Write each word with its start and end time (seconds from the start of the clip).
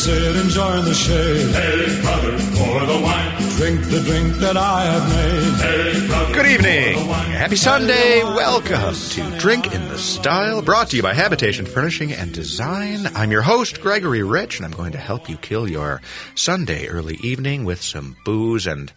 sit, 0.00 0.36
enjoy 0.36 0.78
in 0.78 0.84
the 0.86 0.94
shade. 0.94 1.50
Hey, 1.54 2.00
brother, 2.00 2.30
pour 2.56 2.80
the 2.86 3.00
wine. 3.02 3.36
Drink 3.58 3.84
the 3.90 4.00
drink 4.00 4.34
that 4.36 4.56
I 4.56 4.84
have 4.84 5.08
made. 5.10 5.60
Hey, 5.60 6.06
brother, 6.08 6.32
Good 6.34 6.46
evening. 6.46 6.94
pour 6.94 7.02
the 7.04 7.10
wine. 7.10 7.30
Happy 7.32 7.56
Sunday. 7.56 8.22
Welcome 8.24 8.94
to 8.94 9.38
Drink 9.38 9.74
in 9.74 9.88
the 9.88 9.98
Style, 9.98 10.62
brought 10.62 10.88
to 10.90 10.96
you 10.96 11.02
by 11.02 11.12
Habitation 11.12 11.66
Furnishing 11.66 12.12
and 12.12 12.32
Design. 12.32 13.08
I'm 13.14 13.30
your 13.30 13.42
host, 13.42 13.82
Gregory 13.82 14.22
Rich, 14.22 14.56
and 14.56 14.64
I'm 14.64 14.72
going 14.72 14.92
to 14.92 14.98
help 14.98 15.28
you 15.28 15.36
kill 15.36 15.68
your 15.68 16.00
Sunday 16.34 16.86
early 16.86 17.16
evening 17.22 17.64
with 17.66 17.82
some 17.82 18.16
booze 18.24 18.66
and 18.66 18.90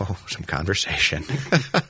oh, 0.00 0.18
some 0.26 0.42
conversation. 0.42 1.24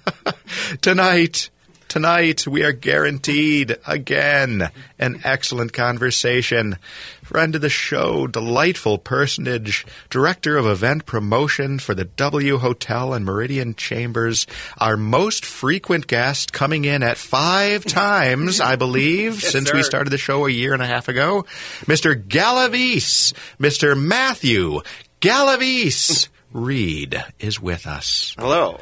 Tonight, 0.82 1.48
Tonight, 1.89 2.46
we 2.46 2.64
are 2.64 2.72
guaranteed 2.72 3.76
again 3.86 4.71
an 4.99 5.21
excellent 5.25 5.72
conversation. 5.72 6.79
Friend 7.22 7.54
of 7.54 7.61
the 7.61 7.71
show, 7.71 8.27
delightful 8.27 8.99
personage, 8.99 9.86
director 10.11 10.57
of 10.57 10.67
event 10.67 11.07
promotion 11.07 11.79
for 11.79 11.94
the 11.94 12.04
W 12.04 12.58
Hotel 12.58 13.14
and 13.14 13.27
Méridien 13.27 13.77
Chambers, 13.77 14.46
our 14.79 14.96
most 14.96 15.44
frequent 15.44 16.07
guest 16.08 16.53
coming 16.53 16.85
in 16.85 17.03
at 17.04 17.17
five 17.17 17.85
times, 17.86 18.61
I 18.61 18.77
believe, 18.77 19.41
since 19.41 19.72
we 19.72 19.82
started 19.85 20.11
the 20.11 20.18
show 20.18 20.44
a 20.44 20.50
year 20.50 20.75
and 20.75 20.82
a 20.82 20.86
half 20.86 21.08
ago. 21.08 21.46
Mr. 21.86 22.21
Galaviz, 22.21 23.32
Mr. 23.61 23.99
Matthew 23.99 24.80
Galaviz 25.21 26.29
Reed 26.53 27.25
is 27.39 27.61
with 27.61 27.86
us. 27.86 28.35
Hello. 28.39 28.80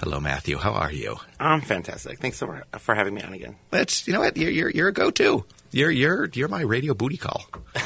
Hello, 0.00 0.18
Matthew. 0.20 0.58
How 0.58 0.72
are 0.72 0.92
you? 0.92 1.18
I'm 1.40 1.62
fantastic. 1.62 2.18
Thanks 2.18 2.38
for, 2.38 2.64
for 2.78 2.94
having 2.94 3.14
me 3.14 3.22
on 3.22 3.32
again. 3.32 3.56
That's 3.70 4.06
you 4.06 4.12
know 4.12 4.20
what 4.20 4.36
you're 4.36 4.50
you're, 4.50 4.70
you're 4.70 4.88
a 4.88 4.92
go-to. 4.92 5.44
You're 5.72 5.90
you're 5.90 6.28
you're 6.34 6.48
my 6.48 6.60
radio 6.62 6.94
booty 6.94 7.16
call. 7.16 7.44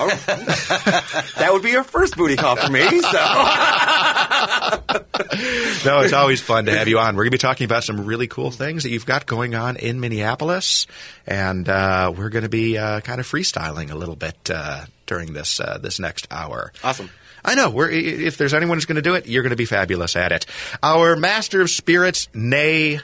That 1.36 1.50
would 1.52 1.62
be 1.62 1.70
your 1.70 1.84
first 1.84 2.16
booty 2.16 2.36
call 2.36 2.56
for 2.56 2.70
me. 2.72 2.80
So 2.88 3.00
No, 5.84 6.00
it's 6.00 6.12
always 6.14 6.40
fun 6.40 6.64
to 6.66 6.76
have 6.76 6.88
you 6.88 6.98
on. 6.98 7.14
We're 7.16 7.24
going 7.24 7.30
to 7.32 7.36
be 7.36 7.38
talking 7.38 7.66
about 7.66 7.84
some 7.84 8.04
really 8.04 8.26
cool 8.26 8.50
things 8.50 8.82
that 8.84 8.90
you've 8.90 9.04
got 9.06 9.26
going 9.26 9.54
on 9.54 9.76
in 9.76 10.00
Minneapolis, 10.00 10.86
and 11.26 11.68
uh, 11.68 12.12
we're 12.16 12.30
going 12.30 12.44
to 12.44 12.48
be 12.48 12.78
uh, 12.78 13.00
kind 13.00 13.20
of 13.20 13.26
freestyling 13.26 13.90
a 13.90 13.94
little 13.94 14.16
bit 14.16 14.50
uh, 14.50 14.86
during 15.06 15.34
this 15.34 15.60
uh, 15.60 15.78
this 15.78 16.00
next 16.00 16.26
hour. 16.30 16.72
awesome. 16.82 17.10
I 17.44 17.54
know. 17.54 17.68
We're, 17.68 17.90
if 17.90 18.38
there's 18.38 18.54
anyone 18.54 18.78
who's 18.78 18.86
going 18.86 18.96
to 18.96 19.02
do 19.02 19.14
it, 19.16 19.26
you're 19.26 19.42
going 19.42 19.50
to 19.50 19.56
be 19.56 19.66
fabulous 19.66 20.16
at 20.16 20.32
it. 20.32 20.46
Our 20.82 21.14
master 21.14 21.60
of 21.60 21.68
spirits, 21.68 22.28
nay, 22.32 23.00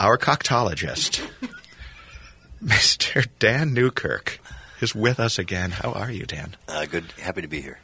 our 0.00 0.18
coctologist, 0.18 1.26
Mr. 2.64 3.26
Dan 3.38 3.74
Newkirk, 3.74 4.40
is 4.80 4.94
with 4.94 5.20
us 5.20 5.38
again. 5.38 5.70
How 5.70 5.92
are 5.92 6.10
you, 6.10 6.24
Dan? 6.26 6.56
Uh, 6.68 6.86
good, 6.86 7.04
happy 7.20 7.42
to 7.42 7.48
be 7.48 7.60
here. 7.60 7.78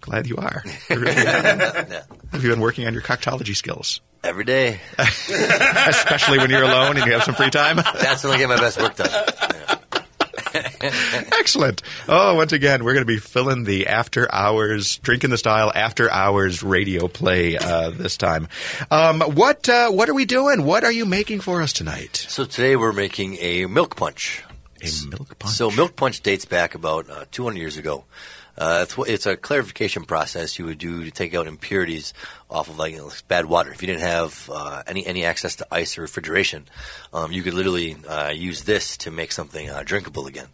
Glad 0.00 0.26
you 0.26 0.36
are. 0.36 0.64
Really 0.90 1.10
am. 1.12 1.58
Have 2.32 2.42
you 2.42 2.50
been 2.50 2.60
working 2.60 2.86
on 2.86 2.92
your 2.94 3.02
coctology 3.02 3.54
skills? 3.54 4.00
Every 4.22 4.44
day. 4.44 4.80
Especially 4.98 6.38
when 6.38 6.50
you're 6.50 6.62
alone 6.62 6.96
and 6.96 7.06
you 7.06 7.12
have 7.12 7.22
some 7.24 7.34
free 7.34 7.50
time? 7.50 7.76
That's 7.76 8.22
when 8.24 8.32
I 8.34 8.38
get 8.38 8.48
my 8.48 8.56
best 8.56 8.80
work 8.80 8.96
done. 8.96 9.08
Excellent. 11.38 11.82
Oh, 12.08 12.34
once 12.34 12.52
again, 12.52 12.84
we're 12.84 12.94
going 12.94 13.06
to 13.06 13.12
be 13.12 13.18
filling 13.18 13.64
the 13.64 13.86
after 13.86 14.32
hours, 14.32 14.98
drinking 14.98 15.30
the 15.30 15.38
style 15.38 15.72
after 15.74 16.10
hours 16.10 16.62
radio 16.62 17.08
play 17.08 17.56
uh, 17.56 17.90
this 17.90 18.16
time. 18.16 18.48
Um, 18.90 19.20
what 19.20 19.68
uh, 19.68 19.90
what 19.90 20.08
are 20.08 20.14
we 20.14 20.24
doing? 20.24 20.64
What 20.64 20.84
are 20.84 20.92
you 20.92 21.06
making 21.06 21.40
for 21.40 21.62
us 21.62 21.72
tonight? 21.72 22.16
So 22.16 22.44
today 22.44 22.76
we're 22.76 22.92
making 22.92 23.36
a 23.40 23.66
milk 23.66 23.96
punch. 23.96 24.42
A 24.82 25.06
milk 25.08 25.38
punch. 25.38 25.54
So 25.54 25.70
milk 25.70 25.96
punch 25.96 26.20
dates 26.22 26.44
back 26.44 26.74
about 26.74 27.10
uh, 27.10 27.24
200 27.30 27.58
years 27.58 27.76
ago. 27.76 28.04
Uh, 28.60 28.84
it's, 28.86 28.94
it's 29.08 29.26
a 29.26 29.38
clarification 29.38 30.04
process 30.04 30.58
you 30.58 30.66
would 30.66 30.76
do 30.76 31.04
to 31.04 31.10
take 31.10 31.34
out 31.34 31.46
impurities 31.46 32.12
off 32.50 32.68
of 32.68 32.78
like 32.78 32.92
you 32.92 32.98
know, 32.98 33.10
bad 33.26 33.46
water. 33.46 33.72
If 33.72 33.80
you 33.80 33.86
didn't 33.86 34.02
have 34.02 34.50
uh, 34.52 34.82
any 34.86 35.06
any 35.06 35.24
access 35.24 35.56
to 35.56 35.66
ice 35.70 35.96
or 35.96 36.02
refrigeration, 36.02 36.68
um, 37.14 37.32
you 37.32 37.42
could 37.42 37.54
literally 37.54 37.96
uh, 38.06 38.28
use 38.28 38.64
this 38.64 38.98
to 38.98 39.10
make 39.10 39.32
something 39.32 39.70
uh, 39.70 39.82
drinkable 39.82 40.26
again. 40.26 40.48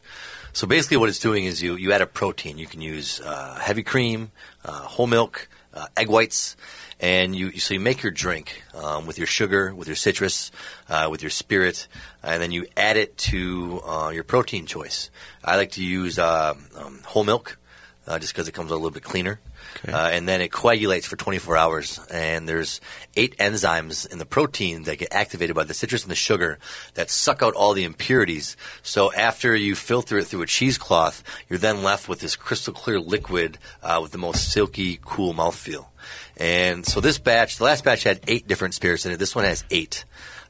So 0.53 0.69
basically, 0.69 0.99
what 0.99 1.09
it's 1.09 1.19
doing 1.19 1.47
is 1.47 1.61
you 1.61 1.75
you 1.75 1.91
add 1.91 2.01
a 2.01 2.07
protein. 2.07 2.59
You 2.59 2.69
can 2.69 2.81
use 2.81 3.21
uh, 3.21 3.59
heavy 3.61 3.83
cream, 3.83 4.31
uh, 4.65 4.71
whole 4.83 5.09
milk, 5.09 5.49
egg 5.97 6.09
whites, 6.09 6.57
and 7.01 7.35
you 7.35 7.59
so 7.59 7.75
you 7.75 7.81
make 7.81 8.05
your 8.05 8.13
drink 8.13 8.63
um, 8.73 9.07
with 9.07 9.19
your 9.19 9.27
sugar, 9.27 9.75
with 9.75 9.89
your 9.89 9.97
citrus, 9.97 10.53
uh, 10.89 11.09
with 11.11 11.23
your 11.23 11.31
spirit, 11.31 11.89
and 12.23 12.41
then 12.41 12.53
you 12.53 12.67
add 12.77 12.97
it 12.97 13.19
to 13.19 13.83
uh, 13.85 14.11
your 14.15 14.23
protein 14.23 14.65
choice. 14.65 15.11
I 15.45 15.57
like 15.57 15.73
to 15.73 15.85
use 15.85 16.21
uh, 16.21 16.55
um, 16.77 17.01
whole 17.05 17.25
milk 17.25 17.59
uh, 18.07 18.19
just 18.19 18.33
because 18.33 18.49
it 18.49 18.53
comes 18.53 18.71
out 18.71 18.75
a 18.75 18.77
little 18.77 18.91
bit 18.91 19.03
cleaner. 19.03 19.41
Okay. 19.79 19.93
Uh, 19.93 20.09
and 20.09 20.29
then 20.29 20.41
it 20.41 20.53
coagulates 20.53 21.07
for 21.07 21.17
24 21.17 21.57
hours. 21.57 22.01
And 22.11 22.49
there's 22.49 22.81
eight 23.17 23.37
enzymes 23.39 24.11
in 24.11 24.19
the 24.19 24.27
protein 24.27 24.85
that 24.85 24.99
get 24.99 25.13
activated 25.13 25.57
by 25.57 25.65
the 25.65 25.75
citrus 25.75 26.03
and 26.03 26.11
the 26.11 26.17
sugar 26.17 26.59
that 26.95 27.11
suck 27.11 27.43
out 27.43 27.55
all 27.55 27.75
the 27.75 27.85
impurities. 27.85 28.57
So 28.83 29.13
after 29.13 29.55
you 29.55 29.75
filter 29.75 30.19
it 30.19 30.27
through 30.27 30.43
a 30.43 30.47
cheesecloth, 30.47 31.23
you're 31.49 31.59
then 31.59 31.83
left 31.83 32.09
with 32.09 32.21
this 32.21 32.37
crystal 32.37 32.73
clear 32.73 33.01
liquid 33.01 33.59
uh, 33.83 33.99
with 34.03 34.13
the 34.13 34.19
most 34.19 34.53
silky, 34.53 34.99
cool 35.05 35.35
mouthfeel. 35.35 35.87
And 36.37 36.85
so 36.87 37.01
this 37.01 37.19
batch, 37.19 37.57
the 37.57 37.65
last 37.65 37.85
batch 37.85 38.05
had 38.05 38.21
eight 38.29 38.47
different 38.47 38.75
spirits 38.75 39.07
in 39.07 39.13
it. 39.13 39.19
This 39.19 39.35
one 39.35 39.45
has 39.45 39.65
eight. 39.71 40.05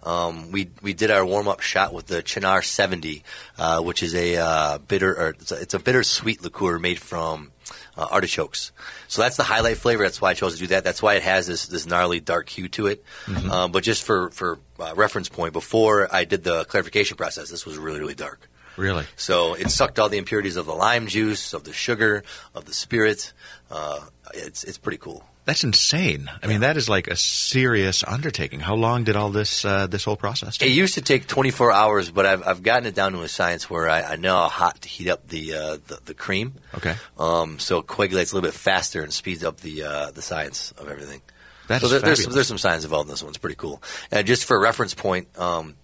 Um, 0.07 0.53
we 0.53 0.71
we 0.83 0.95
did 0.95 1.11
our 1.11 1.27
warm 1.27 1.49
up 1.49 1.61
shot 1.61 1.93
with 1.93 2.07
the 2.07 2.23
Cynar 2.23 2.65
70, 2.65 3.25
uh, 3.59 3.81
which 3.83 4.03
is 4.05 4.15
a 4.15 4.37
uh, 4.37 4.79
bitter 4.79 5.13
or 5.13 5.29
it's 5.31 5.51
a, 5.51 5.61
it's 5.61 5.75
a 5.75 5.81
bitter 5.81 6.05
sweet 6.05 6.43
liqueur 6.43 6.79
made 6.79 7.01
from 7.01 7.51
uh, 7.97 8.07
artichokes. 8.11 8.71
So 9.09 9.23
that's 9.23 9.37
the 9.37 9.43
highlight 9.43 9.79
flavor. 9.79 10.05
That's 10.05 10.21
why 10.21 10.31
I 10.31 10.35
chose 10.35 10.55
to 10.55 10.61
do 10.61 10.69
that. 10.69 10.85
That's 10.85 11.03
why 11.03 11.15
it 11.15 11.25
has 11.25 11.49
this 11.49 11.67
this 11.67 11.87
gnarly 11.87 12.21
dark 12.21 12.49
hue 12.49 12.69
to 12.69 12.87
it. 12.87 13.05
Um, 13.51 13.73
but 13.73 13.83
just 13.83 14.05
for 14.05 14.31
for 14.31 14.61
uh, 14.79 14.95
reference 14.95 15.29
point, 15.29 15.53
before 15.53 16.09
I 16.15 16.25
did 16.25 16.45
the 16.45 16.65
clarification 16.67 17.17
process, 17.17 17.51
this 17.51 17.67
was 17.67 17.77
really 17.77 17.99
really 17.99 18.15
dark. 18.15 18.49
really? 18.77 19.07
So 19.17 19.55
it 19.55 19.71
sucked 19.71 19.99
all 19.99 20.09
the 20.09 20.19
impurities 20.19 20.57
of 20.57 20.67
the 20.67 20.75
lime 20.75 21.09
juice, 21.09 21.53
of 21.53 21.65
the 21.65 21.73
sugar, 21.73 22.23
of 22.55 22.65
the 22.65 22.75
spirit. 22.75 23.33
Uh, 23.71 24.01
it's 24.35 24.63
it's 24.63 24.79
pretty 24.79 24.99
cool. 24.99 25.25
That's 25.47 25.63
insane. 25.63 26.29
I 26.43 26.49
mean, 26.49 26.61
that 26.61 26.77
is 26.77 26.89
like 26.89 27.07
a 27.07 27.15
serious 27.15 28.03
undertaking. 28.03 28.59
How 28.59 28.75
long 28.75 29.05
did 29.05 29.15
all 29.15 29.31
this 29.31 29.65
uh, 29.65 29.87
this 29.87 30.03
whole 30.03 30.17
process 30.17 30.59
Take? 30.59 30.71
It 30.71 30.73
used 30.73 30.95
to 30.95 31.03
take 31.03 31.29
24 31.29 31.71
hours, 31.71 32.11
but 32.11 32.27
I've, 32.27 32.45
I've 32.45 32.63
gotten 32.65 32.85
it 32.87 32.97
down 32.97 33.13
to 33.13 33.23
a 33.23 33.29
science 33.29 33.71
where 33.71 33.89
I, 33.89 34.03
I 34.03 34.17
know 34.17 34.35
how 34.35 34.49
hot 34.49 34.81
to 34.83 34.89
heat 34.89 35.09
up 35.09 35.29
the 35.29 35.55
uh, 35.55 35.77
the, 35.87 36.01
the 36.07 36.15
cream. 36.15 36.55
Okay. 36.75 36.97
Um, 37.17 37.61
so 37.61 37.79
it 37.79 37.87
coagulates 37.87 38.33
a 38.33 38.35
little 38.35 38.49
bit 38.51 38.59
faster 38.59 39.05
and 39.05 39.13
speeds 39.13 39.45
up 39.45 39.61
the 39.61 39.85
uh, 39.85 40.11
the 40.11 40.21
science 40.21 40.73
of 40.73 40.89
everything. 40.89 41.23
That 41.69 41.81
so 41.81 41.89
there, 41.89 42.01
there's 42.01 42.25
some, 42.25 42.33
there's 42.33 42.49
some 42.49 42.59
science 42.59 42.83
involved 42.83 43.09
in 43.09 43.13
this 43.13 43.23
one. 43.23 43.31
It's 43.31 43.39
pretty 43.39 43.57
cool. 43.57 43.81
And 44.11 44.27
just 44.27 44.47
for 44.47 44.57
a 44.57 44.61
reference 44.61 44.95
point, 44.95 45.29
um, 45.39 45.77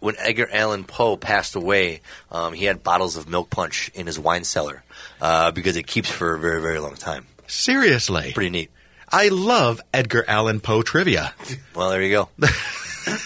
when 0.00 0.14
Edgar 0.18 0.48
Allan 0.50 0.84
Poe 0.84 1.18
passed 1.18 1.56
away, 1.56 2.00
um, 2.32 2.54
he 2.54 2.64
had 2.64 2.82
bottles 2.82 3.18
of 3.18 3.28
milk 3.28 3.50
punch 3.50 3.90
in 3.92 4.06
his 4.06 4.18
wine 4.18 4.44
cellar 4.44 4.82
uh, 5.20 5.50
because 5.50 5.76
it 5.76 5.86
keeps 5.86 6.08
for 6.08 6.34
a 6.34 6.38
very 6.38 6.62
very 6.62 6.78
long 6.78 6.94
time. 6.94 7.26
Seriously. 7.46 8.32
Pretty 8.32 8.48
neat. 8.48 8.70
I 9.14 9.28
love 9.28 9.80
Edgar 9.92 10.24
Allan 10.26 10.58
Poe 10.58 10.82
trivia. 10.82 11.32
Well, 11.72 11.90
there 11.90 12.02
you 12.02 12.10
go. 12.10 12.28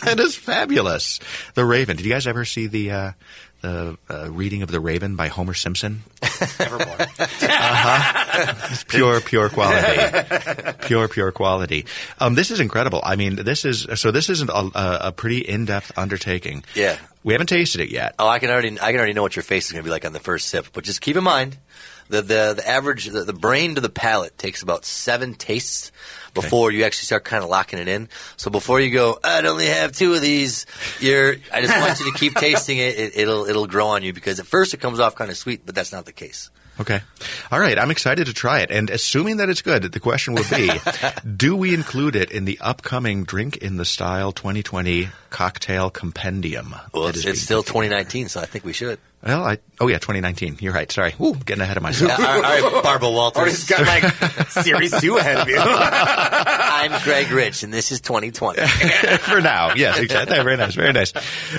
that 0.04 0.21
is 0.21 0.37
fabulous. 0.37 1.19
The 1.54 1.65
Raven. 1.65 1.97
Did 1.97 2.04
you 2.04 2.12
guys 2.12 2.26
ever 2.26 2.44
see 2.44 2.66
the 2.66 2.91
uh, 2.91 3.12
the 3.61 3.99
uh, 4.09 4.31
reading 4.31 4.63
of 4.63 4.71
the 4.71 4.81
Raven 4.81 5.17
by 5.17 5.29
Homer 5.29 5.55
Simpson? 5.55 6.03
Evermore. 6.59 6.97
It's 7.19 8.85
pure, 8.89 9.21
pure 9.21 9.49
quality. 9.49 10.77
pure, 10.87 11.09
pure 11.09 11.33
quality. 11.33 11.87
Um, 12.19 12.35
this 12.35 12.51
is 12.51 12.61
incredible. 12.61 13.01
I 13.05 13.17
mean, 13.17 13.37
this 13.37 13.65
is 13.65 13.87
so. 13.95 14.11
This 14.11 14.31
isn't 14.31 14.51
a, 14.51 14.71
a, 14.79 14.99
a 15.09 15.13
pretty 15.13 15.39
in-depth 15.39 15.97
undertaking. 15.97 16.65
Yeah. 16.75 16.99
We 17.25 17.35
haven't 17.35 17.49
tasted 17.49 17.81
it 17.81 17.91
yet. 17.91 18.15
Oh, 18.19 18.29
I 18.29 18.38
can 18.38 18.50
already 18.50 18.79
I 18.81 18.91
can 18.91 18.97
already 18.97 19.12
know 19.12 19.23
what 19.23 19.37
your 19.37 19.43
face 19.43 19.67
is 19.67 19.73
going 19.73 19.82
to 19.82 19.87
be 19.87 19.91
like 19.91 20.05
on 20.05 20.12
the 20.12 20.21
first 20.21 20.49
sip. 20.49 20.69
But 20.73 20.85
just 20.85 21.00
keep 21.00 21.17
in 21.17 21.25
mind, 21.25 21.59
the 22.09 22.23
the, 22.23 22.55
the 22.56 22.69
average 22.69 23.06
the, 23.06 23.25
the 23.25 23.32
brain 23.32 23.75
to 23.75 23.81
the 23.81 23.88
palate 23.91 24.38
takes 24.38 24.62
about 24.62 24.85
seven 24.85 25.35
tastes 25.35 25.93
before 26.40 26.70
you 26.70 26.85
actually 26.85 27.06
start 27.06 27.25
kind 27.25 27.43
of 27.43 27.50
locking 27.50 27.79
it 27.79 27.88
in. 27.88 28.08
So 28.37 28.50
before 28.50 28.81
you 28.81 28.90
go, 28.90 29.19
I'd 29.23 29.46
only 29.46 29.67
have 29.67 29.93
two 29.93 30.14
of 30.14 30.20
these. 30.20 30.67
You're 31.00 31.37
I 31.52 31.62
just 31.62 31.79
want 31.79 31.99
you 32.00 32.12
to 32.12 32.19
keep 32.19 32.35
tasting 32.37 32.79
it. 32.79 32.99
it. 32.99 33.17
It'll 33.17 33.46
it'll 33.46 33.67
grow 33.67 33.88
on 33.88 34.02
you 34.02 34.12
because 34.12 34.40
at 34.40 34.46
first 34.46 34.75
it 34.75 34.79
comes 34.79 35.00
off 35.00 35.14
kind 35.14 35.31
of 35.31 35.37
sweet, 35.37 35.62
but 35.64 35.75
that's 35.75 35.93
not 35.93 36.05
the 36.05 36.12
case. 36.12 36.50
Okay. 36.81 37.00
All 37.50 37.58
right. 37.58 37.79
I'm 37.79 37.90
excited 37.90 38.26
to 38.29 38.32
try 38.32 38.61
it. 38.61 38.70
And 38.70 38.88
assuming 38.88 39.38
that 39.38 39.49
it's 39.49 39.62
good, 39.62 39.82
the 39.82 40.00
question 40.00 40.35
will 40.35 40.44
be 40.49 40.70
do 41.37 41.56
we 41.56 41.75
include 41.75 42.14
it 42.14 42.31
in 42.31 42.44
the 42.44 42.58
upcoming 42.61 43.25
Drink 43.25 43.56
in 43.56 43.76
the 43.76 43.84
Style 43.84 44.31
2020 44.31 45.08
cocktail 45.31 45.91
compendium? 45.91 46.76
Well, 46.94 47.08
it's, 47.08 47.25
it's 47.25 47.41
still 47.41 47.64
2019, 47.64 48.29
so 48.29 48.41
I 48.41 48.46
think 48.46 48.64
we 48.64 48.73
should. 48.73 49.00
Well, 49.23 49.44
I 49.44 49.59
oh 49.81 49.88
yeah, 49.88 49.99
2019. 49.99 50.59
You're 50.61 50.73
right. 50.73 50.91
Sorry. 50.91 51.12
Ooh, 51.20 51.35
getting 51.35 51.62
ahead 51.62 51.76
of 51.76 51.82
myself. 51.82 52.12
all 52.19 52.25
right, 52.25 52.62
all 52.62 52.70
right, 52.73 52.82
Barbara 52.85 53.09
Or 53.09 53.15
Walters. 53.15 53.47
he's 53.50 53.65
got 53.65 53.85
like 53.85 54.05
series 54.50 54.99
two 55.00 55.17
ahead 55.17 55.38
of 55.38 55.49
you. 55.49 55.56
I'm 55.61 57.03
Greg 57.03 57.31
Rich, 57.32 57.65
and 57.65 57.73
this 57.75 57.91
is 57.91 58.00
2020. 58.00 58.61
for 59.19 59.41
now. 59.41 59.75
Yes, 59.75 59.99
exactly. 59.99 60.37
Very 60.37 60.56
nice. 60.56 60.75
Very 60.76 60.93
nice. 60.93 61.12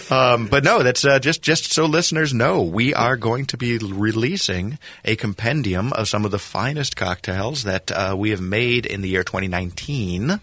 Um, 0.10 0.48
but 0.48 0.64
no, 0.64 0.84
that's 0.84 1.04
uh, 1.04 1.20
just 1.20 1.42
just 1.42 1.74
so 1.74 1.86
listeners 1.86 2.34
know, 2.34 2.64
we 2.64 2.94
are 2.94 3.18
going 3.18 3.46
to 3.48 3.58
be 3.58 3.78
releasing 3.78 4.80
a 5.04 5.18
compendium 5.18 5.92
of 5.94 6.08
some 6.08 6.24
of 6.24 6.32
the 6.32 6.40
finest 6.40 6.96
cocktails 6.96 7.64
that 7.64 7.92
uh, 7.92 8.16
we 8.18 8.30
have 8.30 8.42
made 8.42 8.86
in 8.86 9.02
the 9.02 9.10
year 9.10 9.24
2019. 9.26 10.40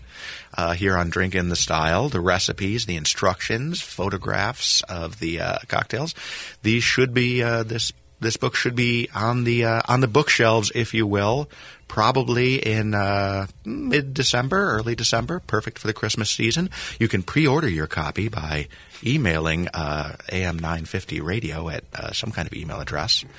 Uh, 0.56 0.72
here 0.72 0.96
on 0.96 1.10
Drink 1.10 1.34
in 1.34 1.50
the 1.50 1.56
Style, 1.56 2.08
the 2.08 2.20
recipes, 2.20 2.86
the 2.86 2.96
instructions, 2.96 3.82
photographs 3.82 4.82
of 4.84 5.20
the 5.20 5.40
uh, 5.40 5.58
cocktails. 5.68 6.14
These 6.62 6.82
should 6.82 7.12
be 7.12 7.42
uh, 7.42 7.62
this 7.62 7.92
this 8.20 8.36
book 8.36 8.56
should 8.56 8.74
be 8.74 9.08
on 9.14 9.44
the 9.44 9.64
uh, 9.64 9.82
on 9.86 10.00
the 10.00 10.08
bookshelves, 10.08 10.72
if 10.74 10.94
you 10.94 11.06
will, 11.06 11.50
probably 11.88 12.56
in 12.56 12.94
uh, 12.94 13.46
mid 13.64 14.14
December, 14.14 14.72
early 14.72 14.94
December, 14.94 15.40
perfect 15.46 15.78
for 15.78 15.86
the 15.86 15.92
Christmas 15.92 16.30
season. 16.30 16.70
You 16.98 17.08
can 17.08 17.22
pre-order 17.22 17.68
your 17.68 17.86
copy 17.86 18.28
by 18.28 18.68
emailing 19.04 19.68
uh, 19.74 20.16
AM950 20.30 21.22
Radio 21.22 21.68
at 21.68 21.84
uh, 21.94 22.12
some 22.12 22.32
kind 22.32 22.46
of 22.46 22.54
email 22.54 22.80
address. 22.80 23.24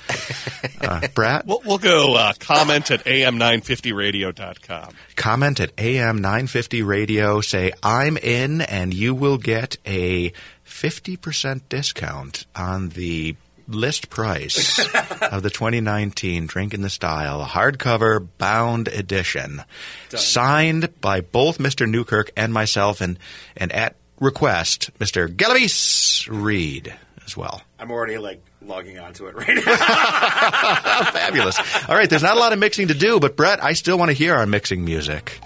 Uh, 0.80 1.06
Brett, 1.12 1.44
We'll, 1.44 1.60
we'll 1.64 1.78
go 1.78 2.14
uh, 2.14 2.32
comment 2.38 2.92
at 2.92 3.04
am950radio.com. 3.04 4.94
comment 5.16 5.58
at 5.60 5.74
AM950 5.76 6.86
Radio, 6.86 7.40
say 7.40 7.72
I'm 7.82 8.16
in, 8.16 8.60
and 8.60 8.94
you 8.94 9.12
will 9.14 9.38
get 9.38 9.76
a 9.84 10.32
50% 10.64 11.62
discount 11.68 12.46
on 12.54 12.90
the 12.90 13.34
list 13.68 14.10
price 14.10 14.78
of 15.22 15.42
the 15.42 15.50
2019 15.50 16.46
Drink 16.46 16.74
in 16.74 16.80
the 16.80 16.90
Style 16.90 17.44
hardcover 17.44 18.26
bound 18.38 18.88
edition, 18.88 19.62
signed 20.08 21.00
by 21.00 21.20
both 21.20 21.58
Mr. 21.58 21.88
Newkirk 21.88 22.30
and 22.36 22.52
myself, 22.52 23.00
and, 23.00 23.18
and 23.56 23.70
at 23.72 23.96
request, 24.20 24.90
Mr. 24.98 25.28
Galaviz 25.28 26.26
Reed 26.28 26.94
as 27.24 27.36
well. 27.36 27.62
I'm 27.78 27.90
already 27.90 28.18
like 28.18 28.42
logging 28.62 28.98
onto 28.98 29.26
it 29.26 29.34
right 29.34 29.54
now. 29.54 29.62
Fabulous. 31.12 31.58
All 31.88 31.94
right, 31.94 32.08
there's 32.08 32.22
not 32.22 32.36
a 32.36 32.40
lot 32.40 32.52
of 32.52 32.58
mixing 32.58 32.88
to 32.88 32.94
do, 32.94 33.20
but 33.20 33.36
Brett, 33.36 33.62
I 33.62 33.74
still 33.74 33.98
want 33.98 34.10
to 34.10 34.16
hear 34.16 34.34
our 34.34 34.46
mixing 34.46 34.84
music. 34.84 35.38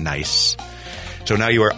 Nice. 0.00 0.56
So 1.24 1.36
now 1.36 1.48
you 1.48 1.62
are 1.62 1.72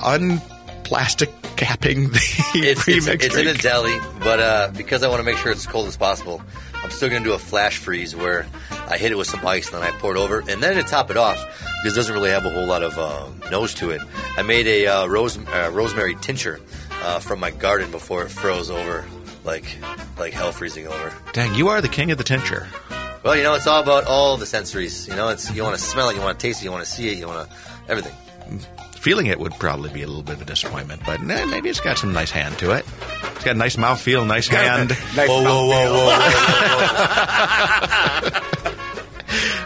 unplastic 0.88 1.30
capping 1.56 2.08
the 2.10 2.18
It's, 2.54 2.88
it's, 2.88 3.06
it's 3.06 3.36
in 3.36 3.46
a 3.46 3.54
deli, 3.54 3.98
but 4.20 4.40
uh, 4.40 4.70
because 4.74 5.02
I 5.02 5.08
want 5.08 5.20
to 5.20 5.24
make 5.24 5.36
sure 5.36 5.52
it's 5.52 5.66
as 5.66 5.70
cold 5.70 5.86
as 5.86 5.98
possible, 5.98 6.40
I'm 6.82 6.90
still 6.90 7.10
going 7.10 7.22
to 7.22 7.28
do 7.28 7.34
a 7.34 7.38
flash 7.38 7.76
freeze 7.76 8.16
where 8.16 8.46
I 8.88 8.96
hit 8.96 9.12
it 9.12 9.18
with 9.18 9.26
some 9.26 9.46
ice 9.46 9.70
and 9.70 9.82
then 9.82 9.94
I 9.94 9.96
pour 9.98 10.16
it 10.16 10.18
over. 10.18 10.38
And 10.48 10.62
then 10.62 10.76
to 10.76 10.82
top 10.82 11.10
it 11.10 11.18
off, 11.18 11.38
because 11.82 11.92
it 11.92 11.96
doesn't 11.96 12.14
really 12.14 12.30
have 12.30 12.46
a 12.46 12.50
whole 12.50 12.66
lot 12.66 12.82
of 12.82 12.98
uh, 12.98 13.50
nose 13.50 13.74
to 13.74 13.90
it, 13.90 14.00
I 14.38 14.42
made 14.42 14.66
a 14.66 14.86
uh, 14.86 15.06
rose, 15.06 15.36
uh, 15.36 15.70
rosemary 15.74 16.14
tincture 16.14 16.58
uh, 17.02 17.18
from 17.18 17.38
my 17.38 17.50
garden 17.50 17.90
before 17.90 18.22
it 18.22 18.30
froze 18.30 18.70
over, 18.70 19.04
like 19.44 19.76
like 20.18 20.32
hell 20.32 20.52
freezing 20.52 20.86
over. 20.86 21.12
Dang, 21.32 21.54
you 21.54 21.68
are 21.68 21.82
the 21.82 21.88
king 21.88 22.10
of 22.10 22.18
the 22.18 22.24
tincture. 22.24 22.66
Well, 23.22 23.36
you 23.36 23.42
know, 23.42 23.54
it's 23.54 23.66
all 23.66 23.82
about 23.82 24.06
all 24.06 24.38
the 24.38 24.46
sensories. 24.46 25.06
You 25.06 25.16
know, 25.16 25.28
it's 25.28 25.52
you 25.54 25.62
want 25.62 25.76
to 25.76 25.82
smell 25.82 26.08
it, 26.08 26.14
you 26.14 26.22
want 26.22 26.38
to 26.38 26.46
taste 26.46 26.62
it, 26.62 26.64
you 26.64 26.72
want 26.72 26.84
to 26.84 26.90
see 26.90 27.10
it, 27.10 27.18
you 27.18 27.26
want 27.26 27.48
to 27.48 27.56
everything. 27.88 28.14
Feeling 29.08 29.28
it 29.28 29.40
would 29.40 29.54
probably 29.54 29.88
be 29.88 30.02
a 30.02 30.06
little 30.06 30.22
bit 30.22 30.34
of 30.34 30.42
a 30.42 30.44
disappointment, 30.44 31.00
but 31.06 31.18
eh, 31.18 31.46
maybe 31.46 31.70
it's 31.70 31.80
got 31.80 31.96
some 31.96 32.12
nice 32.12 32.30
hand 32.30 32.58
to 32.58 32.72
it. 32.72 32.84
It's 33.36 33.42
got 33.42 33.54
a 33.54 33.58
nice 33.58 33.76
mouthfeel, 33.76 34.26
nice 34.26 34.48
hand. 34.48 34.90
nice 35.16 35.30
Whoa, 35.30 35.42
whoa, 35.42 35.66
whoa, 35.66 36.08
whoa! 38.20 38.40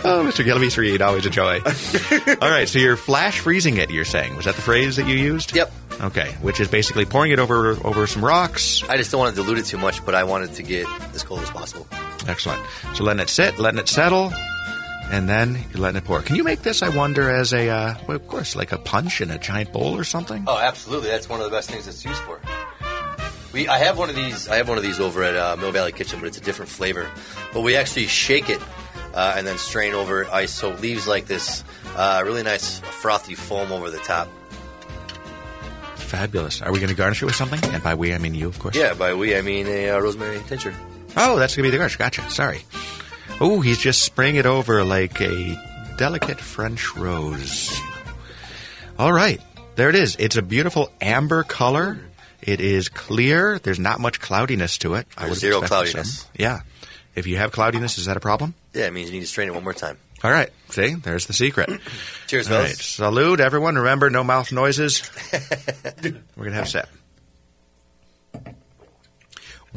Oh, 0.04 0.24
Mr. 0.24 0.44
Galaviz 0.44 0.76
Reed, 0.76 1.00
always 1.00 1.26
a 1.26 1.30
joy. 1.30 1.60
All 2.40 2.50
right, 2.50 2.68
so 2.68 2.78
you're 2.80 2.96
flash 2.96 3.38
freezing 3.40 3.76
it. 3.78 3.90
You're 3.90 4.04
saying 4.04 4.36
was 4.36 4.46
that 4.46 4.56
the 4.56 4.62
phrase 4.62 4.96
that 4.96 5.06
you 5.06 5.14
used? 5.16 5.54
Yep. 5.56 5.72
Okay, 6.00 6.32
which 6.42 6.58
is 6.60 6.66
basically 6.68 7.04
pouring 7.04 7.30
it 7.32 7.38
over 7.38 7.70
over 7.84 8.06
some 8.08 8.24
rocks. 8.24 8.82
I 8.88 8.96
just 8.96 9.10
don't 9.10 9.20
want 9.20 9.34
to 9.34 9.42
dilute 9.42 9.58
it 9.58 9.64
too 9.64 9.78
much, 9.78 10.04
but 10.04 10.16
I 10.16 10.24
wanted 10.24 10.54
to 10.54 10.62
get 10.64 10.86
as 11.14 11.22
cold 11.22 11.40
as 11.40 11.50
possible. 11.50 11.86
Excellent. 12.28 12.60
So 12.94 13.04
letting 13.04 13.22
it 13.22 13.28
sit, 13.28 13.58
letting 13.60 13.78
it 13.78 13.88
settle, 13.88 14.32
and 15.10 15.28
then 15.28 15.58
you're 15.70 15.80
letting 15.80 15.98
it 15.98 16.04
pour. 16.04 16.22
Can 16.22 16.36
you 16.36 16.44
make 16.44 16.62
this? 16.62 16.82
I 16.82 16.88
wonder 16.88 17.30
as 17.30 17.52
a 17.52 17.68
uh, 17.68 17.94
well, 18.06 18.16
of 18.16 18.26
course, 18.28 18.56
like 18.56 18.72
a 18.72 18.78
punch 18.78 19.20
in 19.20 19.30
a 19.30 19.38
giant 19.38 19.72
bowl 19.72 19.96
or 19.96 20.04
something. 20.04 20.44
Oh, 20.46 20.58
absolutely. 20.58 21.08
That's 21.08 21.28
one 21.28 21.40
of 21.40 21.44
the 21.44 21.56
best 21.56 21.70
things 21.70 21.86
it's 21.86 22.04
used 22.04 22.20
for. 22.22 22.40
We, 23.52 23.68
I 23.68 23.78
have 23.78 23.98
one 23.98 24.08
of 24.08 24.16
these. 24.16 24.48
I 24.48 24.56
have 24.56 24.68
one 24.68 24.78
of 24.78 24.84
these 24.84 24.98
over 24.98 25.22
at 25.22 25.36
uh, 25.36 25.56
Mill 25.56 25.72
Valley 25.72 25.92
Kitchen, 25.92 26.20
but 26.20 26.26
it's 26.26 26.38
a 26.38 26.42
different 26.42 26.70
flavor. 26.70 27.10
But 27.52 27.60
we 27.60 27.76
actually 27.76 28.06
shake 28.06 28.48
it 28.48 28.60
uh, 29.14 29.34
and 29.36 29.46
then 29.46 29.58
strain 29.58 29.92
over 29.92 30.26
ice, 30.30 30.52
so 30.52 30.72
it 30.72 30.80
leaves 30.80 31.06
like 31.06 31.26
this 31.26 31.62
uh, 31.96 32.22
really 32.24 32.42
nice 32.42 32.78
frothy 32.78 33.34
foam 33.34 33.70
over 33.70 33.90
the 33.90 33.98
top. 33.98 34.28
Fabulous. 35.96 36.62
Are 36.62 36.72
we 36.72 36.78
going 36.78 36.90
to 36.90 36.96
garnish 36.96 37.22
it 37.22 37.26
with 37.26 37.34
something? 37.34 37.60
And 37.72 37.82
by 37.82 37.94
we, 37.94 38.14
I 38.14 38.18
mean 38.18 38.34
you, 38.34 38.48
of 38.48 38.58
course. 38.58 38.76
Yeah, 38.76 38.94
by 38.94 39.14
we 39.14 39.36
I 39.36 39.42
mean 39.42 39.66
a 39.66 39.90
uh, 39.90 39.98
rosemary 39.98 40.40
tincture. 40.46 40.74
Oh, 41.16 41.38
that's 41.38 41.54
going 41.54 41.64
to 41.64 41.68
be 41.68 41.70
the 41.70 41.76
garnish. 41.76 41.96
Gotcha. 41.96 42.28
Sorry. 42.30 42.62
Oh, 43.44 43.60
he's 43.60 43.78
just 43.78 44.02
spraying 44.02 44.36
it 44.36 44.46
over 44.46 44.84
like 44.84 45.20
a 45.20 45.56
delicate 45.98 46.38
French 46.38 46.94
rose. 46.94 47.76
All 49.00 49.12
right. 49.12 49.40
There 49.74 49.88
it 49.88 49.96
is. 49.96 50.14
It's 50.20 50.36
a 50.36 50.42
beautiful 50.42 50.92
amber 51.00 51.42
color. 51.42 51.98
It 52.40 52.60
is 52.60 52.88
clear. 52.88 53.58
There's 53.58 53.80
not 53.80 53.98
much 53.98 54.20
cloudiness 54.20 54.78
to 54.78 54.94
it. 54.94 55.08
I 55.18 55.28
would 55.28 55.38
zero 55.38 55.60
cloudiness. 55.60 56.20
some. 56.20 56.30
Yeah. 56.38 56.60
If 57.16 57.26
you 57.26 57.36
have 57.36 57.50
cloudiness, 57.50 57.98
is 57.98 58.04
that 58.04 58.16
a 58.16 58.20
problem? 58.20 58.54
Yeah, 58.74 58.86
it 58.86 58.92
means 58.92 59.08
you 59.10 59.14
need 59.14 59.22
to 59.22 59.26
strain 59.26 59.48
it 59.48 59.54
one 59.54 59.64
more 59.64 59.74
time. 59.74 59.98
All 60.22 60.30
right. 60.30 60.50
See, 60.70 60.94
there's 60.94 61.26
the 61.26 61.32
secret. 61.32 61.68
Cheers, 62.28 62.48
All 62.48 62.60
right. 62.60 62.70
Salute, 62.70 63.40
everyone. 63.40 63.74
Remember, 63.74 64.08
no 64.08 64.22
mouth 64.22 64.52
noises. 64.52 65.02
We're 65.32 66.44
going 66.44 66.50
to 66.50 66.52
have 66.52 66.66
a 66.66 66.68
sip. 66.68 66.88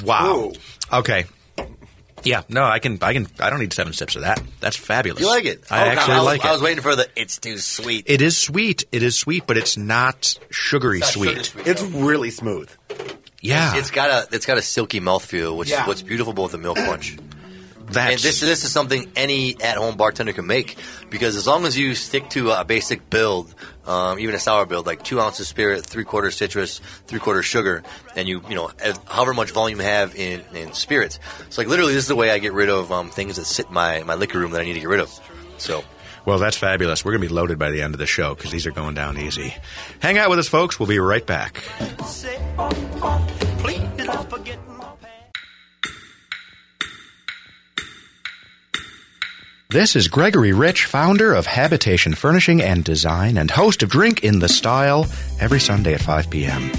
Wow. 0.03 0.53
Okay. 0.93 1.25
Yeah, 2.25 2.41
no, 2.49 2.63
I 2.65 2.79
can, 2.79 2.97
I 3.01 3.13
can, 3.13 3.27
I 3.39 3.49
don't 3.49 3.59
need 3.59 3.71
seven 3.71 3.93
sips 3.93 4.15
of 4.15 4.23
that. 4.23 4.41
That's 4.59 4.75
fabulous. 4.75 5.21
You 5.21 5.27
like 5.29 5.45
it? 5.45 5.63
I 5.71 5.83
Oh, 5.85 5.89
actually 5.91 6.13
I 6.13 6.17
was, 6.17 6.25
like 6.25 6.39
it. 6.43 6.47
I 6.47 6.51
was 6.53 6.61
waiting 6.61 6.81
for 6.83 6.95
the. 6.95 7.07
It's 7.15 7.37
too 7.37 7.57
sweet. 7.59 8.05
It 8.07 8.21
is 8.21 8.35
sweet. 8.37 8.83
It 8.91 9.03
is 9.03 9.17
sweet, 9.17 9.45
but 9.47 9.57
it's 9.57 9.77
not 9.77 10.37
sugary 10.49 10.97
It's 10.97 11.07
not 11.07 11.13
sweet. 11.13 11.29
sugar 11.29 11.43
sweet, 11.43 11.67
It's 11.67 11.81
really 11.83 12.31
smooth. 12.31 12.69
Yeah, 13.41 13.75
It's 13.77 13.91
got 13.91 14.09
a 14.09 14.35
it's 14.35 14.45
got 14.47 14.57
a 14.57 14.61
silky 14.63 14.99
mouthfeel, 14.99 15.55
which 15.55 15.69
Yeah. 15.69 15.83
is 15.83 15.87
what's 15.87 16.01
beautiful 16.01 16.31
about 16.33 16.49
the 16.51 16.57
milk 16.57 16.77
punch. 16.77 17.15
that's 17.87 18.13
And 18.13 18.19
this 18.21 18.39
this 18.39 18.63
is 18.63 18.71
something 18.71 19.11
any 19.15 19.61
at 19.61 19.77
home 19.77 19.95
bartender 19.97 20.33
can 20.33 20.47
make 20.47 20.77
because 21.11 21.35
as 21.35 21.45
long 21.45 21.65
as 21.67 21.77
you 21.77 21.93
stick 21.93 22.29
to 22.31 22.49
a 22.51 22.65
basic 22.65 23.07
build, 23.11 23.53
um, 23.85 24.19
even 24.19 24.35
a 24.35 24.39
sour 24.39 24.65
build, 24.65 24.85
like 24.85 25.03
two 25.03 25.19
ounces 25.19 25.47
spirit, 25.47 25.85
three 25.85 26.03
quarters 26.03 26.35
citrus, 26.35 26.79
three 27.07 27.19
quarters 27.19 27.45
sugar, 27.45 27.83
and 28.15 28.27
you 28.27 28.41
you 28.49 28.55
know 28.55 28.71
however 29.05 29.33
much 29.33 29.51
volume 29.51 29.79
you 29.79 29.85
have 29.85 30.15
in, 30.15 30.41
in 30.53 30.73
spirits. 30.73 31.19
So 31.49 31.61
like 31.61 31.67
literally, 31.67 31.93
this 31.93 32.03
is 32.03 32.09
the 32.09 32.15
way 32.15 32.31
I 32.31 32.39
get 32.39 32.53
rid 32.53 32.69
of 32.69 32.91
um, 32.91 33.09
things 33.09 33.37
that 33.37 33.45
sit 33.45 33.67
in 33.67 33.73
my 33.73 34.03
my 34.03 34.15
liquor 34.15 34.39
room 34.39 34.51
that 34.51 34.61
I 34.61 34.63
need 34.63 34.73
to 34.73 34.79
get 34.79 34.89
rid 34.89 34.99
of. 34.99 35.19
So 35.57 35.83
well, 36.25 36.39
that's 36.39 36.57
fabulous. 36.57 37.05
We're 37.05 37.11
going 37.11 37.21
to 37.21 37.27
be 37.27 37.33
loaded 37.33 37.59
by 37.59 37.69
the 37.69 37.81
end 37.81 37.93
of 37.93 37.99
the 37.99 38.07
show 38.07 38.33
because 38.33 38.51
these 38.51 38.65
are 38.65 38.71
going 38.71 38.95
down 38.95 39.17
easy. 39.17 39.53
Hang 39.99 40.17
out 40.17 40.29
with 40.29 40.39
us, 40.39 40.47
folks. 40.47 40.79
We'll 40.79 40.89
be 40.89 40.99
right 40.99 41.25
back. 41.25 41.63
This 49.75 49.97
is 49.97 50.07
Gregory 50.07 50.53
Rich, 50.53 50.85
founder 50.85 51.33
of 51.33 51.45
Habitation 51.45 52.15
Furnishing 52.15 52.61
and 52.61 52.81
Design 52.81 53.37
and 53.37 53.51
host 53.51 53.83
of 53.83 53.89
Drink 53.89 54.23
in 54.23 54.39
the 54.39 54.47
Style 54.47 55.05
every 55.41 55.59
Sunday 55.59 55.93
at 55.93 56.01
5 56.01 56.29
p.m. 56.29 56.71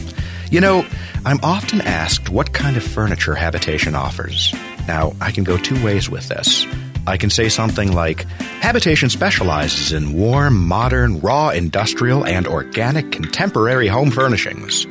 You 0.50 0.62
know, 0.62 0.83
I'm 1.26 1.38
often 1.43 1.83
asked 1.83 2.31
what 2.31 2.55
kind 2.55 2.75
of 2.75 2.83
furniture 2.83 3.35
Habitation 3.35 3.95
offers. 3.95 4.50
Now, 4.88 5.12
I 5.21 5.31
can 5.31 5.45
go 5.45 5.59
two 5.59 5.85
ways 5.85 6.09
with 6.09 6.29
this. 6.29 6.65
I 7.07 7.19
can 7.19 7.29
say 7.29 7.50
something 7.50 7.93
like 7.93 8.23
Habitation 8.62 9.11
specializes 9.11 9.93
in 9.93 10.15
warm, 10.15 10.67
modern, 10.67 11.21
raw, 11.21 11.50
industrial, 11.50 12.25
and 12.25 12.47
organic 12.47 13.12
contemporary 13.12 13.88
home 13.88 14.11
furnishings. 14.11 14.87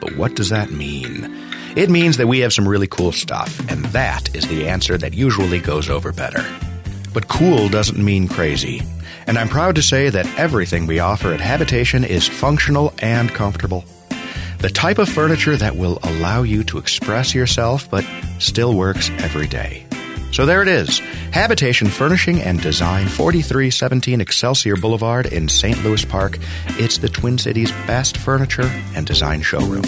But 0.00 0.16
what 0.16 0.34
does 0.34 0.48
that 0.48 0.72
mean? 0.72 1.32
It 1.76 1.88
means 1.88 2.16
that 2.16 2.26
we 2.26 2.40
have 2.40 2.52
some 2.52 2.66
really 2.66 2.88
cool 2.88 3.12
stuff, 3.12 3.60
and 3.70 3.84
that 3.92 4.34
is 4.34 4.48
the 4.48 4.66
answer 4.66 4.98
that 4.98 5.14
usually 5.14 5.60
goes 5.60 5.88
over 5.88 6.10
better. 6.10 6.44
But 7.18 7.26
cool 7.26 7.68
doesn't 7.68 7.98
mean 7.98 8.28
crazy. 8.28 8.80
And 9.26 9.36
I'm 9.36 9.48
proud 9.48 9.74
to 9.74 9.82
say 9.82 10.08
that 10.08 10.38
everything 10.38 10.86
we 10.86 11.00
offer 11.00 11.32
at 11.32 11.40
Habitation 11.40 12.04
is 12.04 12.28
functional 12.28 12.94
and 13.00 13.28
comfortable. 13.30 13.84
The 14.60 14.70
type 14.70 14.98
of 14.98 15.08
furniture 15.08 15.56
that 15.56 15.74
will 15.74 15.98
allow 16.04 16.44
you 16.44 16.62
to 16.62 16.78
express 16.78 17.34
yourself 17.34 17.90
but 17.90 18.06
still 18.38 18.76
works 18.76 19.10
every 19.18 19.48
day. 19.48 19.84
So 20.30 20.46
there 20.46 20.62
it 20.62 20.68
is 20.68 21.00
Habitation 21.32 21.88
Furnishing 21.88 22.40
and 22.40 22.60
Design, 22.60 23.08
4317 23.08 24.20
Excelsior 24.20 24.76
Boulevard 24.76 25.26
in 25.26 25.48
St. 25.48 25.82
Louis 25.82 26.04
Park. 26.04 26.38
It's 26.78 26.98
the 26.98 27.08
Twin 27.08 27.36
Cities' 27.36 27.72
best 27.88 28.16
furniture 28.16 28.70
and 28.94 29.04
design 29.04 29.42
showroom. 29.42 29.82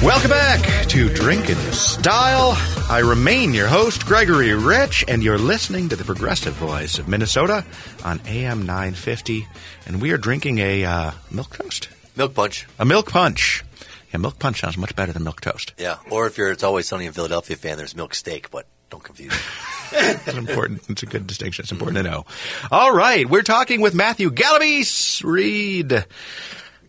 To 0.00 1.08
Drinkin' 1.12 1.56
Style. 1.72 2.56
I 2.88 3.00
remain 3.04 3.52
your 3.52 3.68
host, 3.68 4.06
Gregory 4.06 4.54
Rich, 4.54 5.04
and 5.06 5.22
you're 5.22 5.36
listening 5.38 5.90
to 5.90 5.94
the 5.96 6.04
progressive 6.04 6.54
voice 6.54 6.98
of 6.98 7.06
Minnesota 7.06 7.64
on 8.02 8.18
AM 8.26 8.64
950. 8.64 9.46
And 9.86 10.00
we 10.00 10.10
are 10.12 10.16
drinking 10.16 10.58
a 10.58 10.84
uh, 10.84 11.10
milk 11.30 11.54
toast. 11.56 11.90
Milk 12.16 12.34
punch. 12.34 12.66
A 12.78 12.84
milk 12.86 13.10
punch. 13.10 13.62
Yeah, 14.10 14.18
milk 14.20 14.38
punch 14.38 14.60
sounds 14.60 14.78
much 14.78 14.96
better 14.96 15.12
than 15.12 15.22
milk 15.22 15.42
toast. 15.42 15.74
Yeah. 15.78 15.98
Or 16.10 16.26
if 16.26 16.38
you're 16.38 16.50
It's 16.50 16.64
Always 16.64 16.88
Sunny 16.88 17.04
in 17.04 17.12
Philadelphia 17.12 17.56
fan, 17.56 17.76
there's 17.76 17.94
milk 17.94 18.14
steak, 18.14 18.50
but 18.50 18.66
don't 18.88 19.04
confuse. 19.04 19.34
It's 19.92 20.28
important. 20.28 20.88
It's 20.88 21.02
a 21.02 21.06
good 21.06 21.26
distinction. 21.26 21.64
It's 21.64 21.72
important 21.72 21.96
to 21.96 22.08
know. 22.08 22.24
All 22.70 22.94
right, 22.94 23.28
we're 23.28 23.42
talking 23.42 23.80
with 23.80 23.92
Matthew 23.92 24.30
Galaviz 24.30 25.24
Reed. 25.24 26.04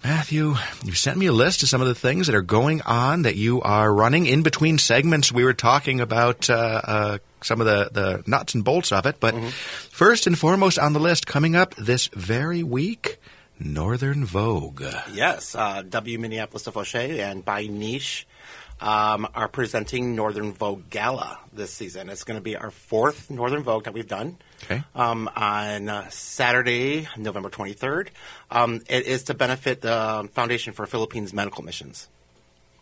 Matthew, 0.03 0.55
you 0.83 0.93
sent 0.93 1.17
me 1.17 1.27
a 1.27 1.31
list 1.31 1.61
of 1.61 1.69
some 1.69 1.81
of 1.81 1.87
the 1.87 1.95
things 1.95 2.25
that 2.25 2.35
are 2.35 2.41
going 2.41 2.81
on 2.81 3.21
that 3.21 3.35
you 3.35 3.61
are 3.61 3.93
running 3.93 4.25
in 4.25 4.41
between 4.41 4.79
segments. 4.79 5.31
We 5.31 5.43
were 5.43 5.53
talking 5.53 6.01
about 6.01 6.49
uh, 6.49 6.81
uh, 6.83 7.17
some 7.41 7.61
of 7.61 7.67
the, 7.67 7.89
the 7.91 8.23
nuts 8.25 8.55
and 8.55 8.63
bolts 8.63 8.91
of 8.91 9.05
it, 9.05 9.19
but 9.19 9.35
first 9.91 10.25
and 10.25 10.37
foremost 10.37 10.79
on 10.79 10.93
the 10.93 10.99
list, 10.99 11.27
coming 11.27 11.55
up 11.55 11.75
this 11.75 12.07
very 12.07 12.63
week, 12.63 13.19
Northern 13.59 14.25
Vogue. 14.25 14.83
Yes, 15.13 15.53
uh, 15.53 15.83
W 15.87 16.17
Minneapolis 16.17 16.63
The 16.63 16.71
Foshay 16.71 17.19
and 17.19 17.45
by 17.45 17.67
Niche 17.67 18.25
um, 18.81 19.27
are 19.35 19.47
presenting 19.47 20.15
Northern 20.15 20.51
Vogue 20.51 20.89
Gala 20.89 21.39
this 21.53 21.71
season. 21.71 22.09
It's 22.09 22.23
going 22.23 22.37
to 22.37 22.43
be 22.43 22.57
our 22.57 22.71
fourth 22.71 23.29
Northern 23.29 23.63
Vogue 23.63 23.85
that 23.85 23.93
we've 23.93 24.07
done. 24.07 24.37
Okay. 24.63 24.83
Um, 24.95 25.29
on 25.35 25.87
uh, 25.87 26.09
Saturday, 26.09 27.07
November 27.17 27.49
23rd. 27.49 28.09
Um, 28.49 28.81
it 28.89 29.05
is 29.05 29.23
to 29.25 29.33
benefit 29.33 29.81
the 29.81 30.29
Foundation 30.33 30.73
for 30.73 30.85
Philippines 30.85 31.33
Medical 31.33 31.63
Missions. 31.63 32.09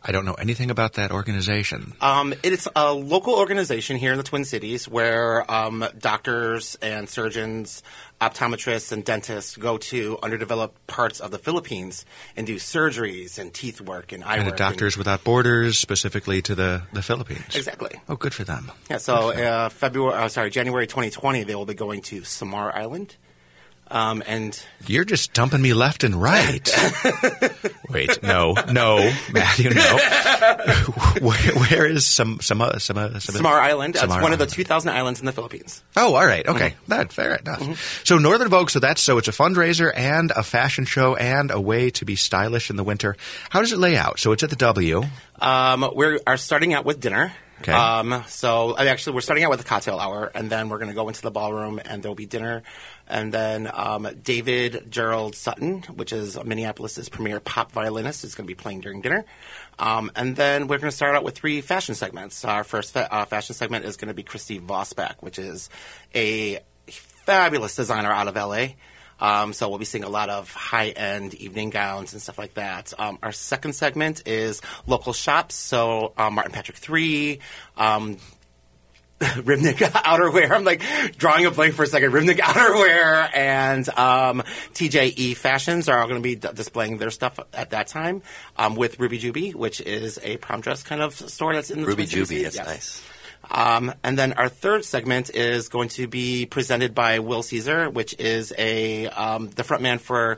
I 0.02 0.14
don't 0.14 0.24
know 0.24 0.36
anything 0.36 0.72
about 0.72 0.94
that 0.94 1.12
organization. 1.12 1.94
Um, 2.00 2.34
it 2.42 2.54
is 2.54 2.70
a 2.74 2.94
local 2.94 3.36
organization 3.36 3.98
here 3.98 4.12
in 4.14 4.18
the 4.18 4.24
Twin 4.24 4.46
Cities 4.46 4.88
where 4.88 5.50
um, 5.52 5.84
doctors 5.98 6.78
and 6.82 7.10
surgeons, 7.10 7.84
optometrists, 8.22 8.94
and 8.94 9.04
dentists 9.04 9.58
go 9.58 9.78
to 9.78 10.18
underdeveloped 10.24 10.88
parts 10.88 11.20
of 11.20 11.32
the 11.32 11.38
Philippines 11.38 12.06
and 12.38 12.48
do 12.48 12.56
surgeries 12.56 13.38
and 13.38 13.54
teeth 13.54 13.82
work 13.82 14.14
and 14.14 14.24
eye 14.24 14.38
And 14.38 14.48
work. 14.48 14.58
Doctors 14.58 14.98
Without 14.98 15.26
Borders, 15.26 15.78
specifically 15.78 16.42
to 16.44 16.56
the, 16.56 16.84
the 16.94 17.02
Philippines. 17.02 17.56
Exactly. 17.56 17.92
Oh, 18.08 18.16
good 18.16 18.34
for 18.34 18.46
them. 18.46 18.72
Yeah. 18.90 18.98
So 18.98 19.32
uh, 19.34 19.68
February, 19.68 20.16
uh, 20.16 20.30
sorry, 20.30 20.50
January 20.50 20.88
2020, 20.88 21.44
they 21.44 21.56
will 21.56 21.66
be 21.66 21.74
going 21.74 22.02
to 22.04 22.24
Samar 22.24 22.74
Island, 22.74 23.18
um, 23.92 24.22
and 24.28 24.60
You're 24.88 25.06
just 25.06 25.34
dumping 25.34 25.62
me 25.62 25.74
left 25.74 26.04
and 26.04 26.16
right. 26.22 26.70
Wait, 27.90 28.22
no, 28.22 28.54
no, 28.72 29.12
Matthew, 29.32 29.72
no. 29.72 29.98
where, 31.22 31.56
where 31.56 31.86
is 31.86 32.06
some 32.06 32.40
some 32.42 32.62
uh, 32.62 32.78
some, 32.80 32.98
uh, 32.98 33.20
some 33.20 33.36
Samar 33.36 33.60
Island. 33.60 33.96
It's 33.96 34.02
Samar 34.02 34.22
one 34.22 34.34
of 34.34 34.40
the 34.40 34.46
2,000 34.46 34.90
islands 34.92 35.20
in 35.20 35.26
the 35.26 35.32
Philippines. 35.32 35.84
Oh, 35.98 36.16
all 36.16 36.26
right, 36.26 36.48
okay, 36.48 36.70
Mm-hmm. 36.70 36.92
that 36.92 37.12
fair 37.14 37.36
enough. 37.36 38.06
So 38.06 38.18
Northern 38.18 38.50
Vogue, 38.50 38.70
so 38.70 38.80
that's 38.80 39.02
so 39.02 39.18
it's 39.18 39.28
a 39.28 39.32
fundraiser 39.32 39.92
and 39.96 40.32
a 40.32 40.44
fashion 40.44 40.86
show 40.86 41.16
and 41.16 41.50
a 41.52 41.60
way 41.60 41.90
to 41.92 42.06
be 42.06 42.16
stylish 42.16 42.70
in 42.70 42.76
the 42.76 42.84
winter. 42.84 43.16
How 43.50 43.62
does 43.62 43.72
it 43.72 43.80
lay 43.80 43.98
out? 43.98 44.20
So 44.20 44.32
it's 44.32 44.44
at 44.44 44.50
the 44.50 44.56
W. 44.56 45.04
Um, 45.40 45.92
we 45.96 46.20
are 46.28 46.38
starting 46.38 46.74
out 46.74 46.86
with 46.86 47.00
dinner. 47.00 47.34
Okay. 47.62 47.74
Um, 47.74 48.24
so 48.28 48.78
actually, 48.78 49.16
we're 49.16 49.22
starting 49.22 49.44
out 49.44 49.50
with 49.50 49.60
a 49.60 49.66
cocktail 49.66 50.00
hour, 50.00 50.32
and 50.34 50.50
then 50.50 50.70
we're 50.70 50.78
going 50.78 50.88
to 50.90 50.96
go 50.96 51.10
into 51.10 51.22
the 51.22 51.32
ballroom, 51.32 51.82
and 51.84 52.02
there 52.02 52.10
will 52.10 52.16
be 52.16 52.26
dinner, 52.26 52.64
and 53.10 53.34
then 53.34 53.70
um, 53.74 54.08
David 54.24 54.86
Gerald 54.90 55.36
Sutton, 55.36 55.82
which 55.84 56.14
is 56.14 56.42
Minneapolis's 56.44 57.10
premier 57.10 57.40
pop 57.40 57.72
violinist, 57.72 58.24
is 58.24 58.36
going 58.36 58.46
to 58.46 58.52
be 58.52 58.56
playing 58.56 58.82
during 58.82 59.02
dinner. 59.02 59.26
Um, 59.80 60.12
and 60.16 60.36
then 60.36 60.68
we're 60.68 60.78
going 60.78 60.92
to 60.92 60.96
start 60.96 61.16
out 61.16 61.24
with 61.24 61.36
three 61.36 61.62
fashion 61.62 61.96
segments. 61.96 62.46
Our 62.46 62.64
first 62.64 62.94
fa- 62.94 63.12
uh, 63.12 63.26
fashion 63.26 63.56
segment 63.56 63.86
is 63.86 63.98
going 63.98 64.10
to 64.10 64.14
be 64.14 64.24
Christy 64.24 64.60
Vosbeck, 64.60 65.16
which 65.22 65.40
is 65.40 65.70
a 66.14 66.60
fabulous 66.88 67.76
designer 67.76 68.12
out 68.12 68.28
of 68.28 68.36
LA. 68.36 68.68
Um, 69.22 69.54
so 69.54 69.68
we'll 69.70 69.80
be 69.80 69.86
seeing 69.86 70.04
a 70.04 70.10
lot 70.10 70.30
of 70.30 70.52
high 70.52 70.90
end 70.90 71.34
evening 71.34 71.70
gowns 71.72 72.14
and 72.14 72.22
stuff 72.22 72.38
like 72.38 72.54
that. 72.54 72.94
Um, 72.98 73.20
our 73.22 73.32
second 73.32 73.74
segment 73.74 74.28
is 74.28 74.62
local 74.88 75.14
shops. 75.14 75.56
So 75.56 76.14
um, 76.18 76.36
Martin 76.36 76.54
Patrick 76.54 76.78
3, 76.78 77.40
um, 77.78 78.18
Rivnik 79.44 79.80
outerwear. 79.80 80.52
I'm 80.52 80.64
like 80.64 80.82
drawing 81.18 81.46
a 81.46 81.52
blank 81.52 81.74
for 81.74 81.84
a 81.84 81.88
second. 81.88 82.12
Rivnik 82.12 82.38
outerwear 82.40 83.30
and 83.36 83.88
um, 83.90 84.44
TJE 84.74 85.36
Fashions 85.36 85.90
are 85.90 86.00
all 86.00 86.08
going 86.08 86.22
to 86.22 86.24
be 86.24 86.36
d- 86.36 86.48
displaying 86.54 86.98
their 86.98 87.12
stuff 87.12 87.38
at 87.54 87.72
that 87.72 87.88
time 87.88 88.22
um, 88.56 88.76
with 88.76 88.98
Ruby 88.98 89.20
Juby, 89.20 89.54
which 89.54 89.82
is 89.82 90.20
a 90.24 90.38
prom 90.38 90.62
dress 90.62 90.84
kind 90.84 91.02
of 91.02 91.14
store 91.16 91.54
that's 91.54 91.70
in 91.70 91.82
the 91.82 91.88
Ruby 91.88 92.06
Juby. 92.06 92.44
That's 92.44 92.56
yes. 92.56 92.66
nice. 92.66 93.04
Um, 93.52 93.94
and 94.04 94.18
then 94.18 94.34
our 94.34 94.50
third 94.50 94.86
segment 94.86 95.30
is 95.34 95.70
going 95.70 95.90
to 95.90 96.08
be 96.08 96.46
presented 96.46 96.94
by 96.94 97.20
Will 97.20 97.44
Caesar, 97.44 97.90
which 97.90 98.18
is 98.20 98.54
a 98.58 99.08
um, 99.08 99.50
the 99.50 99.64
frontman 99.64 100.00
for 100.00 100.38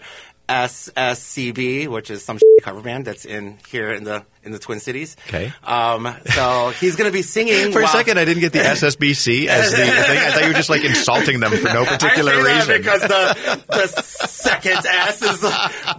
SSCB, 0.52 1.88
which 1.88 2.10
is 2.12 2.24
some 2.24 2.40
cover 2.62 2.82
band 2.82 3.06
that's 3.06 3.26
in 3.26 3.58
here 3.70 3.92
in 3.92 4.04
the 4.04 4.24
in 4.44 4.52
the 4.52 4.60
Twin 4.60 4.80
Cities. 4.80 5.16
Okay. 5.28 5.54
Um, 5.64 6.16
so 6.34 6.70
he's 6.80 6.96
going 6.96 7.10
to 7.10 7.14
be 7.14 7.22
singing 7.22 7.72
For 7.74 7.80
a 7.80 7.84
while- 7.84 7.92
second, 7.92 8.18
I 8.20 8.26
didn't 8.26 8.42
get 8.42 8.54
the 8.54 8.60
SSBC 8.60 9.48
as 9.48 9.72
the 9.72 9.78
thing. 9.78 9.90
I 9.90 10.32
thought 10.32 10.42
you 10.42 10.48
were 10.50 10.54
just 10.54 10.70
like 10.70 10.84
insulting 10.84 11.40
them 11.40 11.52
for 11.52 11.68
no 11.74 11.86
particular 11.86 12.34
I 12.34 12.56
reason. 12.58 12.78
because 12.82 13.02
the 13.02 13.64
the 13.70 13.88
second 13.88 14.86
S 14.86 15.22
is 15.22 15.40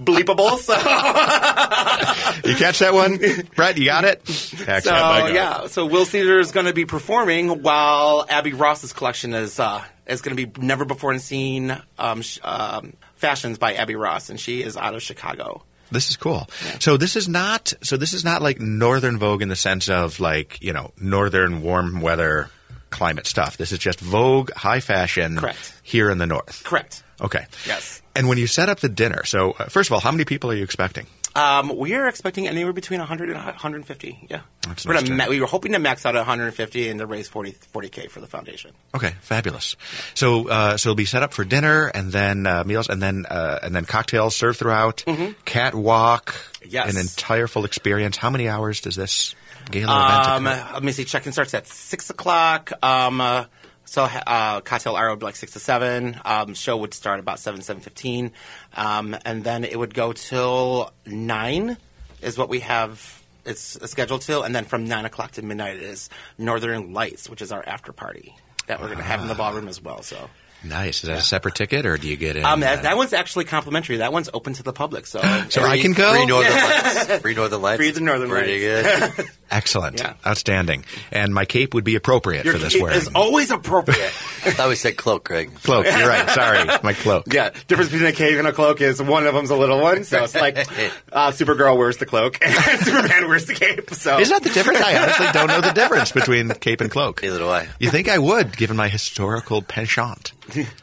bleepable. 0.02 0.59
So, 0.59 0.75
you 2.49 2.56
catch 2.56 2.80
that 2.80 2.92
one, 2.94 3.18
Brett? 3.56 3.78
You 3.78 3.85
got 3.87 4.04
it. 4.04 4.21
Excellent. 4.28 4.82
so 4.85 4.92
I 4.94 5.21
got 5.21 5.30
it. 5.30 5.35
yeah. 5.35 5.66
So 5.68 5.87
Will 5.87 6.04
Caesar 6.04 6.38
is 6.40 6.52
going 6.52 6.66
to 6.66 6.73
be 6.75 6.85
performing 6.85 7.62
while 7.62 8.26
Abby 8.28 8.52
Ross's 8.52 8.92
collection 8.92 9.35
is 9.35 9.59
uh, 9.61 9.82
is 10.06 10.21
going 10.23 10.37
to 10.37 10.47
be 10.47 10.61
never 10.61 10.85
before 10.85 11.16
seen 11.18 11.76
um, 11.99 12.23
sh- 12.23 12.38
um, 12.42 12.94
fashions 13.23 13.57
by 13.57 13.75
Abby 13.75 13.95
Ross, 13.95 14.29
and 14.29 14.38
she 14.38 14.62
is 14.62 14.76
out 14.76 14.95
of 14.95 15.02
Chicago. 15.02 15.62
This 15.93 16.11
is 16.11 16.17
cool. 16.17 16.49
So 16.81 16.97
this 16.97 17.17
is 17.17 17.29
not 17.29 17.73
so 17.83 17.97
this 17.97 18.12
is 18.12 18.25
not 18.25 18.43
like 18.43 18.61
northern 18.61 19.19
Vogue 19.19 19.43
in 19.43 19.49
the 19.49 19.57
sense 19.57 19.88
of 19.88 20.21
like, 20.21 20.59
you 20.61 20.73
know, 20.73 20.93
northern 20.99 21.62
warm 21.62 22.00
weather 22.00 22.50
climate 22.91 23.26
stuff. 23.26 23.57
This 23.57 23.73
is 23.73 23.79
just 23.79 24.00
Vogue 24.00 24.50
high 24.52 24.81
fashion 24.81 25.37
Correct. 25.37 25.81
here 25.83 26.11
in 26.11 26.19
the 26.19 26.26
north. 26.26 26.64
Correct. 26.64 27.02
Okay. 27.21 27.47
Yes. 27.67 28.02
And 28.17 28.29
when 28.29 28.38
you 28.38 28.47
set 28.47 28.69
up 28.69 28.81
the 28.81 28.88
dinner, 28.88 29.25
so 29.25 29.52
uh, 29.52 29.67
first 29.67 29.88
of 29.88 29.95
all, 29.95 30.00
how 30.00 30.11
many 30.11 30.25
people 30.25 30.50
are 30.50 30.55
you 30.55 30.64
expecting? 30.64 31.07
Um, 31.34 31.76
we 31.76 31.94
are 31.94 32.06
expecting 32.08 32.46
anywhere 32.46 32.72
between 32.72 33.00
100 33.00 33.30
and 33.30 33.38
150. 33.38 34.26
Yeah. 34.30 34.40
That's 34.66 34.84
we're 34.86 34.94
nice 34.94 35.08
ma- 35.08 35.26
we 35.28 35.40
were 35.40 35.46
hoping 35.46 35.72
to 35.72 35.78
max 35.78 36.04
out 36.06 36.14
at 36.14 36.20
150 36.20 36.88
and 36.88 37.00
to 37.00 37.06
raise 37.06 37.28
40 37.28 37.52
40k 37.72 38.10
for 38.10 38.20
the 38.20 38.26
foundation. 38.26 38.72
Okay, 38.94 39.14
fabulous. 39.22 39.76
So, 40.14 40.48
uh, 40.48 40.76
so 40.76 40.90
it'll 40.90 40.94
be 40.96 41.04
set 41.06 41.22
up 41.22 41.32
for 41.32 41.44
dinner, 41.44 41.86
and 41.88 42.12
then 42.12 42.46
uh, 42.46 42.64
meals, 42.64 42.88
and 42.88 43.02
then 43.02 43.24
uh, 43.28 43.58
and 43.62 43.74
then 43.74 43.84
cocktails 43.86 44.36
served 44.36 44.58
throughout. 44.58 45.04
Catwalk, 45.44 46.26
Mm-hmm. 46.62 46.68
Yes. 46.70 46.94
an 46.94 47.00
entire 47.00 47.48
full 47.48 47.64
experience. 47.64 48.16
How 48.16 48.30
many 48.30 48.48
hours 48.48 48.80
does 48.80 48.94
this 48.94 49.34
gala 49.70 50.36
Um, 50.36 50.46
event 50.46 50.60
occur? 50.60 50.74
let 50.74 50.82
me 50.84 50.92
see. 50.92 51.04
Check-in 51.04 51.32
starts 51.32 51.54
at 51.54 51.66
six 51.66 52.08
o'clock. 52.10 52.72
Um, 52.84 53.20
uh, 53.20 53.44
so 53.84 54.04
uh, 54.04 54.60
cocktail 54.60 54.96
hour 54.96 55.10
would 55.10 55.18
be 55.18 55.24
like 55.26 55.36
six 55.36 55.52
to 55.52 55.58
seven. 55.58 56.18
Um, 56.24 56.54
show 56.54 56.76
would 56.78 56.94
start 56.94 57.20
about 57.20 57.38
seven 57.38 57.62
seven 57.62 57.82
fifteen, 57.82 58.32
um, 58.74 59.16
and 59.24 59.44
then 59.44 59.64
it 59.64 59.78
would 59.78 59.94
go 59.94 60.12
till 60.12 60.92
nine. 61.06 61.76
Is 62.20 62.38
what 62.38 62.48
we 62.48 62.60
have. 62.60 63.22
It's 63.44 63.78
scheduled 63.90 64.22
till, 64.22 64.44
and 64.44 64.54
then 64.54 64.64
from 64.64 64.86
nine 64.86 65.04
o'clock 65.04 65.32
to 65.32 65.42
midnight 65.42 65.78
is 65.78 66.08
Northern 66.38 66.92
Lights, 66.92 67.28
which 67.28 67.42
is 67.42 67.50
our 67.50 67.62
after 67.66 67.92
party 67.92 68.36
that 68.68 68.80
we're 68.80 68.86
going 68.86 68.98
to 68.98 69.04
have 69.04 69.20
in 69.20 69.28
the 69.28 69.34
ballroom 69.34 69.66
as 69.68 69.82
well. 69.82 70.02
So. 70.02 70.30
Nice. 70.64 71.02
Is 71.02 71.08
that 71.08 71.18
a 71.18 71.22
separate 71.22 71.56
ticket, 71.56 71.86
or 71.86 71.96
do 71.96 72.06
you 72.08 72.16
get 72.16 72.36
in? 72.36 72.44
Um, 72.44 72.60
that, 72.60 72.78
uh, 72.78 72.82
that 72.82 72.96
one's 72.96 73.12
actually 73.12 73.46
complimentary. 73.46 73.96
That 73.96 74.12
one's 74.12 74.30
open 74.32 74.52
to 74.54 74.62
the 74.62 74.72
public. 74.72 75.06
So, 75.06 75.18
so 75.48 75.64
I 75.64 75.80
can 75.80 75.92
go. 75.92 76.12
Free 76.14 76.26
Northern 76.26 76.52
Lights. 76.52 77.18
Free 77.18 77.34
Northern 77.34 77.62
Lights. 77.62 77.76
Free 77.78 77.90
the 77.90 78.00
Northern 78.00 78.28
Pretty 78.28 78.72
Lights. 78.72 79.16
good. 79.16 79.26
Excellent, 79.52 80.00
Yeah. 80.00 80.14
outstanding, 80.26 80.85
and 81.11 81.32
my 81.35 81.44
cape 81.44 81.75
would 81.75 81.85
be 81.85 81.94
appropriate 81.94 82.44
your 82.44 82.54
for 82.54 82.59
this 82.59 82.73
cape 82.73 82.82
wearing. 82.82 82.99
is 82.99 83.09
always 83.14 83.50
appropriate. 83.50 84.00
I 84.44 84.50
thought 84.50 84.68
we 84.68 84.75
said 84.75 84.97
cloak, 84.97 85.25
Greg. 85.25 85.50
Cloak. 85.62 85.85
You're 85.87 86.09
right. 86.09 86.28
Sorry, 86.30 86.64
my 86.82 86.94
cloak. 86.94 87.32
yeah, 87.32 87.50
difference 87.68 87.90
between 87.90 88.09
a 88.09 88.12
cape 88.12 88.38
and 88.38 88.49
a 88.49 88.52
cloak 88.52 88.80
is 88.80 89.00
one 89.02 89.26
of 89.26 89.35
them's 89.35 89.50
a 89.50 89.56
little 89.56 89.80
one. 89.80 90.04
So 90.04 90.25
it's 90.25 90.35
like 90.35 90.56
uh, 91.12 91.30
Supergirl 91.32 91.76
wears 91.76 91.99
the 91.99 92.06
cloak 92.06 92.38
and 92.44 92.80
Superman 92.80 93.28
wears 93.28 93.47
the 93.47 93.54
cape. 93.54 93.90
So 93.94 94.18
Is 94.18 94.30
that 94.30 94.42
the 94.42 94.50
difference? 94.50 94.80
I 94.80 95.00
honestly 95.02 95.26
don't 95.32 95.49
know 95.49 95.61
the 95.61 95.73
difference 95.73 96.11
between 96.12 96.49
cape 96.54 96.80
and 96.80 96.90
cloak. 96.90 97.23
Neither 97.23 97.38
do 97.38 97.49
I. 97.49 97.68
You 97.78 97.90
think 97.90 98.09
I 98.09 98.18
would, 98.18 98.56
given 98.56 98.76
my 98.76 98.88
historical 98.88 99.62
penchant? 99.62 100.32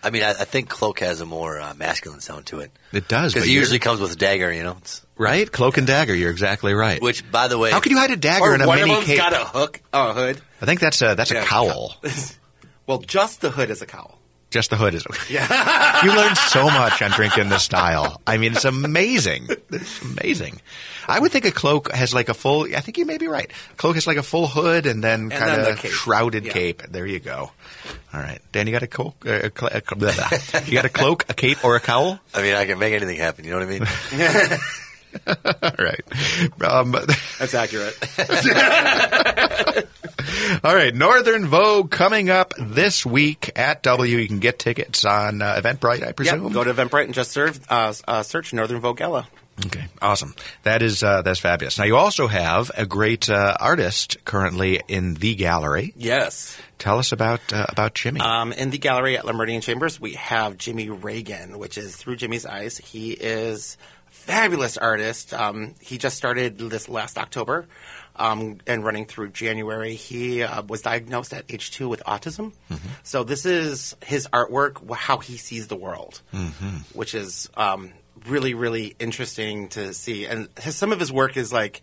I 0.03 0.09
mean, 0.09 0.23
I, 0.23 0.29
I 0.31 0.45
think 0.45 0.69
cloak 0.69 0.99
has 1.01 1.21
a 1.21 1.25
more 1.25 1.59
uh, 1.59 1.73
masculine 1.75 2.21
sound 2.21 2.45
to 2.47 2.59
it 2.61 2.71
It 2.93 3.07
does, 3.07 3.33
because 3.33 3.47
it 3.47 3.51
usually 3.51 3.79
comes 3.79 3.99
with 3.99 4.11
a 4.13 4.15
dagger. 4.15 4.51
You 4.53 4.63
know, 4.63 4.75
it's, 4.79 5.05
right? 5.19 5.51
Cloak 5.51 5.77
and 5.77 5.85
dagger. 5.85 6.15
You're 6.15 6.31
exactly 6.31 6.73
right. 6.73 6.99
which, 7.01 7.29
by 7.31 7.47
the 7.47 7.59
way, 7.59 7.69
How 7.69 7.79
can 7.79 7.91
you 7.91 7.99
hide 7.99 8.09
a 8.11 8.17
dagger 8.17 8.43
or 8.45 8.55
in 8.55 8.61
a 8.61 8.67
one 8.67 8.79
mini 8.79 8.89
of 8.91 8.97
them's 8.97 9.07
cape? 9.07 9.17
got 9.19 9.33
a 9.33 9.45
hook, 9.45 9.81
a 9.93 10.13
hood. 10.13 10.41
I 10.61 10.65
think 10.65 10.79
that's 10.79 11.01
a 11.03 11.13
that's 11.15 11.29
Yeah. 11.31 11.43
a 11.43 11.45
cowl. 11.45 11.95
Well, 12.87 12.97
just 12.97 13.41
the 13.41 13.51
hood 13.51 13.69
is 13.69 13.83
a 13.83 13.85
cowl. 13.85 14.17
Just 14.49 14.71
the 14.71 14.75
hood 14.75 14.95
is. 14.95 15.05
Yeah. 15.29 15.45
you 16.03 16.11
learn 16.11 16.33
so 16.35 16.63
much 16.71 17.03
on 17.03 17.11
drinking 17.11 17.49
this 17.49 17.61
style. 17.61 18.19
I 18.25 18.37
mean, 18.37 18.53
it's 18.53 18.65
amazing. 18.65 19.47
It's 19.69 20.01
amazing. 20.01 20.59
I 21.07 21.19
would 21.19 21.31
think 21.31 21.45
a 21.45 21.51
cloak 21.51 21.91
has 21.91 22.15
like 22.15 22.29
a 22.29 22.33
full. 22.33 22.63
I 22.75 22.79
think 22.79 22.97
you 22.97 23.05
may 23.05 23.19
be 23.19 23.27
right. 23.27 23.51
A 23.71 23.75
cloak 23.75 23.93
has 23.93 24.07
like 24.07 24.17
a 24.17 24.23
full 24.23 24.47
hood 24.47 24.87
and 24.87 25.03
then 25.03 25.29
kind 25.29 25.61
the 25.61 25.69
of 25.73 25.77
cape. 25.77 25.91
shrouded 25.91 26.45
Yeah. 26.47 26.51
cape. 26.51 26.81
There 26.89 27.05
you 27.05 27.19
go. 27.19 27.51
All 28.11 28.19
right, 28.19 28.39
Dan, 28.51 28.65
you 28.65 28.73
got 28.73 28.81
a 28.81 28.87
cloak? 28.87 29.23
Uh, 29.23 29.33
a 29.33 29.51
cl- 29.55 29.71
a 29.71 29.81
cl- 29.87 29.99
blah, 29.99 30.13
blah. 30.15 30.59
you 30.65 30.73
got 30.73 30.85
a 30.85 30.89
cloak, 30.89 31.25
a 31.29 31.35
cape, 31.35 31.63
or 31.63 31.75
a 31.75 31.79
cowl? 31.79 32.19
I 32.33 32.41
mean, 32.41 32.55
I 32.55 32.65
can 32.65 32.79
make 32.79 32.95
anything 32.95 33.17
happen. 33.17 33.45
You 33.45 33.51
know 33.51 33.59
what 33.59 33.67
I 33.67 34.49
mean? 34.51 34.59
All 35.27 35.71
right. 35.79 36.61
Um, 36.61 36.91
That's 37.39 37.53
accurate. 37.53 37.95
all 40.63 40.75
right. 40.75 40.93
Northern 40.93 41.47
Vogue 41.47 41.91
coming 41.91 42.29
up 42.29 42.53
this 42.57 43.05
week 43.05 43.51
at 43.55 43.83
W. 43.83 44.17
You 44.17 44.27
can 44.27 44.39
get 44.39 44.59
tickets 44.59 45.05
on 45.05 45.41
uh, 45.41 45.59
Eventbrite, 45.61 46.03
I 46.03 46.07
yeah, 46.07 46.11
presume. 46.13 46.51
go 46.51 46.63
to 46.63 46.73
Eventbrite 46.73 47.05
and 47.05 47.13
just 47.13 47.31
serve, 47.31 47.59
uh, 47.69 47.93
uh, 48.07 48.23
search 48.23 48.53
Northern 48.53 48.79
Vogue 48.79 48.97
Gala. 48.97 49.27
Okay, 49.65 49.87
awesome. 50.01 50.35
That 50.63 50.81
is 50.81 51.03
uh, 51.03 51.21
that's 51.21 51.41
fabulous. 51.41 51.77
Now 51.77 51.83
you 51.83 51.97
also 51.97 52.27
have 52.27 52.71
a 52.77 52.85
great 52.85 53.29
uh, 53.29 53.57
artist 53.59 54.23
currently 54.23 54.79
in 54.87 55.15
the 55.15 55.35
gallery. 55.35 55.93
Yes. 55.97 56.57
Tell 56.77 56.97
us 56.97 57.11
about 57.11 57.41
uh, 57.51 57.65
about 57.67 57.93
Jimmy. 57.93 58.21
Um, 58.21 58.53
in 58.53 58.69
the 58.69 58.77
gallery 58.77 59.17
at 59.17 59.25
Le 59.25 59.33
Méridien 59.33 59.61
Chambers, 59.61 59.99
we 59.99 60.13
have 60.13 60.57
Jimmy 60.57 60.89
Reagan, 60.89 61.59
which 61.59 61.77
is 61.77 61.93
Through 61.97 62.15
Jimmy's 62.15 62.45
Eyes. 62.45 62.77
He 62.77 63.11
is 63.11 63.77
fabulous 64.29 64.77
artist. 64.77 65.33
Um, 65.33 65.73
he 65.81 65.97
just 65.97 66.15
started 66.15 66.59
this 66.59 66.87
last 66.87 67.17
October 67.17 67.67
um, 68.15 68.59
and 68.67 68.85
running 68.85 69.05
through 69.05 69.29
January. 69.29 69.95
He 69.95 70.43
uh, 70.43 70.61
was 70.61 70.83
diagnosed 70.83 71.33
at 71.33 71.45
age 71.49 71.71
two 71.71 71.89
with 71.89 72.03
autism. 72.05 72.53
So 73.01 73.23
this 73.23 73.47
is 73.47 73.95
his 74.05 74.27
artwork, 74.31 74.73
how 74.95 75.17
he 75.17 75.37
sees 75.37 75.67
the 75.67 75.75
world, 75.75 76.21
which 76.93 77.15
is 77.15 77.49
um, 77.57 77.91
really, 78.27 78.53
really 78.53 78.95
interesting 78.99 79.69
to 79.69 79.95
see. 79.95 80.27
And 80.27 80.47
his, 80.61 80.75
some 80.75 80.91
of 80.91 80.99
his 80.99 81.11
work 81.11 81.35
is 81.35 81.51
like 81.51 81.81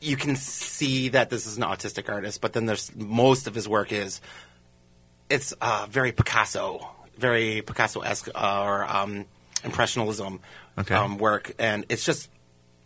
you 0.00 0.16
can 0.16 0.36
see 0.36 1.10
that 1.10 1.30
this 1.30 1.46
is 1.46 1.56
an 1.56 1.62
autistic 1.62 2.10
artist, 2.10 2.42
but 2.42 2.52
then 2.52 2.66
there's 2.66 2.94
most 2.94 3.46
of 3.46 3.54
his 3.54 3.66
work 3.66 3.92
is 3.92 4.20
it's 5.30 5.52
uh, 5.52 5.86
very 5.88 6.12
Picasso, 6.12 6.86
very 7.16 7.62
Picasso-esque 7.62 8.28
uh, 8.34 8.62
or 8.62 8.84
um, 8.84 9.24
impressionism 9.64 10.40
Okay. 10.78 10.94
um, 10.94 11.18
work, 11.18 11.52
and 11.58 11.84
it's 11.88 12.04
just 12.04 12.28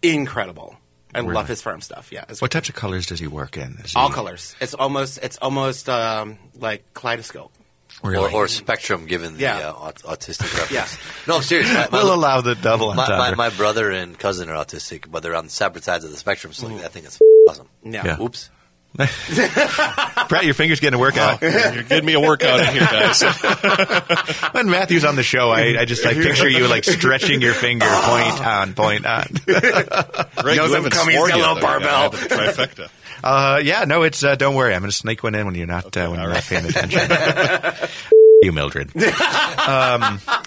incredible. 0.02 0.76
I 1.14 1.20
Really? 1.20 1.34
love 1.34 1.46
his 1.48 1.62
farm 1.62 1.80
stuff. 1.80 2.10
Yeah, 2.10 2.24
it's 2.28 2.42
what 2.42 2.50
types 2.50 2.68
of 2.68 2.74
colors 2.74 3.06
does 3.06 3.20
he 3.20 3.28
work 3.28 3.56
in? 3.56 3.78
Is 3.84 3.94
all 3.94 4.08
he- 4.08 4.14
colors. 4.14 4.56
It's 4.60 4.74
almost 4.74 5.18
it's 5.22 5.36
almost 5.38 5.88
um, 5.88 6.38
like 6.58 6.92
kaleidoscope. 6.94 7.52
Really? 8.02 8.32
Or, 8.34 8.44
or 8.44 8.48
spectrum, 8.48 9.06
given 9.06 9.34
the 9.34 9.40
Yeah. 9.42 9.68
uh, 9.68 9.72
aut- 9.72 10.02
autistic 10.02 10.52
reference. 10.58 10.72
Yeah. 10.72 10.86
No, 11.28 11.40
I'm. 11.40 11.62
My, 11.62 11.88
my, 11.92 12.02
we'll 12.02 12.12
allow 12.12 12.40
the 12.40 12.56
double 12.56 12.92
my, 12.92 13.06
my, 13.08 13.34
my 13.36 13.50
brother 13.50 13.90
and 13.92 14.18
cousin 14.18 14.48
are 14.50 14.56
autistic, 14.64 15.08
but 15.10 15.22
they're 15.22 15.36
on 15.36 15.48
separate 15.48 15.84
sides 15.84 16.04
of 16.04 16.10
the 16.10 16.16
spectrum. 16.16 16.52
So 16.52 16.66
I 16.66 16.88
think 16.88 17.06
it's 17.06 17.20
awesome. 17.48 17.68
Yeah. 17.84 18.04
Yeah. 18.04 18.20
Oops. 18.20 18.50
Brett, 20.28 20.44
your 20.44 20.54
fingers 20.54 20.78
getting 20.78 20.96
a 20.96 21.00
workout. 21.00 21.42
You're 21.42 21.82
getting 21.82 22.04
me 22.04 22.12
a 22.12 22.20
workout 22.20 22.60
in 22.60 22.66
here, 22.66 22.80
guys. 22.82 23.22
when 24.52 24.70
Matthew's 24.70 25.04
on 25.04 25.16
the 25.16 25.24
show, 25.24 25.50
I, 25.50 25.80
I 25.80 25.84
just 25.84 26.04
like 26.04 26.16
picture 26.16 26.48
you 26.48 26.68
like 26.68 26.84
stretching 26.84 27.42
your 27.42 27.54
finger, 27.54 27.86
point 27.86 28.46
on, 28.46 28.74
point 28.74 29.04
on. 29.04 29.26
Greg, 29.46 30.56
Knows 30.56 30.72
I'm 30.72 30.84
coming, 30.90 31.16
he's 31.16 31.28
got 31.28 31.32
a 31.32 31.36
little. 31.38 31.60
Barbell. 31.60 32.10
gotta 32.10 32.18
have 32.18 32.28
the 32.28 32.34
trifecta. 32.34 32.90
Uh, 33.24 33.58
yeah, 33.64 33.84
no, 33.84 34.02
it's 34.02 34.22
uh, 34.22 34.36
don't 34.36 34.54
worry. 34.54 34.74
I'm 34.74 34.82
going 34.82 34.90
to 34.90 34.96
snake 34.96 35.24
one 35.24 35.34
in 35.34 35.46
when 35.46 35.54
you're 35.56 35.66
not 35.66 35.96
uh, 35.96 36.08
when 36.08 36.20
you're 36.20 36.28
not 36.28 36.44
paying 36.44 36.66
attention. 36.66 37.00
You, 38.44 38.52
Mildred. 38.52 38.92
Um, 39.64 40.20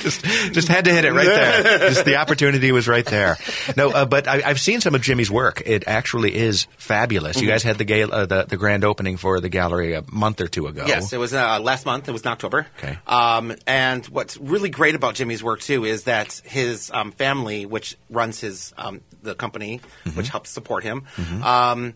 just, 0.00 0.24
just 0.52 0.68
had 0.68 0.86
to 0.86 0.92
hit 0.92 1.04
it 1.04 1.12
right 1.12 1.26
there. 1.26 1.78
Just 1.90 2.04
the 2.04 2.16
opportunity 2.16 2.72
was 2.72 2.88
right 2.88 3.04
there. 3.04 3.36
No, 3.76 3.90
uh, 3.90 4.06
but 4.06 4.26
I, 4.26 4.42
I've 4.44 4.60
seen 4.60 4.80
some 4.80 4.94
of 4.94 5.02
Jimmy's 5.02 5.30
work. 5.30 5.62
It 5.66 5.84
actually 5.86 6.34
is 6.34 6.66
fabulous. 6.78 7.40
You 7.40 7.46
guys 7.48 7.62
had 7.62 7.78
the, 7.78 7.84
gal- 7.84 8.12
uh, 8.14 8.26
the 8.26 8.44
the 8.44 8.56
grand 8.56 8.84
opening 8.84 9.16
for 9.16 9.40
the 9.40 9.48
gallery 9.48 9.94
a 9.94 10.02
month 10.10 10.40
or 10.40 10.48
two 10.48 10.66
ago. 10.66 10.84
Yes, 10.86 11.12
it 11.12 11.18
was 11.18 11.34
uh, 11.34 11.60
last 11.60 11.84
month. 11.86 12.08
It 12.08 12.12
was 12.12 12.22
in 12.22 12.28
October. 12.28 12.66
Okay. 12.78 12.96
Um, 13.06 13.54
and 13.66 14.04
what's 14.06 14.36
really 14.38 14.70
great 14.70 14.94
about 14.94 15.14
Jimmy's 15.14 15.42
work 15.44 15.60
too 15.60 15.84
is 15.84 16.04
that 16.04 16.40
his 16.44 16.90
um, 16.92 17.12
family, 17.12 17.66
which 17.66 17.96
runs 18.10 18.40
his 18.40 18.72
um, 18.78 19.00
the 19.22 19.34
company, 19.34 19.80
Mm-hmm. 20.06 20.16
which 20.16 20.28
helps 20.28 20.50
support 20.50 20.82
him, 20.84 21.04
um, 21.42 21.94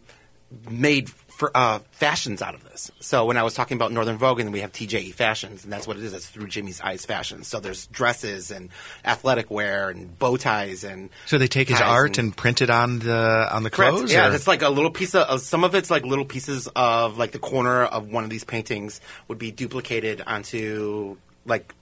made 0.70 1.10
for, 1.38 1.56
uh, 1.56 1.78
fashions 1.92 2.42
out 2.42 2.54
of 2.56 2.64
this. 2.64 2.90
So 2.98 3.24
when 3.24 3.36
I 3.36 3.44
was 3.44 3.54
talking 3.54 3.76
about 3.76 3.92
Northern 3.92 4.18
Vogue, 4.18 4.40
and 4.40 4.52
we 4.52 4.60
have 4.60 4.72
TJE 4.72 5.14
Fashions, 5.14 5.62
and 5.62 5.72
that's 5.72 5.86
what 5.86 5.96
it 5.96 6.02
is. 6.02 6.12
It's 6.12 6.26
through 6.26 6.48
Jimmy's 6.48 6.80
Eyes 6.80 7.04
Fashions. 7.06 7.46
So 7.46 7.60
there's 7.60 7.86
dresses 7.86 8.50
and 8.50 8.70
athletic 9.04 9.48
wear 9.48 9.88
and 9.88 10.18
bow 10.18 10.36
ties 10.36 10.82
and 10.82 11.10
So 11.26 11.38
they 11.38 11.46
take 11.46 11.68
his 11.68 11.80
art 11.80 12.18
and, 12.18 12.36
print 12.36 12.60
it 12.60 12.70
on 12.70 12.98
the 12.98 13.48
on 13.52 13.62
the 13.62 13.70
Correct. 13.70 13.94
clothes. 13.94 14.12
Yeah, 14.12 14.28
or- 14.30 14.34
it's 14.34 14.48
like 14.48 14.62
a 14.62 14.68
little 14.68 14.90
piece 14.90 15.14
of 15.14 15.28
uh, 15.28 15.38
some 15.38 15.62
of 15.62 15.74
it's 15.76 15.90
like 15.92 16.04
little 16.04 16.24
pieces 16.24 16.68
of 16.74 17.18
like 17.18 17.30
the 17.30 17.38
corner 17.38 17.84
of 17.84 18.10
one 18.10 18.24
of 18.24 18.30
these 18.30 18.44
paintings 18.44 19.00
would 19.28 19.38
be 19.38 19.52
duplicated 19.52 20.20
onto 20.26 21.16
like 21.46 21.72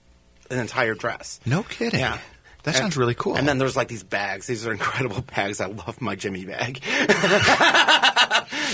an 0.51 0.59
entire 0.59 0.93
dress. 0.93 1.39
no 1.47 1.63
kidding. 1.63 1.99
Yeah. 1.99 2.19
That 2.67 2.75
And- 2.75 2.83
sounds 2.83 2.97
really 2.97 3.15
cool. 3.15 3.37
And 3.37 3.47
then 3.47 3.59
there's 3.59 3.77
like 3.77 3.87
these 3.87 4.03
bags. 4.03 4.45
These 4.45 4.67
are 4.67 4.73
incredible 4.73 5.21
bags. 5.35 5.61
I 5.61 5.67
love 5.67 6.01
my 6.01 6.15
Jimmy 6.15 6.43
bag. 6.43 6.81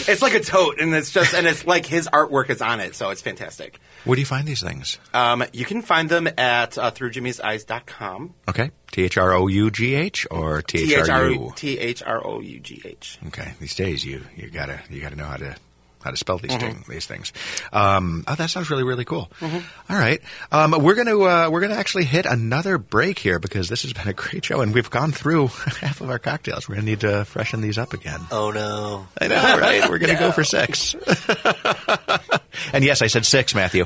it's 0.08 0.22
like 0.24 0.34
a 0.34 0.40
tote, 0.40 0.80
and 0.80 0.94
it's 0.96 1.12
just 1.12 1.34
and 1.36 1.46
it's 1.46 1.66
like 1.68 1.86
his 1.86 2.08
artwork 2.08 2.50
is 2.50 2.60
on 2.62 2.80
it, 2.80 2.96
so 2.96 3.12
it's 3.12 3.22
fantastic. 3.22 3.80
where 4.04 4.16
do 4.16 4.20
you 4.22 4.26
find 4.26 4.48
these 4.48 4.62
things? 4.64 4.98
Um, 5.14 5.44
you 5.54 5.64
can 5.66 5.82
find 5.84 6.10
them 6.10 6.28
at 6.38 6.76
uh, 6.78 6.90
throughjimmy'seyes.com. 6.92 8.34
Okay, 8.50 8.72
T 8.92 9.04
H 9.04 9.18
R 9.18 9.34
O 9.34 9.48
U 9.48 9.70
G 9.72 9.94
H 9.96 10.26
or 10.32 10.62
T 10.64 10.94
H 10.96 11.10
R 11.10 11.30
U. 11.30 11.54
T 11.56 11.78
H 11.78 12.02
R 12.04 12.26
O 12.26 12.40
U 12.40 12.60
G 12.60 12.82
H. 12.84 13.20
Okay, 13.28 13.54
these 13.60 13.76
days 13.76 14.04
you 14.04 14.24
you 14.36 14.50
gotta 14.50 14.80
you 14.90 15.02
gotta 15.02 15.16
know 15.16 15.26
how 15.26 15.38
to 15.38 15.56
how 16.04 16.12
to 16.12 16.18
spell 16.18 16.38
these 16.38 16.52
Mm-hmm. 16.52 16.60
thing, 16.60 16.86
these 16.88 17.06
things. 17.06 17.34
Um, 17.72 18.24
oh, 18.28 18.36
that 18.36 18.50
sounds 18.50 18.70
really 18.70 18.84
really 18.84 19.06
cool. 19.06 19.32
All 19.42 19.98
right, 19.98 20.22
um, 20.52 20.72
we're 20.82 20.96
gonna 20.96 21.18
uh, 21.20 21.50
we're 21.50 21.62
gonna 21.62 21.76
actually 21.76 22.06
hit 22.06 22.26
another 22.26 22.78
break 22.78 23.18
here 23.20 23.40
because 23.40 23.70
this 23.70 23.82
has 23.84 23.94
been 23.94 24.08
a 24.08 24.14
great 24.14 24.46
show 24.46 24.62
and 24.62 24.74
we've 24.74 24.90
gone 24.90 25.12
through 25.12 25.48
half 25.82 26.02
of 26.02 26.10
our 26.10 26.20
cocktails. 26.20 26.68
We're 26.70 26.76
gonna 26.76 26.86
need 26.86 27.00
to 27.02 27.26
freshen 27.26 27.62
these 27.62 27.78
up 27.78 27.94
again. 27.94 28.20
Oh 28.32 28.52
no. 28.52 29.08
I 29.20 29.28
know, 29.28 29.58
right? 29.58 29.90
We're 29.90 29.98
gonna 30.00 30.20
go 30.20 30.32
for 30.34 30.44
six. 30.44 30.94
and 32.74 32.84
yes, 32.84 33.02
I 33.02 33.08
said 33.08 33.26
six, 33.26 33.56
Matthew. 33.56 33.86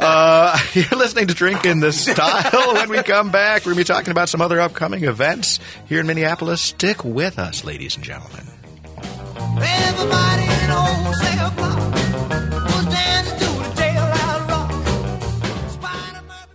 Uh, 0.00 0.58
you're 0.74 0.98
listening 0.98 1.28
to 1.28 1.34
Drink 1.34 1.64
in 1.64 1.80
the 1.80 1.92
Style. 1.92 2.74
When 2.74 2.88
we 2.90 3.02
come 3.02 3.30
back, 3.30 3.62
we're 3.64 3.72
gonna 3.72 3.80
be 3.80 3.84
talking 3.84 4.10
about 4.10 4.28
some 4.28 4.40
other 4.40 4.60
upcoming 4.60 5.04
events 5.04 5.58
here 5.88 6.00
in 6.00 6.06
Minneapolis. 6.06 6.60
Stick 6.60 7.04
with 7.04 7.38
us, 7.38 7.64
ladies 7.64 7.96
and 7.96 8.04
gentlemen. 8.04 8.46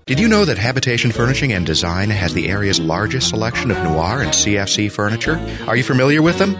Did 0.09 0.19
you 0.19 0.27
know 0.27 0.43
that 0.43 0.57
Habitation 0.57 1.11
Furnishing 1.11 1.53
and 1.53 1.67
Design 1.67 2.09
has 2.09 2.33
the 2.33 2.49
area's 2.49 2.79
largest 2.79 3.29
selection 3.29 3.69
of 3.69 3.77
noir 3.83 4.23
and 4.23 4.31
CFC 4.31 4.91
furniture? 4.91 5.39
Are 5.67 5.75
you 5.75 5.83
familiar 5.83 6.23
with 6.23 6.39
them? 6.39 6.55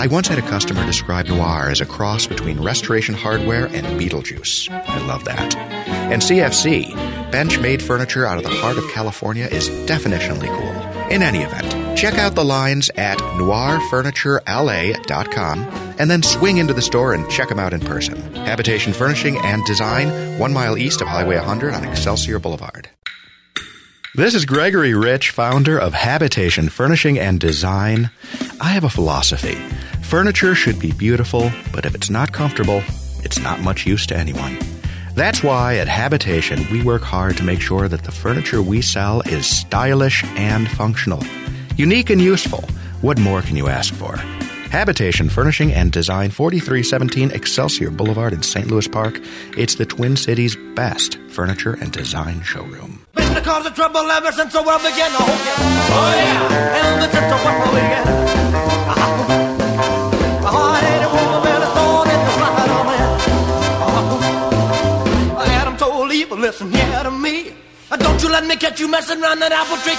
I 0.00 0.06
once 0.06 0.26
had 0.26 0.38
a 0.38 0.48
customer 0.48 0.86
describe 0.86 1.26
noir 1.26 1.68
as 1.68 1.82
a 1.82 1.86
cross 1.86 2.26
between 2.26 2.62
restoration 2.62 3.14
hardware 3.14 3.66
and 3.66 3.86
Beetlejuice. 4.00 4.70
I 4.70 5.06
love 5.06 5.24
that. 5.26 5.54
And 5.54 6.22
CFC, 6.22 6.94
bench 7.30 7.58
made 7.58 7.82
furniture 7.82 8.24
out 8.24 8.38
of 8.38 8.42
the 8.42 8.48
heart 8.48 8.78
of 8.78 8.88
California, 8.88 9.48
is 9.48 9.68
definitionally 9.68 10.48
cool. 10.48 11.10
In 11.12 11.22
any 11.22 11.40
event, 11.40 11.83
check 12.04 12.18
out 12.18 12.34
the 12.34 12.44
lines 12.44 12.90
at 12.96 13.16
noirfurniturela.com 13.16 15.58
and 15.98 16.10
then 16.10 16.22
swing 16.22 16.58
into 16.58 16.74
the 16.74 16.82
store 16.82 17.14
and 17.14 17.30
check 17.30 17.48
them 17.48 17.58
out 17.58 17.72
in 17.72 17.80
person. 17.80 18.20
Habitation 18.34 18.92
Furnishing 18.92 19.38
and 19.38 19.64
Design, 19.64 20.38
one 20.38 20.52
mile 20.52 20.76
east 20.76 21.00
of 21.00 21.08
Highway 21.08 21.36
100 21.36 21.72
on 21.72 21.82
Excelsior 21.82 22.38
Boulevard. 22.38 22.90
This 24.14 24.34
is 24.34 24.44
Gregory 24.44 24.92
Rich, 24.92 25.30
founder 25.30 25.78
of 25.78 25.94
Habitation 25.94 26.68
Furnishing 26.68 27.18
and 27.18 27.40
Design. 27.40 28.10
I 28.60 28.68
have 28.68 28.84
a 28.84 28.90
philosophy. 28.90 29.54
Furniture 30.02 30.54
should 30.54 30.78
be 30.78 30.92
beautiful, 30.92 31.50
but 31.72 31.86
if 31.86 31.94
it's 31.94 32.10
not 32.10 32.34
comfortable, 32.34 32.82
it's 33.22 33.38
not 33.38 33.62
much 33.62 33.86
use 33.86 34.06
to 34.08 34.14
anyone. 34.14 34.58
That's 35.14 35.42
why 35.42 35.76
at 35.76 35.88
Habitation 35.88 36.70
we 36.70 36.82
work 36.82 37.00
hard 37.00 37.38
to 37.38 37.44
make 37.44 37.62
sure 37.62 37.88
that 37.88 38.04
the 38.04 38.12
furniture 38.12 38.60
we 38.60 38.82
sell 38.82 39.22
is 39.22 39.46
stylish 39.46 40.22
and 40.36 40.68
functional. 40.68 41.22
Unique 41.76 42.10
and 42.10 42.20
useful. 42.20 42.62
What 43.00 43.18
more 43.18 43.42
can 43.42 43.56
you 43.56 43.66
ask 43.66 43.92
for? 43.94 44.16
Habitation 44.70 45.28
Furnishing 45.28 45.72
and 45.72 45.90
Design, 45.90 46.30
4317 46.30 47.32
Excelsior 47.32 47.90
Boulevard 47.90 48.32
in 48.32 48.44
St. 48.44 48.68
Louis 48.68 48.86
Park. 48.86 49.20
It's 49.56 49.74
the 49.74 49.84
Twin 49.84 50.16
Cities' 50.16 50.56
best 50.76 51.18
furniture 51.30 51.74
and 51.74 51.90
design 51.90 52.42
showroom. 52.42 53.04
Been 53.14 53.34
the 53.34 53.40
cause 53.40 53.66
of 53.66 53.74
trouble 53.74 54.08
ever 54.08 54.30
since 54.30 54.52
the 54.52 54.62
world 54.62 54.82
began. 54.82 55.10
Oh 55.10 55.26
yeah, 55.26 55.50
oh 55.90 56.14
yeah, 56.14 57.00
since 57.10 57.26
the 57.26 57.38
world 57.42 57.58
uh-huh. 57.58 57.80
uh-huh. 58.92 59.26
began. 59.34 60.44
A 60.44 60.46
hard-headed 60.46 61.10
woman 61.10 61.42
with 61.42 61.58
a 61.58 61.70
thorn 61.74 62.08
in 62.08 62.20
the 62.22 62.30
side 62.38 62.70
of 62.70 62.86
my 62.86 62.96
head. 63.02 63.18
Uh-huh. 63.82 64.22
Uh, 65.40 66.08
people, 66.08 66.38
listen 66.38 66.72
here 66.72 67.02
to 67.02 67.10
me. 67.10 67.43
Don't 67.98 68.22
you 68.22 68.30
let 68.30 68.46
me 68.46 68.56
catch 68.56 68.80
you 68.80 68.88
messing 68.88 69.22
around 69.22 69.40
that 69.40 69.52
apple 69.52 69.76
tree. 69.78 69.94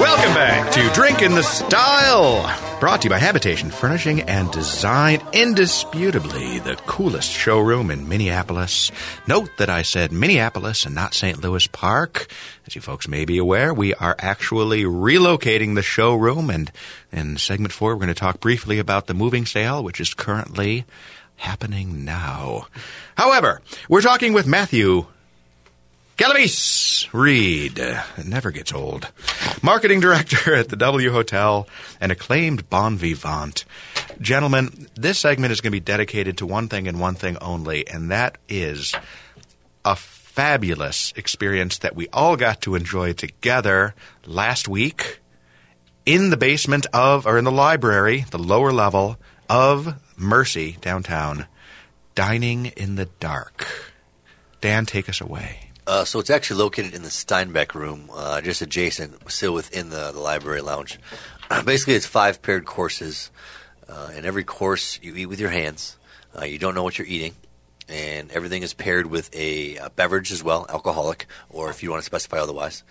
Welcome 0.00 0.34
back 0.34 0.72
to 0.72 0.90
Drink 0.92 1.22
in 1.22 1.34
the 1.34 1.42
Style, 1.42 2.50
brought 2.80 3.02
to 3.02 3.06
you 3.06 3.10
by 3.10 3.18
Habitation 3.18 3.70
Furnishing 3.70 4.22
and 4.22 4.50
Design, 4.50 5.22
indisputably 5.32 6.58
the 6.60 6.76
coolest 6.86 7.30
showroom 7.30 7.90
in 7.90 8.08
Minneapolis. 8.08 8.90
Note 9.26 9.50
that 9.58 9.70
I 9.70 9.82
said 9.82 10.12
Minneapolis 10.12 10.84
and 10.84 10.94
not 10.94 11.14
St. 11.14 11.40
Louis 11.40 11.66
Park. 11.68 12.26
As 12.66 12.74
you 12.74 12.80
folks 12.80 13.06
may 13.06 13.24
be 13.24 13.38
aware, 13.38 13.72
we 13.72 13.94
are 13.94 14.16
actually 14.18 14.82
relocating 14.82 15.74
the 15.74 15.82
showroom, 15.82 16.50
and 16.50 16.72
in 17.12 17.36
segment 17.36 17.72
four, 17.72 17.90
we're 17.90 18.00
going 18.00 18.08
to 18.08 18.14
talk 18.14 18.40
briefly 18.40 18.78
about 18.78 19.06
the 19.06 19.14
moving 19.14 19.46
sale, 19.46 19.84
which 19.84 20.00
is 20.00 20.14
currently 20.14 20.84
happening 21.36 22.04
now. 22.04 22.66
However, 23.16 23.60
we're 23.88 24.00
talking 24.00 24.32
with 24.32 24.46
Matthew 24.46 25.06
Galaviz 26.16 27.08
Reed. 27.12 27.78
It 27.78 28.26
never 28.26 28.52
gets 28.52 28.72
old. 28.72 29.10
Marketing 29.62 29.98
director 29.98 30.54
at 30.54 30.68
the 30.68 30.76
W 30.76 31.10
Hotel 31.10 31.68
and 32.00 32.12
acclaimed 32.12 32.70
bon 32.70 32.96
vivant. 32.96 33.64
Gentlemen, 34.20 34.88
this 34.94 35.18
segment 35.18 35.50
is 35.50 35.60
going 35.60 35.72
to 35.72 35.76
be 35.76 35.80
dedicated 35.80 36.38
to 36.38 36.46
one 36.46 36.68
thing 36.68 36.86
and 36.86 37.00
one 37.00 37.16
thing 37.16 37.36
only, 37.40 37.88
and 37.88 38.12
that 38.12 38.38
is 38.48 38.94
a 39.84 39.96
fabulous 39.96 41.12
experience 41.16 41.78
that 41.78 41.96
we 41.96 42.06
all 42.12 42.36
got 42.36 42.60
to 42.60 42.76
enjoy 42.76 43.12
together 43.12 43.94
last 44.24 44.68
week 44.68 45.20
in 46.06 46.30
the 46.30 46.36
basement 46.36 46.86
of, 46.92 47.26
or 47.26 47.38
in 47.38 47.44
the 47.44 47.50
library, 47.50 48.24
the 48.30 48.38
lower 48.38 48.72
level 48.72 49.16
of 49.48 50.00
Mercy 50.16 50.78
downtown, 50.80 51.46
dining 52.14 52.66
in 52.66 52.94
the 52.94 53.06
dark. 53.18 53.66
Dan, 54.60 54.86
take 54.86 55.08
us 55.08 55.20
away. 55.20 55.63
Uh, 55.86 56.04
so 56.04 56.18
it's 56.18 56.30
actually 56.30 56.60
located 56.60 56.94
in 56.94 57.02
the 57.02 57.10
Steinbeck 57.10 57.74
room, 57.74 58.08
uh, 58.12 58.40
just 58.40 58.62
adjacent, 58.62 59.30
still 59.30 59.52
within 59.52 59.90
the, 59.90 60.12
the 60.12 60.20
library 60.20 60.62
lounge. 60.62 60.98
Basically, 61.64 61.94
it's 61.94 62.06
five 62.06 62.40
paired 62.40 62.64
courses. 62.64 63.30
Uh, 63.88 64.10
and 64.14 64.24
every 64.24 64.44
course 64.44 64.98
you 65.02 65.14
eat 65.14 65.26
with 65.26 65.40
your 65.40 65.50
hands. 65.50 65.98
Uh, 66.36 66.44
you 66.44 66.58
don't 66.58 66.74
know 66.74 66.82
what 66.82 66.98
you're 66.98 67.06
eating. 67.06 67.34
And 67.86 68.32
everything 68.32 68.62
is 68.62 68.72
paired 68.72 69.06
with 69.06 69.28
a, 69.34 69.76
uh 69.76 69.90
beverage 69.90 70.32
as 70.32 70.42
well, 70.42 70.64
alcoholic, 70.70 71.26
or 71.50 71.68
if 71.68 71.82
you 71.82 71.90
want 71.90 72.00
to 72.00 72.06
specify 72.06 72.38
otherwise. 72.38 72.82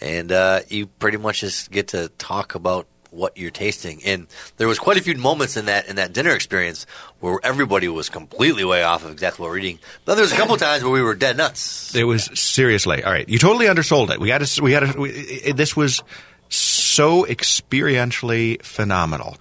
And 0.00 0.32
uh, 0.32 0.60
you 0.68 0.86
pretty 0.86 1.18
much 1.18 1.40
just 1.40 1.70
get 1.70 1.88
to 1.88 2.08
talk 2.16 2.54
about 2.54 2.86
what 3.12 3.36
you're 3.36 3.50
tasting. 3.50 4.02
And 4.04 4.26
there 4.56 4.66
was 4.66 4.78
quite 4.78 4.96
a 4.96 5.02
few 5.02 5.14
moments 5.16 5.56
in 5.56 5.66
that 5.66 5.88
in 5.88 5.96
that 5.96 6.12
dinner 6.12 6.30
experience 6.30 6.86
where 7.20 7.38
everybody 7.42 7.88
was 7.88 8.08
completely 8.08 8.64
way 8.64 8.82
off 8.82 9.04
of 9.04 9.12
exactly 9.12 9.42
what 9.42 9.50
we're 9.50 9.58
eating. 9.58 9.78
But 10.04 10.14
there 10.14 10.22
was 10.22 10.32
a 10.32 10.36
couple 10.36 10.56
times 10.58 10.82
where 10.82 10.92
we 10.92 11.02
were 11.02 11.14
dead 11.14 11.36
nuts. 11.36 11.94
It 11.94 12.04
was 12.04 12.24
seriously 12.34 13.04
all 13.04 13.12
right. 13.12 13.28
You 13.28 13.38
totally 13.38 13.68
undersold 13.68 14.10
it. 14.10 14.20
We 14.20 14.28
got 14.28 14.44
to. 14.44 14.62
We 14.62 14.70
got 14.72 14.80
to. 14.80 15.52
This 15.54 15.76
was 15.76 16.02
so 16.48 17.24
experientially 17.24 18.62
phenomenal. 18.62 19.36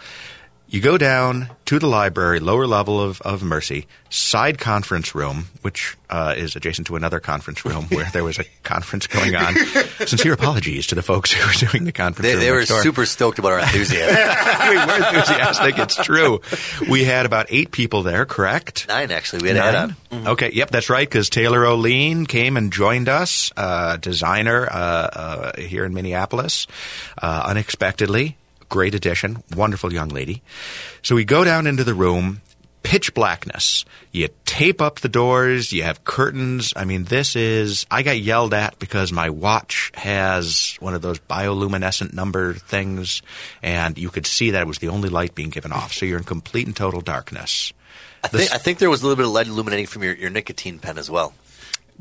You 0.72 0.80
go 0.80 0.98
down 0.98 1.50
to 1.66 1.80
the 1.80 1.88
library, 1.88 2.40
lower 2.40 2.66
level 2.66 3.02
of, 3.02 3.20
of 3.24 3.44
Mercy, 3.44 3.88
side 4.10 4.58
conference 4.58 5.14
room, 5.14 5.48
which 5.64 5.98
uh, 6.10 6.34
is 6.38 6.56
adjacent 6.56 6.88
to 6.88 6.96
another 6.96 7.20
conference 7.20 7.66
room 7.66 7.88
where 7.90 8.10
there 8.14 8.24
was 8.24 8.40
a 8.40 8.46
conference 8.64 9.06
going 9.06 9.36
on. 9.36 9.54
Sincere 10.08 10.32
apologies 10.32 10.88
to 10.88 10.96
the 10.96 11.02
folks 11.02 11.34
who 11.34 11.46
were 11.46 11.70
doing 11.72 11.84
the 11.84 11.92
conference 11.92 12.32
They, 12.32 12.40
they 12.40 12.52
were 12.52 12.64
door. 12.64 12.82
super 12.84 13.06
stoked 13.06 13.38
about 13.38 13.52
our 13.52 13.60
enthusiasm. 13.60 14.16
we 14.70 14.78
were 14.78 15.08
enthusiastic. 15.10 15.78
It's 15.78 15.96
true. 16.06 16.40
We 16.90 17.04
had 17.04 17.26
about 17.26 17.48
eight 17.50 17.72
people 17.72 18.04
there, 18.04 18.26
correct? 18.26 18.88
Nine, 18.88 19.12
actually. 19.12 19.42
We 19.42 19.50
had 19.50 19.58
a 19.58 19.62
head 19.62 19.76
on. 19.76 19.96
Nine? 20.10 20.28
Okay, 20.30 20.52
yep, 20.54 20.70
that's 20.70 20.90
right. 20.90 21.08
Because 21.08 21.30
Taylor 21.30 21.66
O'Lean 21.66 22.26
came 22.26 22.56
and 22.56 22.72
joined 22.72 23.10
us, 23.10 23.52
uh, 23.58 23.98
designer 23.98 24.70
uh, 24.72 24.74
uh, 24.74 25.52
here 25.60 25.84
in 25.84 25.94
Minneapolis, 25.94 26.66
uh, 27.22 27.44
unexpectedly. 27.46 28.38
Great 28.72 28.96
addition, 28.96 29.44
wonderful 29.54 29.92
young 29.92 30.08
lady. 30.08 30.42
So 31.02 31.14
we 31.14 31.26
go 31.26 31.44
down 31.44 31.68
into 31.68 31.84
the 31.84 31.94
room. 31.94 32.40
Pitch 32.84 33.14
blackness. 33.14 33.84
You 34.14 34.30
tape 34.46 34.82
up 34.82 35.02
the 35.02 35.10
doors. 35.10 35.74
You 35.74 35.84
have 35.84 36.06
curtains. 36.06 36.72
I 36.76 36.86
mean, 36.86 37.04
this 37.04 37.36
is. 37.36 37.86
I 37.92 38.02
got 38.02 38.18
yelled 38.20 38.54
at 38.54 38.80
because 38.80 39.12
my 39.12 39.30
watch 39.30 39.92
has 39.94 40.78
one 40.80 40.96
of 40.96 41.02
those 41.02 41.20
bioluminescent 41.20 42.14
number 42.14 42.54
things, 42.54 43.22
and 43.62 43.98
you 43.98 44.10
could 44.10 44.26
see 44.26 44.52
that 44.52 44.62
it 44.62 44.68
was 44.68 44.80
the 44.80 44.88
only 44.88 45.10
light 45.10 45.36
being 45.36 45.50
given 45.50 45.74
off. 45.74 45.92
So 45.92 46.06
you're 46.08 46.18
in 46.18 46.24
complete 46.24 46.66
and 46.66 46.76
total 46.76 47.02
darkness. 47.02 47.74
I 48.24 48.30
think, 48.30 48.54
I 48.54 48.58
think 48.58 48.80
there 48.80 48.90
was 48.90 49.02
a 49.02 49.06
little 49.06 49.18
bit 49.18 49.26
of 49.26 49.32
light 49.32 49.48
illuminating 49.48 49.88
from 49.88 50.04
your, 50.04 50.16
your 50.16 50.30
nicotine 50.30 50.80
pen 50.80 50.98
as 50.98 51.12
well. 51.12 51.34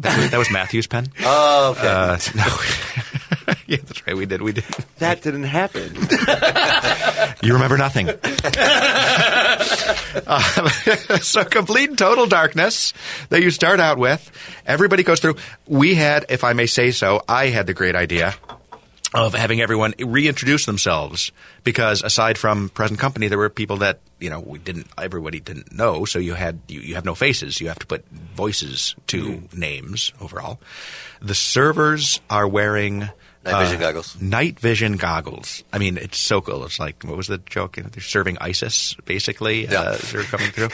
That 0.00 0.18
was, 0.18 0.30
that 0.30 0.38
was 0.38 0.50
Matthew's 0.50 0.86
pen. 0.86 1.06
Oh, 1.22 1.74
okay. 1.76 1.86
Uh, 1.86 2.18
no. 2.34 3.54
yeah, 3.66 3.76
that's 3.84 4.06
right. 4.06 4.16
We 4.16 4.26
did. 4.26 4.40
We 4.42 4.52
did. 4.52 4.64
That 4.98 5.22
didn't 5.22 5.44
happen. 5.44 5.94
You 7.42 7.54
remember 7.54 7.78
nothing. 7.78 8.10
Uh, 8.10 9.58
so 11.20 11.44
complete 11.44 11.88
and 11.90 11.98
total 11.98 12.26
darkness 12.26 12.92
that 13.30 13.42
you 13.42 13.50
start 13.50 13.80
out 13.80 13.96
with. 13.96 14.30
Everybody 14.66 15.02
goes 15.02 15.20
through. 15.20 15.36
We 15.66 15.94
had, 15.94 16.26
if 16.28 16.44
I 16.44 16.52
may 16.52 16.66
say 16.66 16.90
so, 16.90 17.22
I 17.28 17.46
had 17.46 17.66
the 17.66 17.72
great 17.72 17.94
idea 17.94 18.34
of 19.12 19.34
having 19.34 19.60
everyone 19.60 19.94
reintroduce 19.98 20.66
themselves 20.66 21.32
because 21.64 22.02
aside 22.02 22.38
from 22.38 22.68
present 22.68 23.00
company, 23.00 23.28
there 23.28 23.38
were 23.38 23.50
people 23.50 23.78
that 23.78 24.00
you 24.20 24.30
know 24.30 24.40
we 24.40 24.58
didn't. 24.58 24.86
Everybody 24.96 25.40
didn't 25.40 25.72
know, 25.72 26.04
so 26.04 26.18
you 26.18 26.34
had 26.34 26.60
you, 26.68 26.80
you 26.80 26.94
have 26.94 27.04
no 27.04 27.14
faces. 27.14 27.60
You 27.60 27.68
have 27.68 27.78
to 27.80 27.86
put 27.86 28.06
voices 28.08 28.94
to 29.08 29.42
names 29.52 30.12
overall. 30.20 30.60
The 31.20 31.34
servers 31.34 32.20
are 32.30 32.46
wearing. 32.46 33.10
Night 33.42 33.62
vision 33.64 33.80
goggles. 33.80 34.20
Night 34.20 34.60
vision 34.60 34.96
goggles. 34.96 35.64
I 35.72 35.78
mean, 35.78 35.96
it's 35.96 36.18
so 36.18 36.40
cool. 36.40 36.64
It's 36.64 36.78
like 36.78 37.02
what 37.02 37.16
was 37.16 37.26
the 37.26 37.38
joke? 37.38 37.76
They're 37.76 38.02
serving 38.02 38.38
ISIS 38.38 38.94
basically. 39.06 39.66
Yeah. 39.66 39.80
Uh, 39.80 39.98
they're 40.12 40.22
coming 40.24 40.50
through. 40.50 40.68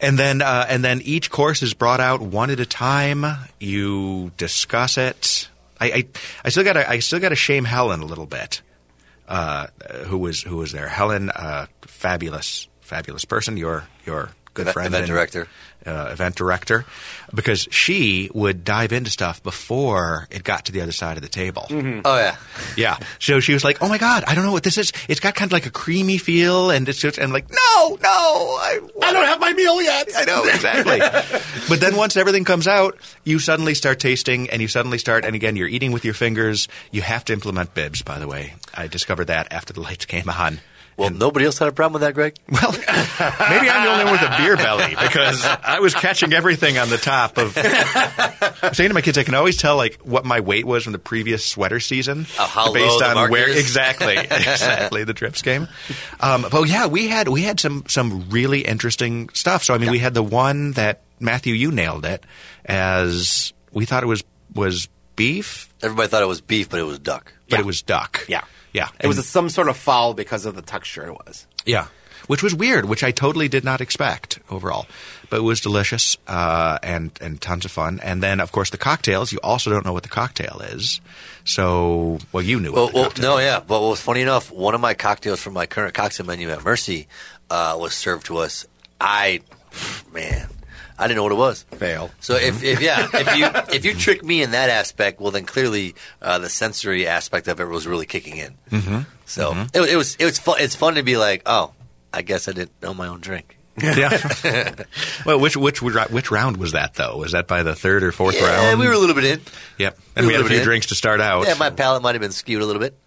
And 0.00 0.18
then, 0.18 0.42
uh, 0.42 0.66
and 0.68 0.84
then 0.84 1.00
each 1.02 1.30
course 1.30 1.62
is 1.62 1.74
brought 1.74 2.00
out 2.00 2.20
one 2.20 2.50
at 2.50 2.58
a 2.58 2.66
time. 2.66 3.24
You 3.60 4.32
discuss 4.36 4.98
it. 4.98 5.48
I, 5.82 5.86
I, 5.86 6.08
I 6.44 6.48
still 6.50 6.64
got 6.64 6.76
I 6.76 7.00
still 7.00 7.18
got 7.18 7.30
to 7.30 7.36
shame 7.36 7.64
Helen 7.64 8.00
a 8.00 8.04
little 8.06 8.26
bit. 8.26 8.62
Uh, 9.26 9.68
who 10.06 10.18
was, 10.18 10.42
who 10.42 10.56
was 10.58 10.72
there? 10.72 10.88
Helen, 10.88 11.30
uh, 11.30 11.66
fabulous, 11.82 12.68
fabulous 12.80 13.24
person. 13.24 13.56
Your, 13.56 13.84
your 14.04 14.30
good 14.54 14.62
Event- 14.62 14.74
friend, 14.74 14.86
event 14.88 15.04
and, 15.04 15.12
director. 15.12 15.48
uh, 15.86 16.08
event 16.12 16.34
director, 16.36 16.84
because 17.34 17.66
she 17.70 18.30
would 18.34 18.64
dive 18.64 18.92
into 18.92 19.10
stuff 19.10 19.42
before 19.42 20.28
it 20.30 20.44
got 20.44 20.66
to 20.66 20.72
the 20.72 20.80
other 20.80 20.92
side 20.92 21.16
of 21.16 21.22
the 21.22 21.28
table. 21.28 21.66
Oh, 21.70 22.16
yeah. 22.18 22.36
Yeah. 22.76 22.98
So 23.18 23.40
she 23.40 23.52
was 23.54 23.64
like, 23.64 23.78
"Oh 23.82 23.88
my 23.88 23.98
god, 23.98 24.24
I 24.26 24.34
don't 24.34 24.44
know 24.44 24.52
what 24.52 24.62
this 24.62 24.78
is. 24.78 24.92
It's 25.08 25.20
got 25.20 25.34
kind 25.34 25.48
of 25.48 25.52
like 25.52 25.66
a 25.66 25.70
creamy 25.70 26.18
feel, 26.18 26.70
and 26.70 26.88
it's 26.88 26.98
just." 26.98 27.18
And 27.18 27.32
like, 27.32 27.50
no, 27.50 27.88
no, 27.96 27.98
I, 28.02 28.80
I 29.02 29.12
don't 29.12 29.24
have 29.26 29.40
my 29.40 29.52
meal 29.52 29.80
yet. 29.82 30.08
I 30.16 30.24
know 30.24 30.44
exactly. 30.44 30.98
but 31.68 31.80
then 31.80 31.96
once 31.96 32.16
everything 32.16 32.44
comes 32.44 32.68
out, 32.68 32.96
you 33.24 33.38
suddenly 33.38 33.74
start 33.74 33.98
tasting, 34.00 34.50
and 34.50 34.60
you 34.62 34.68
suddenly 34.68 34.98
start. 34.98 35.24
And 35.24 35.34
again, 35.34 35.56
you're 35.56 35.68
eating 35.68 35.92
with 35.92 36.04
your 36.04 36.14
fingers. 36.14 36.68
You 36.90 37.02
have 37.02 37.24
to 37.26 37.32
implement 37.32 37.74
bibs. 37.74 38.02
By 38.02 38.18
the 38.18 38.28
way, 38.28 38.54
I 38.74 38.86
discovered 38.86 39.26
that 39.26 39.52
after 39.52 39.72
the 39.72 39.80
lights 39.80 40.04
came 40.04 40.28
on. 40.28 40.60
Well, 40.96 41.10
nobody 41.10 41.46
else 41.46 41.58
had 41.58 41.68
a 41.68 41.72
problem 41.72 41.94
with 41.94 42.02
that, 42.02 42.14
Greg? 42.14 42.36
Well, 42.52 42.70
maybe 42.72 43.68
I'm 43.70 43.84
the 43.84 43.90
only 43.90 44.04
one 44.04 44.12
with 44.12 44.22
a 44.22 44.34
beer 44.38 44.56
belly 44.56 44.90
because 44.90 45.44
I 45.44 45.80
was 45.80 45.94
catching 45.94 46.32
everything 46.32 46.76
on 46.78 46.88
the 46.90 46.96
top 46.98 47.38
of. 47.38 47.56
I'm 47.56 48.74
saying 48.74 48.90
to 48.90 48.94
my 48.94 49.00
kids, 49.00 49.16
I 49.18 49.22
can 49.24 49.34
always 49.34 49.56
tell 49.56 49.76
like 49.76 50.00
what 50.02 50.24
my 50.24 50.40
weight 50.40 50.64
was 50.66 50.84
from 50.84 50.92
the 50.92 50.98
previous 50.98 51.44
sweater 51.44 51.80
season, 51.80 52.26
how 52.36 52.72
based 52.72 53.02
on 53.02 53.30
where 53.30 53.48
is. 53.48 53.56
exactly, 53.58 54.16
exactly 54.18 55.04
the 55.04 55.14
trips 55.14 55.40
came. 55.42 55.68
Um, 56.20 56.46
but 56.50 56.68
yeah, 56.68 56.86
we 56.86 57.08
had 57.08 57.28
we 57.28 57.42
had 57.42 57.58
some 57.60 57.84
some 57.88 58.28
really 58.30 58.60
interesting 58.60 59.28
stuff. 59.30 59.64
So 59.64 59.74
I 59.74 59.78
mean, 59.78 59.90
we 59.90 59.98
had 59.98 60.14
the 60.14 60.22
one 60.22 60.72
that 60.72 61.02
Matthew, 61.20 61.54
you 61.54 61.70
nailed 61.72 62.04
it 62.04 62.24
as 62.64 63.52
we 63.72 63.84
thought 63.86 64.02
it 64.02 64.06
was 64.06 64.22
was 64.54 64.88
beef, 65.16 65.68
Everybody 65.82 66.08
thought 66.08 66.22
it 66.22 66.26
was 66.26 66.40
beef, 66.40 66.68
but 66.68 66.80
it 66.80 66.84
was 66.84 66.98
duck. 66.98 67.32
but 67.48 67.56
Yeah. 67.56 67.60
it 67.60 67.66
was 67.66 67.82
duck. 67.82 68.24
Yeah. 68.28 68.42
Yeah, 68.72 68.88
It 69.00 69.06
was 69.06 69.18
And- 69.18 69.24
a, 69.24 69.28
some 69.28 69.48
sort 69.48 69.68
of 69.68 69.76
foul 69.76 70.14
because 70.14 70.46
of 70.46 70.54
the 70.54 70.62
texture 70.62 71.06
it 71.06 71.12
was. 71.12 71.46
Yeah, 71.64 71.86
which 72.26 72.42
was 72.42 72.54
weird, 72.54 72.84
which 72.86 73.02
I 73.04 73.10
totally 73.10 73.48
did 73.48 73.64
not 73.64 73.80
expect 73.80 74.38
overall, 74.50 74.86
but 75.30 75.38
it 75.38 75.42
was 75.42 75.60
delicious 75.60 76.16
uh, 76.28 76.78
and 76.82 77.10
and 77.20 77.40
tons 77.40 77.64
of 77.64 77.70
fun. 77.70 78.00
And 78.02 78.22
then, 78.22 78.40
of 78.40 78.52
course, 78.52 78.70
the 78.70 78.78
cocktails. 78.78 79.32
You 79.32 79.38
also 79.42 79.70
don't 79.70 79.84
know 79.84 79.92
what 79.92 80.02
the 80.04 80.08
cocktail 80.08 80.60
is, 80.64 81.00
so 81.44 82.18
well, 82.32 82.42
you 82.42 82.60
knew. 82.60 82.72
Well, 82.72 82.84
what 82.84 82.92
the 82.92 82.98
well, 82.98 83.04
cocktail 83.10 83.30
no, 83.36 83.38
yeah. 83.38 83.60
But 83.60 83.80
what 83.80 83.90
was 83.90 84.00
funny 84.00 84.22
enough, 84.22 84.50
one 84.52 84.74
of 84.74 84.80
my 84.80 84.94
cocktails 84.94 85.40
from 85.40 85.54
my 85.54 85.66
current 85.66 85.94
cocktail 85.94 86.26
menu 86.26 86.50
at 86.50 86.64
Mercy 86.64 87.08
uh, 87.50 87.76
was 87.78 87.92
served 87.94 88.26
to 88.26 88.38
us. 88.38 88.66
I, 89.00 89.40
man, 90.12 90.48
I 91.02 91.08
didn't 91.08 91.16
know 91.16 91.24
what 91.24 91.32
it 91.32 91.36
was. 91.36 91.64
Fail. 91.72 92.10
So 92.20 92.36
if, 92.36 92.62
if 92.62 92.80
yeah, 92.80 93.08
if 93.12 93.36
you 93.36 93.74
if 93.74 93.84
you 93.84 93.94
trick 93.94 94.24
me 94.24 94.42
in 94.42 94.52
that 94.52 94.70
aspect, 94.70 95.20
well, 95.20 95.32
then 95.32 95.44
clearly 95.44 95.94
uh, 96.20 96.38
the 96.38 96.48
sensory 96.48 97.06
aspect 97.06 97.48
of 97.48 97.60
it 97.60 97.64
was 97.64 97.86
really 97.86 98.06
kicking 98.06 98.36
in. 98.36 98.54
Mm-hmm. 98.70 99.00
So 99.26 99.52
It, 99.74 99.80
it 99.90 99.96
was 99.96 100.14
it 100.16 100.24
was 100.24 100.38
fun. 100.38 100.56
It's 100.60 100.76
fun 100.76 100.94
to 100.94 101.02
be 101.02 101.16
like, 101.16 101.42
oh, 101.46 101.72
I 102.12 102.22
guess 102.22 102.48
I 102.48 102.52
didn't 102.52 102.80
know 102.82 102.94
my 102.94 103.08
own 103.08 103.20
drink. 103.20 103.56
Yeah. 103.80 104.74
well, 105.26 105.40
which 105.40 105.56
which 105.56 105.80
which 105.80 106.30
round 106.30 106.56
was 106.58 106.72
that 106.72 106.94
though? 106.94 107.16
Was 107.16 107.32
that 107.32 107.46
by 107.48 107.62
the 107.62 107.74
third 107.74 108.02
or 108.02 108.12
fourth 108.12 108.34
Yeah, 108.38 108.68
round? 108.68 108.80
we 108.80 108.86
were 108.86 108.92
a 108.92 108.98
little 108.98 109.14
bit 109.14 109.24
in. 109.24 109.40
Yep. 109.78 109.98
And 110.16 110.26
we 110.26 110.34
had 110.34 110.42
a 110.42 110.46
few 110.46 110.58
in. 110.58 110.62
drinks 110.62 110.86
to 110.88 110.94
start 110.94 111.20
out. 111.20 111.46
Yeah, 111.46 111.54
my 111.54 111.70
palate 111.70 112.02
might 112.02 112.14
have 112.14 112.20
been 112.20 112.32
skewed 112.32 112.60
a 112.62 112.66
little 112.66 112.80
bit. 112.80 112.98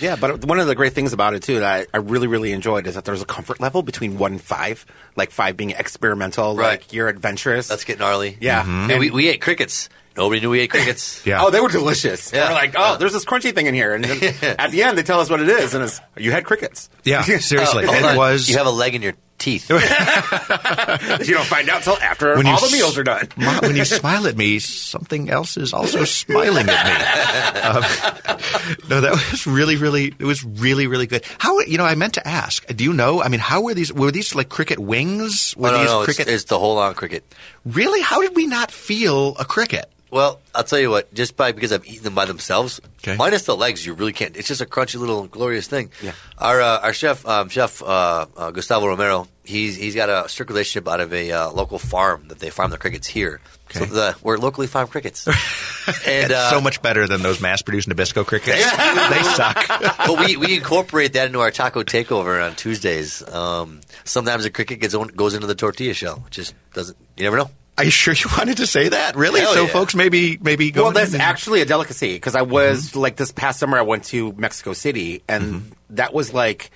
Yeah, 0.00 0.16
but 0.16 0.44
one 0.44 0.60
of 0.60 0.66
the 0.68 0.74
great 0.76 0.92
things 0.92 1.12
about 1.12 1.34
it 1.34 1.42
too 1.42 1.58
that 1.60 1.88
I, 1.92 1.96
I 1.96 2.00
really 2.00 2.28
really 2.28 2.52
enjoyed 2.52 2.86
is 2.86 2.94
that 2.94 3.04
there's 3.04 3.22
a 3.22 3.26
comfort 3.26 3.58
level 3.60 3.82
between 3.82 4.16
one 4.18 4.32
and 4.32 4.40
five. 4.40 4.86
Like 5.16 5.30
five 5.30 5.56
being 5.56 5.70
experimental, 5.70 6.54
Right. 6.56 6.78
like 6.80 6.92
you're 6.92 7.08
adventurous. 7.08 7.70
Let's 7.70 7.84
get 7.84 7.98
gnarly. 7.98 8.36
Yeah. 8.40 8.62
Mm-hmm. 8.62 8.90
And 8.90 9.00
we, 9.00 9.10
we 9.10 9.28
ate 9.28 9.40
crickets. 9.40 9.88
Nobody 10.16 10.40
knew 10.40 10.50
we 10.50 10.60
ate 10.60 10.70
crickets. 10.70 11.20
yeah. 11.26 11.42
Oh, 11.42 11.50
they 11.50 11.60
were 11.60 11.68
delicious. 11.68 12.32
Yeah. 12.32 12.48
We're 12.48 12.54
like, 12.54 12.74
oh, 12.76 12.96
there's 12.96 13.12
this 13.12 13.24
crunchy 13.26 13.54
thing 13.54 13.66
in 13.66 13.74
here, 13.74 13.94
and 13.94 14.02
then 14.04 14.34
at 14.58 14.70
the 14.70 14.82
end 14.82 14.96
they 14.96 15.02
tell 15.02 15.20
us 15.20 15.28
what 15.28 15.40
it 15.42 15.48
is, 15.48 15.74
and 15.74 15.84
it's 15.84 16.00
you 16.16 16.30
had 16.32 16.44
crickets. 16.44 16.88
yeah. 17.04 17.22
Seriously, 17.22 17.84
Oh, 17.84 17.86
hold 17.86 17.96
it 17.98 18.04
on. 18.04 18.16
was. 18.16 18.48
You 18.48 18.56
have 18.58 18.66
a 18.66 18.70
leg 18.70 18.94
in 18.94 19.02
your 19.02 19.14
teeth. 19.38 19.68
you 19.70 21.34
don't 21.34 21.46
find 21.46 21.68
out 21.68 21.82
till 21.82 21.96
after 21.98 22.36
When 22.36 22.46
all 22.46 22.58
the 22.60 22.66
s- 22.66 22.72
meals 22.72 22.98
are 22.98 23.04
done. 23.04 23.28
Ma- 23.36 23.58
when 23.62 23.76
you 23.76 23.84
smile 23.84 24.26
at 24.26 24.36
me, 24.36 24.58
something 24.58 25.30
else 25.30 25.56
is 25.56 25.72
also 25.72 26.04
smiling 26.04 26.66
at 26.68 26.86
me. 26.86 27.60
Um, 27.60 27.82
no, 28.88 29.00
that 29.00 29.12
was 29.12 29.46
really, 29.46 29.76
really, 29.76 30.14
it 30.18 30.24
was 30.24 30.44
really, 30.44 30.86
really 30.86 31.06
good. 31.06 31.24
How, 31.38 31.58
you 31.60 31.78
know, 31.78 31.84
I 31.84 31.94
meant 31.94 32.14
to 32.14 32.26
ask, 32.26 32.66
do 32.74 32.84
you 32.84 32.92
know, 32.92 33.22
I 33.22 33.28
mean, 33.28 33.40
how 33.40 33.62
were 33.62 33.74
these, 33.74 33.92
were 33.92 34.10
these 34.10 34.34
like 34.34 34.48
cricket 34.48 34.78
wings? 34.78 35.54
Were 35.56 35.68
Oh, 35.68 35.72
no, 35.72 35.78
these 35.78 35.86
no, 35.90 36.02
it's, 36.02 36.04
cricket? 36.16 36.32
it's 36.32 36.44
the 36.44 36.58
whole 36.58 36.78
on 36.78 36.94
cricket. 36.94 37.24
really? 37.64 38.00
How 38.02 38.20
did 38.22 38.34
we 38.36 38.46
not 38.46 38.70
feel 38.70 39.36
a 39.38 39.44
cricket? 39.44 39.90
Well, 40.10 40.40
I'll 40.54 40.62
tell 40.64 40.78
you 40.78 40.90
what. 40.90 41.12
Just 41.12 41.36
by 41.36 41.52
because 41.52 41.72
I've 41.72 41.84
eaten 41.86 42.04
them 42.04 42.14
by 42.14 42.26
themselves, 42.26 42.80
Okay. 42.98 43.16
minus 43.16 43.42
the 43.44 43.56
legs, 43.56 43.84
you 43.84 43.92
really 43.94 44.12
can't. 44.12 44.36
It's 44.36 44.48
just 44.48 44.60
a 44.60 44.66
crunchy 44.66 44.98
little 45.00 45.26
glorious 45.26 45.66
thing. 45.66 45.90
Yeah. 46.02 46.12
Our 46.38 46.60
uh, 46.60 46.78
our 46.80 46.92
chef 46.92 47.26
um, 47.26 47.48
chef 47.48 47.82
uh, 47.82 48.26
uh, 48.36 48.50
Gustavo 48.52 48.86
Romero, 48.86 49.26
he's 49.44 49.76
he's 49.76 49.94
got 49.96 50.08
a 50.08 50.28
strict 50.28 50.50
relationship 50.50 50.88
out 50.88 51.00
of 51.00 51.12
a 51.12 51.32
uh, 51.32 51.50
local 51.50 51.78
farm 51.78 52.28
that 52.28 52.38
they 52.38 52.50
farm 52.50 52.70
the 52.70 52.78
crickets 52.78 53.06
here. 53.06 53.40
So 53.70 53.84
the, 53.84 54.16
we're 54.22 54.38
locally 54.38 54.68
farmed 54.68 54.90
crickets, 54.92 55.26
and 56.06 56.30
It's 56.30 56.32
uh, 56.32 56.50
so 56.50 56.60
much 56.60 56.80
better 56.82 57.08
than 57.08 57.22
those 57.22 57.40
mass-produced 57.40 57.88
Nabisco 57.88 58.24
crickets. 58.24 58.62
they 58.76 59.22
suck. 59.34 59.66
but 60.06 60.24
we, 60.24 60.36
we 60.36 60.54
incorporate 60.56 61.14
that 61.14 61.26
into 61.26 61.40
our 61.40 61.50
taco 61.50 61.82
takeover 61.82 62.46
on 62.46 62.54
Tuesdays. 62.54 63.28
Um, 63.28 63.80
sometimes 64.04 64.44
a 64.44 64.50
cricket 64.50 64.78
gets 64.80 64.94
on, 64.94 65.08
goes 65.08 65.34
into 65.34 65.48
the 65.48 65.56
tortilla 65.56 65.94
shell, 65.94 66.20
which 66.20 66.34
just 66.34 66.54
doesn't. 66.74 66.96
You 67.16 67.24
never 67.24 67.38
know. 67.38 67.50
Are 67.78 67.84
you 67.84 67.90
sure 67.90 68.14
you 68.14 68.26
wanted 68.38 68.56
to 68.58 68.66
say 68.66 68.88
that? 68.88 69.16
Really? 69.16 69.40
Hell 69.40 69.52
so 69.54 69.62
yeah. 69.64 69.68
folks 69.68 69.94
maybe, 69.94 70.38
maybe 70.40 70.70
go 70.70 70.84
Well, 70.84 70.92
that's 70.92 71.12
and- 71.12 71.22
actually 71.22 71.60
a 71.60 71.66
delicacy 71.66 72.14
because 72.14 72.34
I 72.34 72.42
was 72.42 72.90
Mm-hmm. 72.90 72.98
like 73.00 73.16
this 73.16 73.32
past 73.32 73.58
summer 73.58 73.78
I 73.78 73.82
went 73.82 74.04
to 74.06 74.32
Mexico 74.32 74.72
City 74.72 75.22
and 75.28 75.72
that 75.90 76.14
was 76.14 76.32
like 76.32 76.70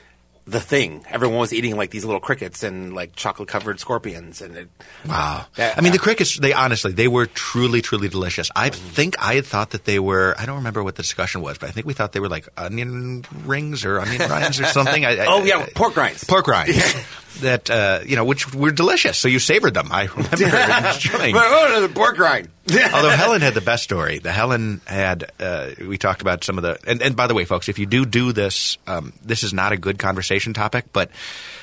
the 0.47 0.59
thing. 0.61 1.05
Everyone 1.09 1.39
was 1.39 1.53
eating 1.53 1.77
like 1.77 1.91
these 1.91 2.05
little 2.05 2.21
crickets 2.21 2.63
and 2.65 2.93
like 2.93 3.15
chocolate 3.15 3.49
covered 3.49 3.79
scorpions 3.79 4.43
and 4.43 4.57
it, 4.57 4.69
Wow. 5.07 5.47
Yeah. 5.57 5.75
I 5.77 5.81
mean, 5.81 5.93
the 5.93 5.99
crickets, 5.99 6.39
they 6.39 6.53
honestly, 6.53 6.91
they 6.93 7.07
were 7.09 7.27
truly, 7.27 7.83
truly 7.83 8.09
delicious. 8.09 8.51
I 8.57 8.71
think 8.71 9.15
I 9.21 9.35
had 9.37 9.47
thought 9.47 9.71
that 9.71 9.85
they 9.85 10.01
were, 10.01 10.35
I 10.39 10.47
don't 10.47 10.57
remember 10.57 10.83
what 10.83 10.97
the 10.97 11.03
discussion 11.03 11.41
was, 11.41 11.57
but 11.59 11.69
I 11.69 11.73
think 11.73 11.87
we 11.87 11.93
thought 11.95 12.13
they 12.13 12.21
were 12.21 12.29
like 12.29 12.49
onion 12.57 13.25
rings 13.45 13.85
or 13.85 14.01
onion 14.01 14.29
rinds 14.29 14.59
or 14.61 14.65
something. 14.67 15.05
I, 15.05 15.19
I- 15.23 15.27
Oh 15.29 15.45
yeah, 15.45 15.59
I- 15.59 15.71
pork 15.75 15.97
rinds. 15.97 16.25
pork 16.25 16.47
rinds. 16.49 16.77
That, 17.41 17.71
uh, 17.71 18.01
you 18.05 18.17
know, 18.17 18.25
which 18.25 18.53
were 18.53 18.73
delicious. 18.73 19.17
So 19.17 19.29
you 19.29 19.39
savored 19.39 19.73
them. 19.73 19.89
I 19.91 20.07
remember 20.07 20.33
enjoying. 20.35 21.35
oh, 21.37 21.81
the 21.81 21.89
pork 21.89 22.19
rind. 22.19 22.49
Although 22.71 23.11
Helen 23.11 23.41
had 23.41 23.55
the 23.55 23.61
best 23.61 23.83
story. 23.83 24.19
The 24.19 24.33
Helen 24.33 24.81
had, 24.85 25.31
uh, 25.41 25.71
we 25.81 25.97
talked 25.97 26.23
about 26.23 26.45
some 26.45 26.59
of 26.59 26.63
the, 26.63 26.79
and, 26.87 27.01
and 27.03 27.17
by 27.17 27.27
the 27.27 27.35
way, 27.35 27.45
folks, 27.45 27.69
if 27.69 27.79
you 27.79 27.87
do 27.87 28.05
do 28.05 28.33
this, 28.33 28.79
um, 28.87 29.13
this 29.25 29.43
is 29.43 29.53
not 29.53 29.73
a 29.73 29.77
good 29.77 29.99
conversation 29.99 30.53
topic, 30.53 30.87
but 30.93 31.11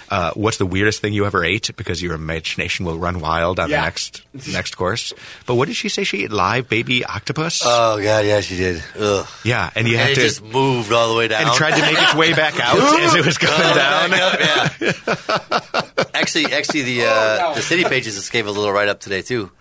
uh, 0.09 0.31
what's 0.35 0.57
the 0.57 0.65
weirdest 0.65 1.01
thing 1.01 1.13
you 1.13 1.25
ever 1.25 1.43
ate? 1.43 1.69
Because 1.75 2.01
your 2.01 2.13
imagination 2.13 2.85
will 2.85 2.97
run 2.97 3.19
wild 3.19 3.59
on 3.59 3.69
Yeah. 3.69 3.77
the 3.77 3.83
next 3.83 4.21
next 4.53 4.75
course. 4.75 5.13
But 5.45 5.55
what 5.55 5.67
did 5.67 5.75
she 5.75 5.89
say? 5.89 6.03
She 6.03 6.23
ate 6.23 6.31
live 6.31 6.69
baby 6.69 7.03
octopus. 7.03 7.61
Oh 7.65 8.01
god, 8.01 8.25
yeah, 8.25 8.41
she 8.41 8.55
did. 8.57 8.83
Ugh. 8.99 9.27
yeah, 9.43 9.69
and 9.75 9.87
you 9.87 9.93
And 9.97 10.01
had 10.03 10.11
it 10.11 10.15
to, 10.15 10.21
just 10.21 10.41
moved 10.43 10.91
all 10.93 11.11
the 11.11 11.17
way 11.17 11.27
down. 11.27 11.43
and 11.43 11.51
tried 11.53 11.75
to 11.75 11.81
make 11.81 12.01
its 12.01 12.15
way 12.15 12.33
back 12.33 12.59
out 12.63 12.77
as 12.77 13.15
it 13.15 13.25
was 13.25 13.37
going 13.37 13.53
Oh, 13.55 13.75
down. 13.75 14.13
up, 14.13 14.39
yeah. 14.39 16.01
actually, 16.13 16.45
actually, 16.53 16.83
the 16.83 17.05
uh, 17.05 17.53
the 17.55 17.61
city 17.61 17.83
pages 17.83 18.15
just 18.15 18.31
gave 18.31 18.47
a 18.47 18.51
little 18.51 18.71
write 18.71 18.89
up 18.89 18.99
today 18.99 19.21
too, 19.21 19.51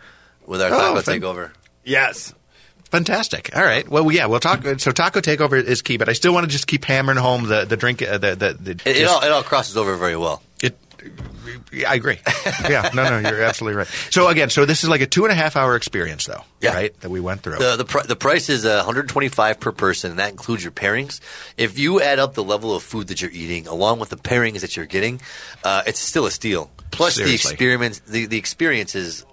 with 0.46 0.62
our 0.62 0.70
taco 0.70 0.98
Oh, 0.98 1.00
fan- 1.02 1.20
takeover. 1.20 1.50
yes. 1.84 2.32
Fantastic. 2.90 3.50
All 3.56 3.64
right. 3.64 3.88
Well, 3.88 4.10
yeah, 4.12 4.26
we'll 4.26 4.40
talk. 4.40 4.64
So 4.78 4.90
taco 4.92 5.20
takeover 5.20 5.62
is 5.62 5.82
key, 5.82 5.96
but 5.96 6.08
I 6.08 6.12
still 6.12 6.32
want 6.32 6.44
to 6.44 6.50
just 6.50 6.66
keep 6.66 6.84
hammering 6.84 7.18
home 7.18 7.48
the 7.48 7.64
the 7.64 7.76
drink. 7.76 8.02
Uh, 8.02 8.18
the 8.18 8.34
the, 8.36 8.52
the 8.54 8.70
It, 8.88 8.98
it 8.98 9.06
all 9.08 9.22
it 9.22 9.30
all 9.32 9.42
crosses 9.42 9.76
over 9.76 9.96
very 9.96 10.16
well. 10.16 10.42
It, 10.62 10.78
I 11.86 11.94
agree. 11.94 12.18
Yeah, 12.68 12.90
no, 12.94 13.04
no, 13.20 13.28
you're 13.28 13.42
absolutely 13.42 13.76
right. 13.78 13.86
So 14.10 14.28
again, 14.28 14.50
so 14.50 14.64
this 14.64 14.82
is 14.82 14.88
like 14.88 15.00
a 15.00 15.06
two 15.06 15.24
and 15.24 15.30
a 15.32 15.34
half 15.34 15.54
hour 15.56 15.76
experience, 15.76 16.26
though, 16.26 16.42
Yeah. 16.60 16.74
right? 16.74 17.00
That 17.00 17.10
we 17.10 17.20
went 17.20 17.42
through. 17.42 17.58
The 17.58 17.76
the, 17.76 17.84
pr- 17.84 18.06
the 18.06 18.16
price 18.16 18.48
is 18.48 18.64
uh, 18.64 18.76
125 18.78 19.60
per 19.60 19.72
person, 19.72 20.10
and 20.10 20.18
that 20.18 20.30
includes 20.30 20.64
your 20.64 20.72
pairings. 20.72 21.20
If 21.56 21.78
you 21.78 22.00
add 22.00 22.18
up 22.18 22.34
the 22.34 22.42
level 22.42 22.74
of 22.74 22.82
food 22.82 23.08
that 23.08 23.20
you're 23.20 23.30
eating 23.30 23.66
along 23.66 23.98
with 24.00 24.08
the 24.08 24.16
pairings 24.16 24.60
that 24.62 24.76
you're 24.76 24.86
getting, 24.86 25.20
uh, 25.64 25.82
it's 25.86 26.00
still 26.00 26.26
a 26.26 26.30
steal. 26.30 26.70
Plus 26.90 27.16
the 27.16 27.24
Seriously. 27.24 27.52
experience, 27.52 27.98
the, 28.00 28.26
the 28.26 28.38
experience 28.38 28.94
is 28.94 29.24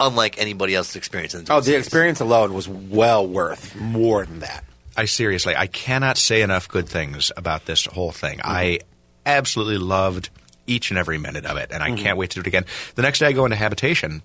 unlike 0.00 0.38
anybody 0.38 0.74
else's 0.74 0.96
experience. 0.96 1.34
In 1.34 1.44
the 1.44 1.52
Oh, 1.52 1.60
the 1.60 1.66
cities. 1.66 1.86
experience 1.86 2.20
alone 2.20 2.54
was 2.54 2.68
well 2.68 3.26
worth 3.26 3.76
more 3.76 4.24
than 4.24 4.40
that. 4.40 4.64
I 4.96 5.04
seriously, 5.04 5.54
I 5.54 5.68
cannot 5.68 6.18
say 6.18 6.42
enough 6.42 6.68
good 6.68 6.88
things 6.88 7.30
about 7.36 7.66
this 7.66 7.84
whole 7.86 8.10
thing. 8.10 8.38
Mm-hmm. 8.38 8.50
I 8.50 8.78
absolutely 9.24 9.78
loved 9.78 10.30
each 10.66 10.90
and 10.90 10.98
every 10.98 11.18
minute 11.18 11.46
of 11.46 11.56
it, 11.56 11.70
and 11.72 11.82
I 11.82 11.90
mm-hmm. 11.90 12.02
can't 12.02 12.18
wait 12.18 12.30
to 12.30 12.34
do 12.36 12.40
it 12.40 12.46
again. 12.46 12.64
The 12.96 13.02
next 13.02 13.20
day, 13.20 13.26
I 13.26 13.32
go 13.32 13.44
into 13.44 13.56
habitation. 13.56 14.22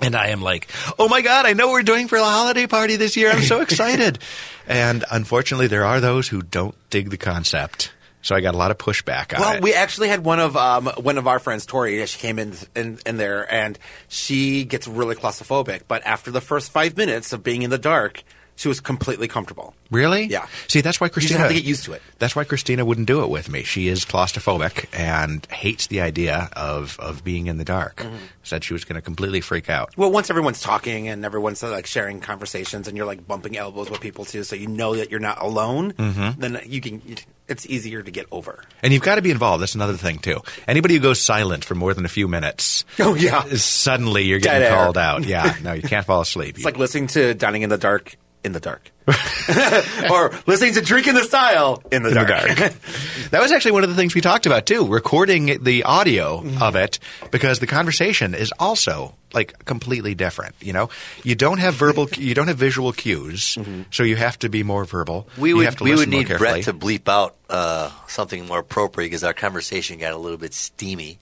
And 0.00 0.16
I 0.16 0.28
am 0.28 0.42
like, 0.42 0.68
oh 0.98 1.08
my 1.08 1.20
God, 1.20 1.46
I 1.46 1.52
know 1.52 1.66
what 1.68 1.74
we're 1.74 1.82
doing 1.82 2.08
for 2.08 2.18
the 2.18 2.24
holiday 2.24 2.66
party 2.66 2.96
this 2.96 3.16
year. 3.16 3.30
I'm 3.30 3.42
so 3.42 3.60
excited. 3.62 4.18
and 4.66 5.04
unfortunately, 5.12 5.68
there 5.68 5.84
are 5.84 6.00
those 6.00 6.26
who 6.26 6.42
don't 6.42 6.74
dig 6.90 7.10
the 7.10 7.18
concept. 7.18 7.92
So 8.22 8.36
I 8.36 8.40
got 8.40 8.54
a 8.54 8.56
lot 8.56 8.70
of 8.70 8.78
pushback 8.78 9.34
on 9.34 9.40
Well, 9.40 9.54
it. 9.56 9.62
we 9.62 9.74
actually 9.74 10.08
had 10.08 10.24
one 10.24 10.38
of 10.38 10.56
um, 10.56 10.86
one 10.86 11.18
of 11.18 11.26
our 11.26 11.38
friends, 11.40 11.66
Tori. 11.66 12.04
She 12.06 12.18
came 12.18 12.38
in, 12.38 12.54
in 12.74 12.98
in 13.04 13.16
there, 13.16 13.52
and 13.52 13.78
she 14.08 14.64
gets 14.64 14.86
really 14.86 15.16
claustrophobic. 15.16 15.82
But 15.88 16.06
after 16.06 16.30
the 16.30 16.40
first 16.40 16.70
five 16.70 16.96
minutes 16.96 17.32
of 17.32 17.42
being 17.42 17.62
in 17.62 17.70
the 17.70 17.78
dark, 17.78 18.22
she 18.56 18.68
was 18.68 18.80
completely 18.80 19.28
comfortable. 19.28 19.74
Really? 19.90 20.24
Yeah. 20.24 20.46
See, 20.68 20.80
that's 20.80 21.00
why 21.00 21.06
You 21.06 21.08
just 21.08 21.14
Christina 21.14 21.40
have 21.40 21.48
to 21.48 21.54
get 21.54 21.64
used 21.64 21.84
to 21.84 21.92
it. 21.92 22.02
That's 22.18 22.34
why 22.36 22.44
Christina 22.44 22.84
wouldn't 22.84 23.06
do 23.06 23.22
it 23.22 23.28
with 23.28 23.48
me. 23.50 23.62
She 23.62 23.88
is 23.88 24.04
claustrophobic 24.04 24.86
and 24.92 25.44
hates 25.46 25.86
the 25.88 26.00
idea 26.00 26.48
of 26.52 26.98
of 27.00 27.24
being 27.24 27.46
in 27.46 27.58
the 27.58 27.64
dark. 27.64 27.96
Mm-hmm. 27.96 28.16
Said 28.42 28.64
she 28.64 28.72
was 28.72 28.84
going 28.84 28.96
to 28.96 29.02
completely 29.02 29.40
freak 29.40 29.68
out. 29.70 29.96
Well, 29.96 30.10
once 30.10 30.30
everyone's 30.30 30.60
talking 30.60 31.08
and 31.08 31.24
everyone's 31.24 31.62
uh, 31.62 31.70
like 31.70 31.86
sharing 31.86 32.20
conversations, 32.20 32.88
and 32.88 32.96
you're 32.96 33.06
like 33.06 33.26
bumping 33.26 33.56
elbows 33.56 33.90
with 33.90 34.00
people 34.00 34.24
too, 34.24 34.44
so 34.44 34.56
you 34.56 34.66
know 34.66 34.96
that 34.96 35.10
you're 35.10 35.20
not 35.20 35.40
alone. 35.42 35.92
Mm-hmm. 35.92 36.40
Then 36.40 36.60
you 36.66 36.80
can. 36.80 37.02
It's 37.48 37.66
easier 37.66 38.02
to 38.02 38.10
get 38.10 38.26
over. 38.32 38.64
And 38.82 38.92
you've 38.94 39.02
got 39.02 39.16
to 39.16 39.22
be 39.22 39.30
involved. 39.30 39.60
That's 39.62 39.74
another 39.74 39.96
thing 39.96 40.18
too. 40.20 40.40
Anybody 40.66 40.94
who 40.94 41.00
goes 41.00 41.20
silent 41.20 41.64
for 41.64 41.74
more 41.74 41.92
than 41.92 42.04
a 42.06 42.08
few 42.08 42.26
minutes, 42.28 42.84
Oh, 42.98 43.14
yeah. 43.14 43.42
suddenly 43.56 44.22
you're 44.22 44.38
getting 44.38 44.62
Dead 44.62 44.72
air. 44.72 44.76
called 44.84 44.96
out. 44.96 45.24
Yeah, 45.24 45.54
no, 45.62 45.72
you 45.72 45.82
can't 45.82 46.06
fall 46.06 46.20
asleep. 46.22 46.56
It's 46.56 46.64
like 46.64 46.78
listening 46.78 47.08
to 47.08 47.34
Dining 47.34 47.62
in 47.62 47.68
the 47.68 47.76
Dark 47.78 48.16
in 48.44 48.52
the 48.52 48.60
dark, 48.60 48.90
or 50.10 50.32
listening 50.46 50.74
to 50.74 50.80
Drink 50.82 51.06
in 51.06 51.14
the 51.14 51.24
Style 51.24 51.82
in 51.92 52.02
the 52.02 52.08
in 52.10 52.14
the 52.14 52.24
dark. 52.24 52.56
dark. 52.56 52.72
that 53.30 53.40
was 53.40 53.52
actually 53.52 53.72
one 53.72 53.84
of 53.84 53.90
the 53.90 53.96
things 53.96 54.14
we 54.14 54.20
talked 54.20 54.46
about 54.46 54.66
too, 54.66 54.86
recording 54.86 55.62
the 55.62 55.84
audio 55.84 56.40
Mm-hmm. 56.42 56.62
of 56.62 56.76
it 56.76 56.98
because 57.30 57.58
the 57.60 57.66
conversation 57.66 58.34
is 58.34 58.52
also 58.58 59.14
like 59.32 59.64
completely 59.64 60.14
different. 60.14 60.54
You 60.60 60.72
know, 60.72 60.88
you 61.24 61.34
don't 61.34 61.58
have 61.58 61.74
verbal, 61.74 62.08
you 62.18 62.34
don't 62.34 62.48
have 62.48 62.58
visual 62.58 62.92
cues, 62.92 63.56
so 63.90 64.02
you 64.02 64.16
have 64.16 64.38
to 64.40 64.48
be 64.48 64.62
more 64.62 64.84
verbal. 64.84 65.28
We 65.38 65.54
would 65.54 65.80
we 65.80 65.94
would 65.94 66.08
need. 66.08 66.28
Brett 66.28 66.64
to 66.64 66.72
bleep 66.74 67.08
out 67.08 67.36
uh, 67.48 67.90
something 68.08 68.46
more 68.46 68.58
appropriate 68.60 69.06
because 69.08 69.24
our 69.24 69.34
conversation 69.34 69.98
got 69.98 70.12
a 70.12 70.16
little 70.18 70.38
bit 70.38 70.54
steamy. 70.54 71.18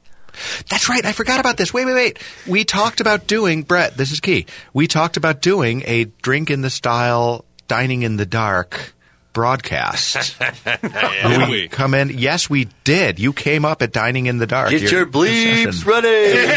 That's 0.69 0.89
right. 0.89 1.05
I 1.05 1.13
forgot 1.13 1.41
about 1.41 1.57
this. 1.57 1.73
Wait, 1.75 1.85
wait, 1.87 1.95
wait. 1.95 2.19
We 2.47 2.65
talked 2.65 3.01
about 3.01 3.27
doing 3.27 3.63
Brett. 3.63 3.97
This 3.97 4.11
is 4.13 4.21
key. 4.21 4.47
We 4.73 4.87
talked 4.87 5.17
about 5.17 5.41
doing 5.43 5.83
a 5.87 6.05
drink 6.23 6.51
in 6.51 6.61
the 6.63 6.71
style, 6.71 7.45
dining 7.69 8.03
in 8.03 8.17
the 8.17 8.27
dark 8.27 8.95
broadcast. 9.33 10.37
Did 10.83 11.49
we? 11.49 11.69
Come 11.69 11.95
in. 11.95 12.11
Yes, 12.11 12.51
we 12.51 12.67
did. 12.83 13.21
You 13.21 13.33
came 13.33 13.65
up 13.65 13.81
at 13.81 13.93
dining 13.93 14.27
in 14.27 14.39
the 14.39 14.47
dark. 14.47 14.71
Get 14.71 14.91
your 14.91 15.07
bleeps 15.07 15.75
session. 15.75 15.89
ready. 15.89 16.57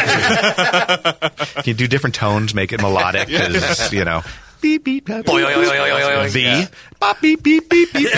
You 1.64 1.72
do 1.74 1.86
different 1.86 2.14
tones, 2.16 2.52
make 2.54 2.72
it 2.72 2.80
melodic, 2.82 3.28
because 3.28 3.92
you 3.92 4.04
know. 4.04 4.22
Beep 4.60 4.82
beep. 4.84 5.04
beep, 5.06 5.24
boing, 5.24 5.44
boing, 5.44 5.64
boing. 5.66 6.32
The 6.32 6.40
Yeah. 6.40 6.66
bop, 6.98 7.20
beep 7.20 7.42
beep 7.42 7.68
beep 7.70 7.92
beep. 7.92 8.08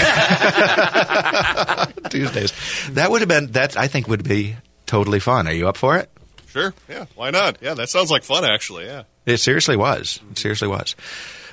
Tuesdays. 2.10 2.52
That 2.92 3.10
would 3.10 3.20
have 3.20 3.28
been. 3.28 3.52
That 3.52 3.76
I 3.76 3.88
think 3.88 4.08
would 4.08 4.24
be 4.24 4.56
totally 4.86 5.20
fun. 5.20 5.46
Are 5.46 5.52
you 5.52 5.68
up 5.68 5.76
for 5.76 5.96
it? 5.96 6.10
Sure. 6.48 6.72
Yeah. 6.88 7.06
Why 7.14 7.30
not? 7.30 7.58
Yeah, 7.60 7.74
that 7.74 7.88
sounds 7.90 8.10
like 8.10 8.22
fun, 8.24 8.44
actually. 8.44 8.86
Yeah. 8.86 9.02
It 9.26 9.38
seriously 9.38 9.76
was. 9.76 10.20
It 10.30 10.38
seriously 10.38 10.68
was. 10.68 10.94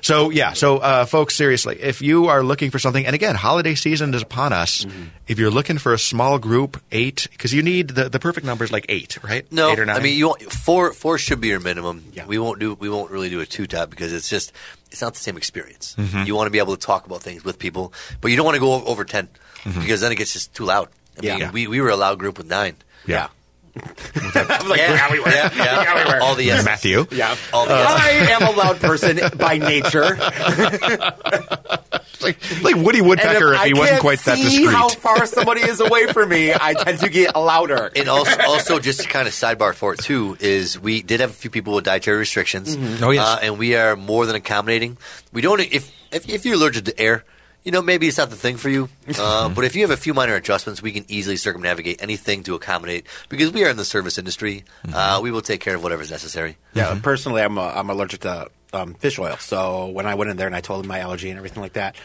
So 0.02 0.32
yeah, 0.32 0.52
so 0.52 0.80
uh, 0.80 1.06
folks, 1.06 1.34
seriously, 1.34 1.78
if 1.82 2.02
you 2.02 2.28
are 2.28 2.43
looking 2.43 2.72
for 2.72 2.78
something, 2.80 3.06
and 3.06 3.15
again, 3.15 3.36
holiday 3.36 3.74
season 3.74 4.13
is 4.13 4.22
upon 4.22 4.52
us. 4.52 4.84
Mm-hmm. 4.84 5.04
If 5.30 5.39
you're 5.39 5.50
looking 5.50 5.78
for 5.78 5.93
a 5.93 5.98
small 5.98 6.39
group, 6.39 6.82
eight, 6.91 7.26
because 7.32 7.54
you 7.54 7.63
need 7.63 7.88
the 7.89 8.10
the 8.10 8.19
perfect 8.19 8.46
number 8.46 8.65
is 8.65 8.72
like 8.72 8.86
eight, 8.89 9.17
right? 9.24 9.50
No, 9.50 9.69
eight 9.72 9.80
or 9.80 9.86
nine. 9.86 9.96
I 9.96 10.00
mean 10.02 10.17
you 10.17 10.28
want, 10.28 10.41
four. 10.52 10.91
Four 10.91 11.17
should 11.19 11.39
be 11.39 11.48
your 11.48 11.62
minimum. 11.62 12.04
Yeah. 12.12 12.26
We 12.26 12.38
won't 12.38 12.60
do. 12.60 12.74
We 12.74 12.89
won't 12.89 13.12
really 13.12 13.30
do 13.30 13.39
a 13.39 13.46
two 13.46 13.65
top 13.65 13.89
because 13.91 14.12
it's 14.12 14.30
just 14.30 14.52
it's 14.91 15.02
not 15.02 15.13
the 15.13 15.22
same 15.22 15.38
experience. 15.38 15.96
Mm-hmm. 15.98 16.24
You 16.28 16.36
want 16.36 16.48
to 16.48 16.52
be 16.52 16.60
able 16.60 16.76
to 16.76 16.86
talk 16.86 17.06
about 17.06 17.24
things 17.24 17.46
with 17.46 17.58
people, 17.58 17.93
but 18.19 18.28
you 18.30 18.36
don't 18.36 18.46
want 18.46 18.56
to 18.56 18.62
go 18.62 18.74
o- 18.74 18.86
over 18.86 19.06
10 19.06 19.30
Mm-hmm. 19.63 19.80
because 19.80 20.02
then 20.02 20.12
it 20.12 20.15
gets 20.15 20.34
just 20.34 20.54
too 20.54 20.65
loud. 20.65 20.89
I 21.17 21.26
Yeah. 21.26 21.32
mean, 21.32 21.39
Yeah. 21.43 21.52
we 21.52 21.67
we 21.67 21.80
were 21.80 21.89
a 21.91 21.96
loud 21.96 22.19
group 22.19 22.38
with 22.38 22.48
nine. 22.48 22.76
Yeah. 23.06 23.28
I 23.76 24.60
was 24.62 24.66
like, 24.70 24.80
yeah, 24.80 25.12
we 25.12 25.20
were. 25.20 25.30
yeah, 25.30 25.50
yeah. 25.56 25.82
Yeah, 25.84 26.06
we 26.06 26.13
were. 26.13 26.20
All 26.22 26.36
the 26.36 26.44
yeses. 26.44 26.66
Matthew. 26.66 27.08
Yeah. 27.12 27.36
All 27.52 27.66
the 27.66 27.74
yeses. 27.74 28.00
I 28.00 28.10
am 28.34 28.44
a 28.44 28.52
loud 28.56 28.80
person 28.80 29.20
by 29.36 29.58
nature. 29.58 30.16
like, 32.22 32.63
like 32.63 32.76
Woody 32.76 33.00
And 33.00 33.08
Woodpecker 33.08 33.54
if, 33.54 33.60
I 33.60 33.68
he 33.68 33.74
wasn't 33.74 33.89
can't 33.89 34.02
quite 34.02 34.20
that 34.20 34.38
see 34.38 34.44
discreet. 34.44 34.70
how 34.70 34.89
far 34.89 35.26
somebody 35.26 35.62
is 35.62 35.80
away 35.80 36.06
from 36.08 36.30
me, 36.30 36.54
I 36.54 36.76
tend 36.76 37.00
to 37.00 37.10
get 37.10 37.36
louder. 37.36 37.92
And 37.96 38.08
also, 38.08 38.39
also, 38.44 38.80
just 38.80 39.02
to 39.02 39.08
kind 39.08 39.28
of 39.28 39.34
sidebar 39.34 39.74
for 39.74 39.94
it 39.94 40.00
too, 40.02 40.38
is 40.39 40.80
we 40.80 41.02
did 41.02 41.20
have 41.20 41.32
a 41.32 41.34
few 41.34 41.50
people 41.50 41.74
with 41.74 41.86
dietary 41.86 42.20
restrictions. 42.20 42.78
Oh, 43.02 43.10
yes. 43.10 43.26
uh, 43.26 43.39
and 43.42 43.58
we 43.58 43.76
are 43.76 43.96
more 43.96 44.28
than 44.28 44.36
accommodating. 44.36 44.98
We 45.32 45.42
don't 45.42 45.60
if 45.60 45.92
if, 46.12 46.30
if 46.30 46.46
you're 46.46 46.56
allergic 46.56 46.86
to 46.86 47.00
air. 47.00 47.26
You 47.63 47.71
know, 47.71 47.82
maybe 47.82 48.08
it's 48.08 48.17
not 48.17 48.30
the 48.30 48.36
thing 48.36 48.58
for 48.58 48.69
you, 48.69 48.89
uh, 49.17 49.49
but 49.49 49.63
if 49.63 49.76
you 49.76 49.82
have 49.82 49.91
a 49.91 49.97
few 49.97 50.13
minor 50.13 50.36
adjustments, 50.36 50.82
we 50.82 50.91
can 50.91 51.06
easily 51.08 51.38
circumnavigate 51.38 52.02
anything 52.02 52.43
to 52.43 52.56
accommodate. 52.56 53.08
Because 53.30 53.52
we 53.52 53.63
are 53.63 53.69
in 53.69 53.78
the 53.78 53.86
service 53.86 54.17
industry, 54.17 54.65
uh, 54.93 55.19
we 55.23 55.32
will 55.32 55.41
take 55.41 55.62
care 55.62 55.76
of 55.76 55.84
whatever 55.84 56.02
is 56.02 56.12
necessary. 56.12 56.58
Yeah, 56.73 56.99
personally, 57.02 57.41
I'm 57.41 57.58
uh, 57.58 57.71
I'm 57.73 57.89
allergic 57.89 58.21
to 58.21 58.49
um, 58.73 58.95
fish 58.95 59.19
oil. 59.19 59.38
So 59.38 59.88
when 59.88 60.06
I 60.06 60.15
went 60.15 60.32
in 60.32 60.38
there 60.38 60.47
and 60.47 60.56
I 60.56 60.62
told 60.62 60.82
them 60.82 60.88
my 60.88 60.99
allergy 60.99 61.30
and 61.30 61.38
everything 61.38 61.62
like 61.62 61.73
that, 61.73 61.95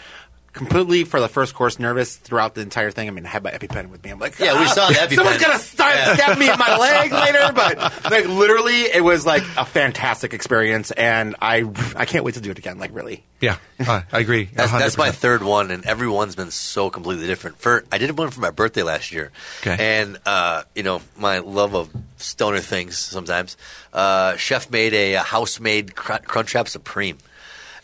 completely 0.53 1.05
for 1.05 1.21
the 1.21 1.29
first 1.29 1.55
course 1.55 1.79
nervous 1.79 2.17
throughout 2.17 2.55
the 2.55 2.61
entire 2.63 2.91
thing. 2.91 3.07
I 3.09 3.11
mean, 3.11 3.25
I 3.27 3.29
had 3.29 3.45
my 3.45 3.51
EpiPen 3.51 3.91
with 3.91 4.03
me. 4.03 4.11
I'm 4.11 4.19
like, 4.19 4.39
Yeah, 4.39 4.59
we 4.59 4.67
"Ah, 4.67 4.73
saw 4.73 4.89
the 4.89 4.95
EpiPen." 4.95 5.15
Someone's 5.17 5.43
gonna 5.43 5.59
start 5.59 5.95
Yeah. 5.95 6.15
stab 6.15 6.39
me 6.39 6.51
in 6.51 6.59
my 6.59 6.77
leg 6.79 7.13
later, 7.13 7.53
but 7.55 7.79
like 8.11 8.27
literally, 8.27 8.83
it 8.83 9.03
was 9.05 9.25
like 9.27 9.43
a 9.57 9.65
fantastic 9.65 10.35
experience, 10.35 10.91
and 10.91 11.37
I 11.41 11.65
I 11.97 12.05
can't 12.07 12.25
wait 12.25 12.35
to 12.35 12.41
do 12.41 12.51
it 12.51 12.59
again. 12.59 12.79
Like 12.79 12.91
really. 12.95 13.25
yeah, 13.41 13.59
uh, 13.87 14.01
I 14.13 14.19
agree. 14.19 14.45
That's, 14.53 14.73
that's 14.73 14.99
my 14.99 15.13
third 15.13 15.43
one, 15.45 15.71
and 15.71 15.87
every 15.87 16.09
one's 16.09 16.35
been 16.35 16.51
so 16.51 16.91
completely 16.91 17.27
different. 17.29 17.59
For 17.59 17.85
I 17.93 17.99
did 17.99 18.17
one 18.19 18.31
for 18.31 18.41
my 18.41 18.51
birthday 18.51 18.83
last 18.83 19.13
year, 19.13 19.31
Okay. 19.63 19.77
and 20.01 20.19
uh, 20.27 20.65
you 20.75 20.83
know 20.83 21.01
my 21.17 21.39
love 21.39 21.75
of 21.77 21.89
stoner 22.17 22.59
things. 22.59 22.99
Sometimes, 22.99 23.57
uh, 23.93 24.37
chef 24.37 24.71
made 24.71 24.93
a, 24.95 25.15
a 25.15 25.21
house-made 25.23 25.95
cr- 25.95 26.15
Crunchwrap 26.15 26.67
Supreme, 26.67 27.19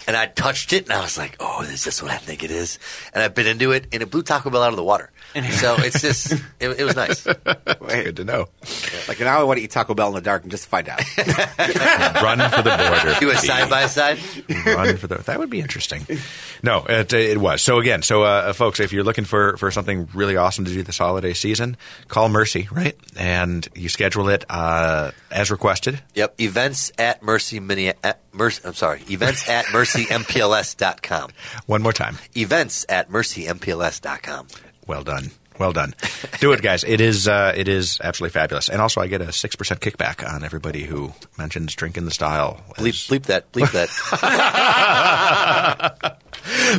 and 0.06 0.16
I 0.16 0.26
touched 0.26 0.72
it, 0.72 0.84
and 0.84 0.92
I 0.92 1.00
was 1.02 1.16
like, 1.16 1.36
"Oh, 1.40 1.62
this 1.62 1.72
is 1.72 1.84
this 1.84 2.02
what 2.02 2.10
I 2.10 2.18
think 2.18 2.42
it 2.42 2.50
is?" 2.50 2.78
And 3.12 3.22
I 3.22 3.28
bit 3.28 3.46
into 3.46 3.72
it, 3.72 3.86
and 3.92 4.02
it 4.02 4.10
blew 4.10 4.22
Taco 4.22 4.50
Bell 4.50 4.62
out 4.62 4.70
of 4.70 4.76
the 4.76 4.84
water. 4.84 5.10
So 5.54 5.76
it's 5.78 6.00
just, 6.00 6.32
it, 6.60 6.68
it 6.68 6.84
was 6.84 6.96
nice. 6.96 7.24
Good 7.88 8.16
to 8.16 8.24
know. 8.24 8.46
Like 9.08 9.20
now, 9.20 9.40
I 9.40 9.44
want 9.44 9.58
to 9.58 9.64
eat 9.64 9.70
Taco 9.70 9.94
Bell 9.94 10.08
in 10.08 10.14
the 10.14 10.20
dark 10.20 10.42
and 10.42 10.50
just 10.50 10.66
find 10.66 10.88
out. 10.88 10.98
Run 11.18 12.38
for 12.50 12.62
the 12.62 12.76
border. 12.76 13.16
Do 13.20 13.30
a 13.30 13.36
side 13.36 13.70
by 13.70 13.86
side. 13.86 14.18
Run 14.66 14.96
for 14.96 15.06
the. 15.06 15.16
That 15.16 15.38
would 15.38 15.50
be 15.50 15.60
interesting. 15.60 16.06
No, 16.62 16.84
it, 16.88 17.12
it 17.12 17.38
was. 17.38 17.62
So 17.62 17.78
again, 17.78 18.02
so 18.02 18.22
uh, 18.22 18.52
folks, 18.52 18.80
if 18.80 18.92
you're 18.92 19.04
looking 19.04 19.24
for 19.24 19.56
for 19.56 19.70
something 19.70 20.08
really 20.14 20.36
awesome 20.36 20.64
to 20.64 20.70
do 20.72 20.82
this 20.82 20.98
holiday 20.98 21.32
season, 21.32 21.76
call 22.08 22.28
Mercy, 22.28 22.68
right? 22.70 22.96
And 23.16 23.66
you 23.74 23.88
schedule 23.88 24.28
it 24.28 24.44
uh, 24.48 25.12
as 25.30 25.50
requested. 25.50 26.00
Yep. 26.14 26.40
Events 26.40 26.92
at 26.98 27.22
Mercy 27.22 27.60
Mini. 27.60 27.88
At 28.02 28.20
Mercy, 28.32 28.62
I'm 28.64 28.74
sorry. 28.74 29.02
Events 29.08 29.48
at 29.48 29.66
mercympls.com. 29.66 31.30
One 31.66 31.82
more 31.82 31.92
time. 31.92 32.18
Events 32.36 32.86
at 32.88 33.08
mercympls.com. 33.10 34.48
Well 34.86 35.02
done. 35.02 35.30
Well 35.58 35.72
done. 35.72 35.94
Do 36.40 36.50
it, 36.52 36.62
guys. 36.62 36.82
It 36.82 37.00
is 37.00 37.28
uh, 37.28 37.52
it 37.56 37.68
is 37.68 38.00
absolutely 38.02 38.32
fabulous. 38.32 38.68
And 38.68 38.80
also, 38.80 39.00
I 39.00 39.06
get 39.06 39.20
a 39.20 39.32
six 39.32 39.54
percent 39.54 39.80
kickback 39.80 40.28
on 40.28 40.42
everybody 40.44 40.82
who 40.82 41.12
mentions 41.38 41.74
Drink 41.76 41.96
in 41.96 42.04
the 42.06 42.10
Style. 42.10 42.60
Bleep, 42.76 42.88
as- 42.88 43.06
bleep 43.06 43.22
that. 43.26 43.52
Bleep 43.52 43.70
that. 43.72 43.88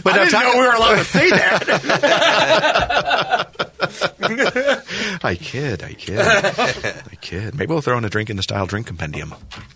But 0.03 0.13
I 0.13 0.25
didn't 0.25 0.41
know 0.43 0.51
we 0.59 0.67
were 0.67 0.73
allowed 0.75 0.97
to 0.97 1.03
say 1.05 1.27
that. 1.31 1.65
I 5.23 5.35
kid. 5.35 5.81
I 5.81 5.93
kid. 5.93 6.19
I 6.19 7.15
kid. 7.19 7.55
Maybe 7.55 7.71
we'll 7.71 7.81
throw 7.81 7.97
in 7.97 8.05
a 8.05 8.09
drink 8.09 8.29
in 8.29 8.37
the 8.37 8.43
style 8.43 8.67
drink 8.67 8.85
compendium. 8.85 9.31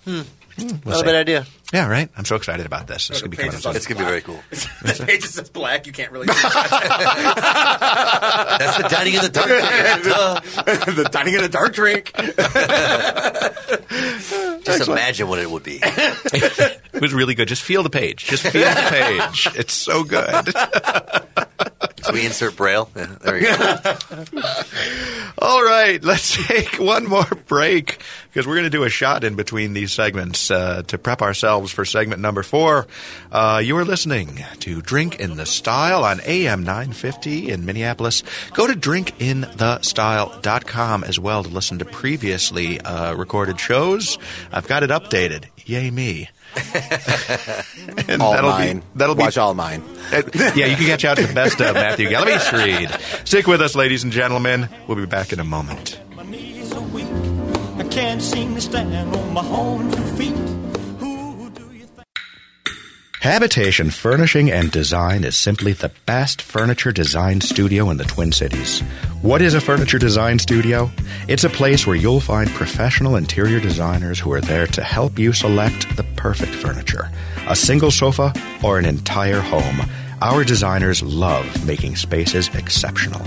Hmm. 0.05 0.21
Hmm, 0.61 0.67
we'll 0.83 0.85
Not 0.85 0.95
a 0.95 0.99
see. 0.99 1.03
bad 1.05 1.15
idea. 1.15 1.45
Yeah, 1.73 1.87
right. 1.87 2.09
I'm 2.17 2.25
so 2.25 2.35
excited 2.35 2.65
about 2.65 2.87
this. 2.87 3.07
This 3.09 3.17
is 3.17 3.21
gonna 3.21 3.29
be 3.29 3.37
coming 3.37 3.53
up 3.53 3.61
soon. 3.61 3.75
It's 3.75 3.85
going 3.85 3.97
to 3.99 4.03
be 4.03 4.09
very 4.09 4.21
cool. 4.21 4.39
the 4.51 5.03
page 5.05 5.23
is 5.23 5.35
just 5.35 5.53
black. 5.53 5.85
You 5.85 5.93
can't 5.93 6.11
really. 6.11 6.25
That's 6.27 6.41
the 8.77 8.87
dining 8.89 9.13
in 9.13 9.21
the 9.21 9.29
dark. 9.29 9.49
Duh. 9.49 10.39
the 10.93 11.09
dining 11.11 11.35
in 11.35 11.41
the 11.41 11.49
dark 11.49 11.73
drink. 11.73 12.11
Just 14.63 14.87
imagine 14.89 15.27
what 15.27 15.39
it 15.39 15.49
would 15.49 15.63
be. 15.63 15.79
It 15.81 17.01
was 17.01 17.13
really 17.13 17.35
good. 17.35 17.47
Just 17.47 17.61
feel 17.61 17.83
the 17.83 17.89
page. 17.89 18.25
Just 18.25 18.43
feel 18.47 18.67
the 18.69 18.87
page. 18.89 19.47
It's 19.55 19.73
so 19.73 20.03
good. 20.03 20.53
So 22.09 22.15
we 22.15 22.25
insert 22.25 22.55
braille. 22.55 22.89
Yeah, 22.95 23.15
there 23.21 23.35
we 23.35 23.41
go. 23.41 23.75
All 25.39 25.63
right, 25.63 26.03
let's 26.03 26.43
take 26.47 26.79
one 26.79 27.07
more 27.07 27.29
break 27.45 28.01
because 28.27 28.47
we're 28.47 28.55
going 28.55 28.63
to 28.63 28.71
do 28.71 28.83
a 28.83 28.89
shot 28.89 29.23
in 29.23 29.35
between 29.35 29.73
these 29.73 29.91
segments 29.91 30.49
uh, 30.49 30.81
to 30.87 30.97
prep 30.97 31.21
ourselves 31.21 31.71
for 31.71 31.85
segment 31.85 32.19
number 32.19 32.41
four. 32.41 32.87
Uh, 33.31 33.61
you 33.63 33.77
are 33.77 33.85
listening 33.85 34.43
to 34.59 34.81
Drink 34.81 35.19
in 35.19 35.35
the 35.35 35.45
Style 35.45 36.03
on 36.03 36.19
AM 36.25 36.63
950 36.63 37.51
in 37.51 37.63
Minneapolis. 37.63 38.23
Go 38.53 38.65
to 38.65 38.73
drinkinthestyle.com 38.73 41.03
as 41.03 41.19
well 41.19 41.43
to 41.43 41.49
listen 41.49 41.77
to 41.77 41.85
previously 41.85 42.81
uh, 42.81 43.13
recorded 43.13 43.59
shows. 43.59 44.17
I've 44.51 44.67
got 44.67 44.81
it 44.81 44.89
updated. 44.89 45.45
Yay 45.63 45.91
me. 45.91 46.29
and 48.07 48.21
all 48.21 48.31
that'll 48.33 48.49
mine. 48.49 48.79
be 48.79 48.85
that'll 48.95 49.15
Watch 49.15 49.35
be 49.35 49.39
all 49.41 49.53
mine. 49.53 49.83
yeah, 50.11 50.65
you 50.65 50.75
can 50.75 50.85
catch 50.85 51.05
out 51.05 51.17
the 51.17 51.31
best 51.33 51.61
of 51.61 51.75
Matthew 51.75 52.09
Galaviz 52.09 52.51
Reed. 52.51 52.89
Stick 53.27 53.47
with 53.47 53.61
us, 53.61 53.75
ladies 53.75 54.03
and 54.03 54.11
gentlemen. 54.11 54.67
We'll 54.87 54.97
be 54.97 55.05
back 55.05 55.31
in 55.31 55.39
a 55.39 55.43
moment. 55.43 55.99
My 56.15 56.23
knees 56.23 56.73
are 56.73 56.81
weak. 56.81 57.07
I 57.77 57.83
can't 57.89 58.21
seem 58.21 58.55
to 58.55 58.61
stand 58.61 59.15
on 59.15 59.33
my 59.33 59.45
own 59.47 59.91
two 59.91 60.03
feet. 60.17 60.48
Habitation 63.21 63.89
Furnishing 63.89 64.49
and 64.49 64.71
Design 64.71 65.25
is 65.25 65.37
simply 65.37 65.73
the 65.73 65.91
best 66.05 66.41
furniture 66.41 66.93
design 66.93 67.41
studio 67.41 67.89
in 67.89 67.97
the 67.97 68.05
Twin 68.05 68.31
Cities. 68.31 68.79
What 69.21 69.41
is 69.41 69.53
a 69.55 69.59
furniture 69.59 69.99
design 69.99 70.39
studio? 70.39 70.89
It's 71.27 71.43
a 71.43 71.49
place 71.49 71.85
where 71.85 71.97
you'll 71.97 72.21
find 72.21 72.49
professional 72.51 73.17
interior 73.17 73.59
designers 73.59 74.21
who 74.21 74.31
are 74.31 74.39
there 74.39 74.67
to 74.67 74.81
help 74.81 75.19
you 75.19 75.33
select 75.33 75.97
the 75.97 76.05
perfect 76.15 76.55
furniture. 76.55 77.11
A 77.49 77.57
single 77.57 77.91
sofa 77.91 78.31
or 78.63 78.79
an 78.79 78.85
entire 78.85 79.41
home. 79.41 79.81
Our 80.21 80.45
designers 80.45 81.03
love 81.03 81.67
making 81.67 81.97
spaces 81.97 82.47
exceptional. 82.55 83.21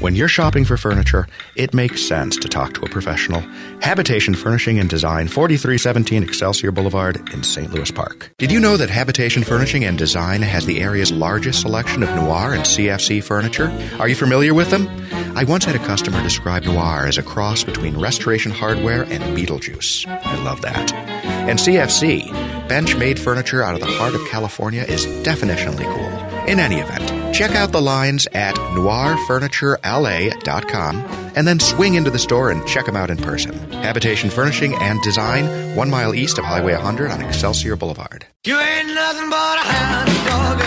When 0.00 0.14
you're 0.14 0.28
shopping 0.28 0.64
for 0.64 0.76
furniture, 0.76 1.26
it 1.56 1.74
makes 1.74 2.06
sense 2.06 2.36
to 2.36 2.48
talk 2.48 2.72
to 2.74 2.82
a 2.82 2.88
professional. 2.88 3.40
Habitation 3.80 4.32
Furnishing 4.32 4.78
and 4.78 4.88
Design, 4.88 5.26
4317 5.26 6.22
Excelsior 6.22 6.70
Boulevard 6.70 7.16
in 7.34 7.42
St. 7.42 7.72
Louis 7.72 7.90
Park. 7.90 8.30
Did 8.38 8.52
you 8.52 8.60
know 8.60 8.76
that 8.76 8.90
Habitation 8.90 9.42
Furnishing 9.42 9.84
and 9.84 9.98
Design 9.98 10.40
has 10.42 10.66
the 10.66 10.80
area's 10.80 11.10
largest 11.10 11.62
selection 11.62 12.04
of 12.04 12.10
noir 12.10 12.54
and 12.54 12.62
CFC 12.62 13.24
furniture? 13.24 13.76
Are 13.98 14.06
you 14.06 14.14
familiar 14.14 14.54
with 14.54 14.70
them? 14.70 14.88
I 15.36 15.42
once 15.42 15.64
had 15.64 15.74
a 15.74 15.84
customer 15.84 16.22
describe 16.22 16.62
noir 16.62 17.04
as 17.04 17.18
a 17.18 17.22
cross 17.24 17.64
between 17.64 17.98
restoration 17.98 18.52
hardware 18.52 19.02
and 19.02 19.36
Beetlejuice. 19.36 20.06
I 20.06 20.40
love 20.44 20.60
that. 20.60 20.92
And 20.94 21.58
CFC, 21.58 22.30
bench 22.68 22.94
made 22.94 23.18
furniture 23.18 23.64
out 23.64 23.74
of 23.74 23.80
the 23.80 23.86
heart 23.86 24.14
of 24.14 24.24
California, 24.28 24.82
is 24.82 25.06
definitionally 25.26 25.92
cool. 25.92 26.46
In 26.46 26.60
any 26.60 26.76
event, 26.76 27.17
check 27.38 27.52
out 27.52 27.70
the 27.70 27.80
lines 27.80 28.26
at 28.32 28.56
noirfurniturela.com 28.56 30.96
and 31.36 31.46
then 31.46 31.60
swing 31.60 31.94
into 31.94 32.10
the 32.10 32.18
store 32.18 32.50
and 32.50 32.66
check 32.66 32.86
them 32.86 32.96
out 32.96 33.10
in 33.10 33.16
person. 33.16 33.56
Habitation 33.70 34.28
Furnishing 34.28 34.74
and 34.74 35.00
Design, 35.02 35.76
one 35.76 35.88
mile 35.88 36.16
east 36.16 36.38
of 36.38 36.44
Highway 36.44 36.72
100 36.72 37.12
on 37.12 37.22
Excelsior 37.22 37.76
Boulevard. 37.76 38.26
You 38.44 38.58
ain't 38.58 38.88
nothing 38.88 39.30
but 39.30 39.56
a 39.56 39.60
hound 39.60 40.08
dog, 40.26 40.58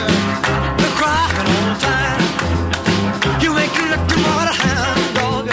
crying 0.95 1.47
all 1.51 1.73
the 1.73 1.79
time. 1.81 2.21
You 3.43 3.51
ain't 3.57 3.73
nothing 3.91 4.23
but 4.23 4.47
a 4.47 4.53
hound 4.63 5.15
dog, 5.19 5.49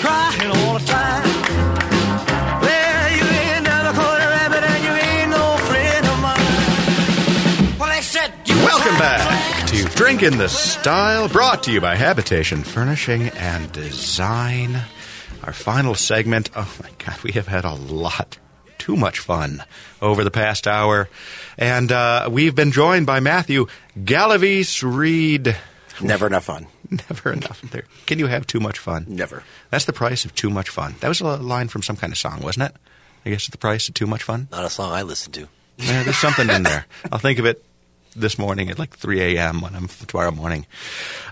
crying 0.00 0.50
all 0.56 0.78
the 0.78 0.84
time. 0.86 1.22
Well, 2.62 3.10
you 3.12 3.24
ain't 3.28 3.62
never 3.62 3.92
caught 3.92 4.22
a 4.22 4.26
rabbit 4.26 4.64
and 4.72 4.84
you 4.84 4.90
ain't 4.90 5.32
no 5.32 5.58
friend 5.68 6.06
of 6.06 6.18
mine. 6.22 7.76
Well, 7.78 7.90
they 7.90 8.00
said 8.00 8.32
you 8.46 8.54
Welcome 8.64 8.96
back 8.96 9.33
Drink 9.94 10.24
in 10.24 10.38
the 10.38 10.48
Style, 10.48 11.28
brought 11.28 11.62
to 11.62 11.72
you 11.72 11.80
by 11.80 11.94
Habitation 11.94 12.64
Furnishing 12.64 13.28
and 13.28 13.70
Design. 13.70 14.82
Our 15.44 15.52
final 15.52 15.94
segment. 15.94 16.50
Oh 16.56 16.70
my 16.82 16.90
God, 16.98 17.22
we 17.22 17.30
have 17.32 17.46
had 17.46 17.64
a 17.64 17.74
lot 17.74 18.36
too 18.76 18.96
much 18.96 19.20
fun 19.20 19.62
over 20.02 20.24
the 20.24 20.32
past 20.32 20.66
hour. 20.66 21.08
And 21.56 21.92
uh, 21.92 22.28
we've 22.30 22.56
been 22.56 22.72
joined 22.72 23.06
by 23.06 23.20
Matthew 23.20 23.66
Galaviz 23.96 24.82
Reed. 24.82 25.56
Never 26.00 26.26
enough 26.26 26.44
fun. 26.46 26.66
Never 26.90 27.32
enough. 27.32 27.62
There. 27.62 27.84
Can 28.06 28.18
you 28.18 28.26
have 28.26 28.48
too 28.48 28.60
much 28.60 28.80
fun? 28.80 29.06
Never. 29.08 29.44
That's 29.70 29.84
the 29.84 29.92
price 29.92 30.24
of 30.24 30.34
too 30.34 30.50
much 30.50 30.70
fun. 30.70 30.96
That 31.00 31.08
was 31.08 31.20
a 31.20 31.36
line 31.36 31.68
from 31.68 31.82
some 31.82 31.96
kind 31.96 32.12
of 32.12 32.18
song, 32.18 32.40
wasn't 32.40 32.70
it? 32.70 32.76
I 33.24 33.30
guess 33.30 33.42
it's 33.42 33.50
the 33.50 33.58
price 33.58 33.88
of 33.88 33.94
too 33.94 34.08
much 34.08 34.24
fun. 34.24 34.48
Not 34.50 34.64
a 34.64 34.70
song 34.70 34.92
I 34.92 35.02
listen 35.02 35.30
to. 35.32 35.48
Yeah, 35.78 36.02
there's 36.02 36.18
something 36.18 36.50
in 36.50 36.64
there. 36.64 36.84
I'll 37.12 37.18
think 37.20 37.38
of 37.38 37.46
it 37.46 37.64
this 38.16 38.38
morning 38.38 38.70
at 38.70 38.78
like 38.78 38.96
3 38.96 39.36
a.m. 39.36 39.60
when 39.60 39.74
I'm 39.74 39.88
tomorrow 39.88 40.30
morning. 40.30 40.66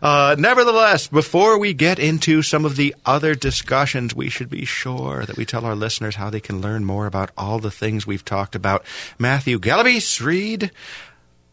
Uh, 0.02 0.36
nevertheless, 0.38 1.08
before 1.08 1.58
we 1.58 1.74
get 1.74 1.98
into 1.98 2.42
some 2.42 2.64
of 2.64 2.76
the 2.76 2.94
other 3.06 3.34
discussions, 3.34 4.14
we 4.14 4.28
should 4.28 4.50
be 4.50 4.64
sure 4.64 5.24
that 5.24 5.36
we 5.36 5.44
tell 5.44 5.64
our 5.64 5.76
listeners 5.76 6.16
how 6.16 6.30
they 6.30 6.40
can 6.40 6.60
learn 6.60 6.84
more 6.84 7.06
about 7.06 7.30
all 7.36 7.58
the 7.58 7.70
things 7.70 8.06
we've 8.06 8.24
talked 8.24 8.54
about. 8.54 8.84
Matthew 9.18 9.58
Galaviz, 9.58 10.24
read. 10.24 10.70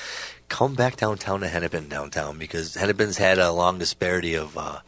come 0.49 0.75
back 0.75 0.97
downtown 0.97 1.41
to 1.41 1.49
Hennepin 1.49 1.89
downtown 1.89 2.39
because 2.39 2.75
Hennepin's 2.75 3.19
had 3.19 3.39
a 3.39 3.51
long 3.51 3.79
disparity 3.79 4.35
of 4.35 4.57
uh, 4.57 4.79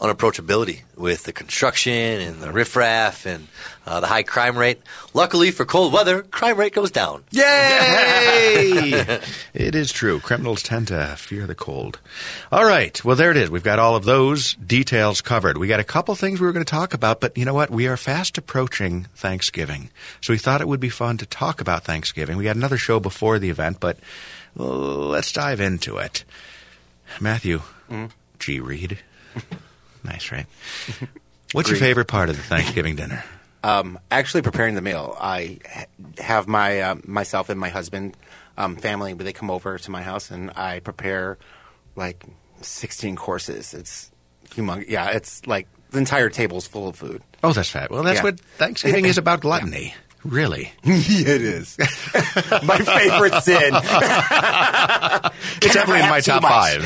unapproachability 0.00 0.82
with 0.96 1.24
the 1.24 1.32
construction 1.32 1.92
and 1.92 2.40
the 2.40 2.52
riffraff 2.52 3.26
and 3.26 3.48
uh, 3.84 3.98
the 3.98 4.06
high 4.06 4.22
crime 4.22 4.56
rate. 4.56 4.80
Luckily 5.12 5.50
for 5.50 5.64
cold 5.64 5.92
weather, 5.92 6.22
crime 6.22 6.56
rate 6.56 6.72
goes 6.72 6.92
down. 6.92 7.24
Yay! 7.30 7.42
it 9.54 9.74
is 9.74 9.90
true. 9.90 10.20
Criminals 10.20 10.62
tend 10.62 10.88
to 10.88 11.16
fear 11.18 11.46
the 11.46 11.54
cold. 11.54 11.98
All 12.52 12.64
right. 12.64 13.04
Well, 13.04 13.16
there 13.16 13.32
it 13.32 13.36
is. 13.36 13.50
We've 13.50 13.62
got 13.62 13.80
all 13.80 13.96
of 13.96 14.04
those 14.04 14.54
details 14.54 15.20
covered. 15.20 15.58
We 15.58 15.66
got 15.66 15.80
a 15.80 15.84
couple 15.84 16.14
things 16.14 16.40
we 16.40 16.46
were 16.46 16.52
going 16.52 16.64
to 16.64 16.70
talk 16.70 16.94
about, 16.94 17.20
but 17.20 17.36
you 17.36 17.44
know 17.44 17.54
what? 17.54 17.70
We 17.70 17.88
are 17.88 17.96
fast 17.96 18.38
approaching 18.38 19.08
Thanksgiving. 19.16 19.90
So 20.20 20.32
we 20.32 20.38
thought 20.38 20.60
it 20.60 20.68
would 20.68 20.80
be 20.80 20.90
fun 20.90 21.16
to 21.18 21.26
talk 21.26 21.60
about 21.60 21.82
Thanksgiving. 21.82 22.36
We 22.36 22.46
had 22.46 22.56
another 22.56 22.78
show 22.78 23.00
before 23.00 23.40
the 23.40 23.50
event, 23.50 23.80
but 23.80 23.98
let's 24.54 25.32
dive 25.32 25.60
into 25.60 25.96
it. 25.96 26.24
Matthew 27.20 27.62
G. 28.38 28.60
Reed. 28.60 29.00
nice, 30.04 30.30
right? 30.32 30.46
What's 31.52 31.68
your 31.70 31.78
favorite 31.78 32.08
part 32.08 32.28
of 32.28 32.36
the 32.36 32.42
Thanksgiving 32.42 32.96
dinner? 32.96 33.24
Um, 33.64 33.98
actually, 34.08 34.42
preparing 34.42 34.76
the 34.76 34.80
meal, 34.80 35.16
I 35.20 35.58
have 36.18 36.46
my 36.46 36.80
uh, 36.80 36.94
myself 37.04 37.48
and 37.48 37.58
my 37.58 37.70
husband, 37.70 38.16
um, 38.56 38.76
family, 38.76 39.14
but 39.14 39.24
they 39.24 39.32
come 39.32 39.50
over 39.50 39.76
to 39.78 39.90
my 39.90 40.00
house 40.00 40.30
and 40.30 40.52
I 40.54 40.78
prepare 40.78 41.38
like 41.96 42.24
sixteen 42.62 43.16
courses. 43.16 43.74
It's 43.74 44.12
humongous. 44.50 44.88
Yeah, 44.88 45.10
it's 45.10 45.44
like 45.48 45.66
the 45.90 45.98
entire 45.98 46.30
table's 46.30 46.68
full 46.68 46.86
of 46.86 46.94
food. 46.94 47.20
Oh, 47.42 47.52
that's 47.52 47.68
fat. 47.68 47.90
Well, 47.90 48.04
that's 48.04 48.18
Yeah. 48.18 48.22
what 48.22 48.38
Thanksgiving 48.40 49.06
is 49.06 49.18
about 49.18 49.40
gluttony. 49.46 49.92
Really. 50.24 50.72
it 50.82 51.42
is 51.42 51.76
my 52.62 52.78
favorite 52.78 53.42
sin. 53.42 53.72
It's 55.60 55.74
definitely 55.74 56.02
in 56.02 56.08
my 56.08 56.20
top 56.20 56.42
much. 56.42 56.52
five. 56.52 56.82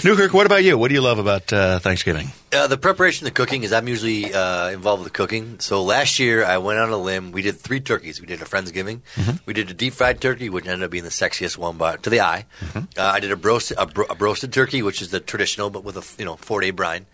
Newkirk, 0.04 0.32
what 0.32 0.46
about 0.46 0.62
you? 0.64 0.78
What 0.78 0.88
do 0.88 0.94
you 0.94 1.00
love 1.00 1.18
about 1.18 1.52
uh, 1.52 1.78
Thanksgiving? 1.80 2.30
Uh, 2.52 2.66
the 2.66 2.78
preparation, 2.78 3.24
the 3.24 3.30
cooking, 3.30 3.62
is 3.64 3.72
I'm 3.72 3.88
usually 3.88 4.32
uh, 4.32 4.70
involved 4.70 5.02
with 5.04 5.12
the 5.12 5.16
cooking. 5.16 5.58
So 5.60 5.82
last 5.82 6.18
year 6.18 6.44
I 6.44 6.58
went 6.58 6.78
on 6.78 6.90
a 6.90 6.96
limb. 6.96 7.32
We 7.32 7.42
did 7.42 7.56
three 7.58 7.80
turkeys. 7.80 8.20
We 8.20 8.26
did 8.26 8.40
a 8.40 8.44
Friendsgiving. 8.44 9.00
We 9.46 9.54
did 9.54 9.70
a 9.70 9.74
deep 9.74 9.94
fried 9.94 10.20
turkey, 10.20 10.48
which 10.48 10.66
ended 10.66 10.84
up 10.84 10.90
being 10.90 11.04
the 11.04 11.10
sexiest 11.10 11.56
one 11.56 11.76
by, 11.76 11.96
to 11.96 12.10
the 12.10 12.20
eye. 12.20 12.46
Uh, 12.74 12.82
I 12.96 13.20
did 13.20 13.30
a, 13.32 13.36
broasted, 13.36 13.76
a, 13.78 13.86
bro- 13.86 14.06
a 14.10 14.14
roasted 14.14 14.52
turkey, 14.52 14.82
which 14.82 15.02
is 15.02 15.10
the 15.10 15.20
traditional, 15.20 15.70
but 15.70 15.84
with 15.84 15.96
a 15.96 16.04
you 16.18 16.24
know 16.24 16.36
four 16.36 16.60
day 16.60 16.70
brine. 16.70 17.06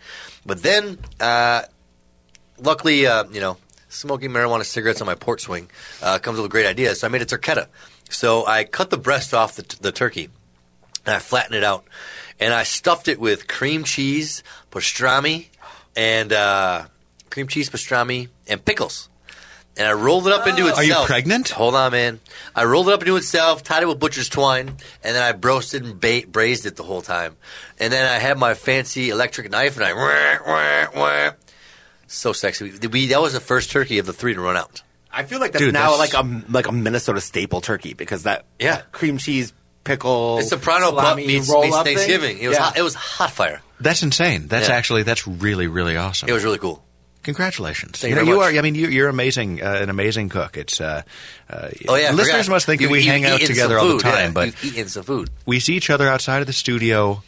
But 0.45 0.63
then, 0.63 0.99
uh, 1.21 1.63
luckily, 2.59 3.07
uh, 3.07 3.25
you 3.31 3.41
know, 3.41 3.57
smoking 3.97 4.31
marijuana 4.31 4.65
cigarettes 4.65 5.01
on 5.01 5.07
my 5.07 5.15
porch 5.15 5.43
swing 5.43 5.69
uh, 6.03 6.19
comes 6.19 6.37
with 6.37 6.47
a 6.47 6.51
great 6.51 6.67
idea. 6.67 6.95
So 6.95 7.07
I 7.07 7.11
made 7.11 7.23
a 7.23 7.27
turketta. 7.27 7.69
So 8.11 8.47
I 8.47 8.65
cut 8.65 8.91
the 8.91 8.99
breast 8.99 9.35
off 9.35 9.57
the, 9.57 9.63
t- 9.63 9.79
the 9.81 9.93
turkey 9.93 10.29
and 11.05 11.15
I 11.15 11.19
flattened 11.19 11.55
it 11.55 11.65
out, 11.65 11.85
and 12.41 12.53
I 12.53 12.65
stuffed 12.65 13.07
it 13.07 13.21
with 13.21 13.47
cream 13.47 13.85
cheese, 13.85 14.43
pastrami, 14.73 15.47
and 15.97 16.33
uh, 16.33 16.87
cream 17.31 17.47
cheese, 17.47 17.71
pastrami, 17.71 18.29
and 18.49 18.65
pickles. 18.65 19.09
And 19.79 19.87
I 19.87 19.93
rolled 19.93 20.27
it 20.27 20.33
up 20.33 20.47
into 20.47 20.67
itself. 20.67 20.79
Are 20.79 20.85
you 20.85 21.07
pregnant? 21.07 21.51
Hold 21.51 21.75
on, 21.75 21.93
man. 21.93 22.19
I 22.55 22.65
rolled 22.65 22.89
it 22.89 22.95
up 22.95 23.03
into 23.03 23.17
itself, 23.17 23.63
tied 23.63 23.83
it 23.83 23.87
with 23.87 24.01
butcher's 24.01 24.29
twine, 24.29 24.69
and 24.69 25.15
then 25.15 25.23
I 25.23 25.33
broasted 25.33 25.85
and 25.85 26.01
ba- 26.01 26.25
braised 26.27 26.67
it 26.67 26.77
the 26.77 26.83
whole 26.83 27.03
time. 27.03 27.37
And 27.79 27.93
then 27.93 28.11
I 28.11 28.19
had 28.19 28.39
my 28.39 28.55
fancy 28.55 29.11
electric 29.11 29.51
knife, 29.51 29.77
and 29.77 29.85
I. 29.85 29.93
so 32.07 32.33
sexy. 32.33 32.73
We, 32.89 33.07
that 33.09 33.21
was 33.21 33.33
the 33.33 33.41
first 33.41 33.71
turkey 33.71 33.99
of 33.99 34.07
the 34.07 34.13
three 34.13 34.35
to 34.35 34.41
run 34.41 34.57
out. 34.57 34.83
I 35.13 35.23
feel 35.25 35.41
like 35.41 35.53
that's 35.53 35.65
Dude, 35.65 35.73
now 35.75 35.97
that's- 35.97 36.13
like 36.13 36.25
a 36.25 36.43
like 36.53 36.69
a 36.69 36.73
Minnesota 36.73 37.21
staple 37.21 37.61
turkey 37.61 37.95
because 37.95 38.25
that 38.25 38.45
Yeah. 38.59 38.83
cream 38.93 39.17
cheese 39.19 39.53
pickle 39.85 40.39
It's 40.39 40.49
soprano 40.51 40.91
pup 40.91 41.01
salami 41.01 41.27
meets, 41.27 41.49
roll 41.49 41.63
meets 41.63 41.77
up 41.77 41.85
thing. 41.85 41.97
Thanksgiving. 41.97 42.39
It 42.39 42.49
was 42.49 42.57
Yeah. 42.59 42.65
hot, 42.65 42.77
it 42.77 42.83
was 42.83 42.95
hot 42.95 43.31
fire. 43.31 43.63
That's 43.81 44.03
insane. 44.03 44.49
That's 44.49 44.69
Yeah. 44.69 44.75
actually 44.75 45.05
that's 45.05 45.27
really 45.27 45.69
really 45.69 45.97
awesome. 45.97 46.29
It 46.29 46.33
was 46.33 46.45
really 46.45 46.59
cool. 46.59 46.83
Congratulations. 47.23 47.99
Thank 47.99 48.03
you 48.03 48.09
you 48.11 48.15
know, 48.15 48.25
very 48.27 48.35
you 48.37 48.41
much. 48.41 48.55
are. 48.55 48.59
I 48.59 48.63
mean, 48.63 48.75
you, 48.77 48.87
you're 48.89 49.09
amazing. 49.09 49.61
Uh, 49.63 49.73
an 49.83 49.91
amazing 49.91 50.29
cook. 50.29 50.57
It's. 50.57 50.81
Uh, 50.81 51.03
uh, 51.51 51.69
Oh 51.89 51.97
yeah, 51.97 52.09
I 52.09 52.13
listeners 52.13 52.43
forgot. 52.45 52.49
must 52.55 52.67
think 52.67 52.81
You- 52.83 52.87
that 52.89 52.93
we 52.93 52.99
you've 53.01 53.07
hang 53.09 53.25
out 53.25 53.41
eaten 53.41 53.49
together 53.49 53.79
all 53.79 53.87
the 53.87 53.93
food, 53.95 54.01
time, 54.03 54.15
yeah. 54.15 54.31
but 54.31 54.47
you've 54.63 54.65
eaten 54.77 54.89
some 54.89 55.03
food. 55.03 55.31
we 55.45 55.59
see 55.59 55.75
each 55.75 55.91
other 55.91 56.09
outside 56.09 56.41
of 56.41 56.47
the 56.47 56.53
studio 56.53 57.23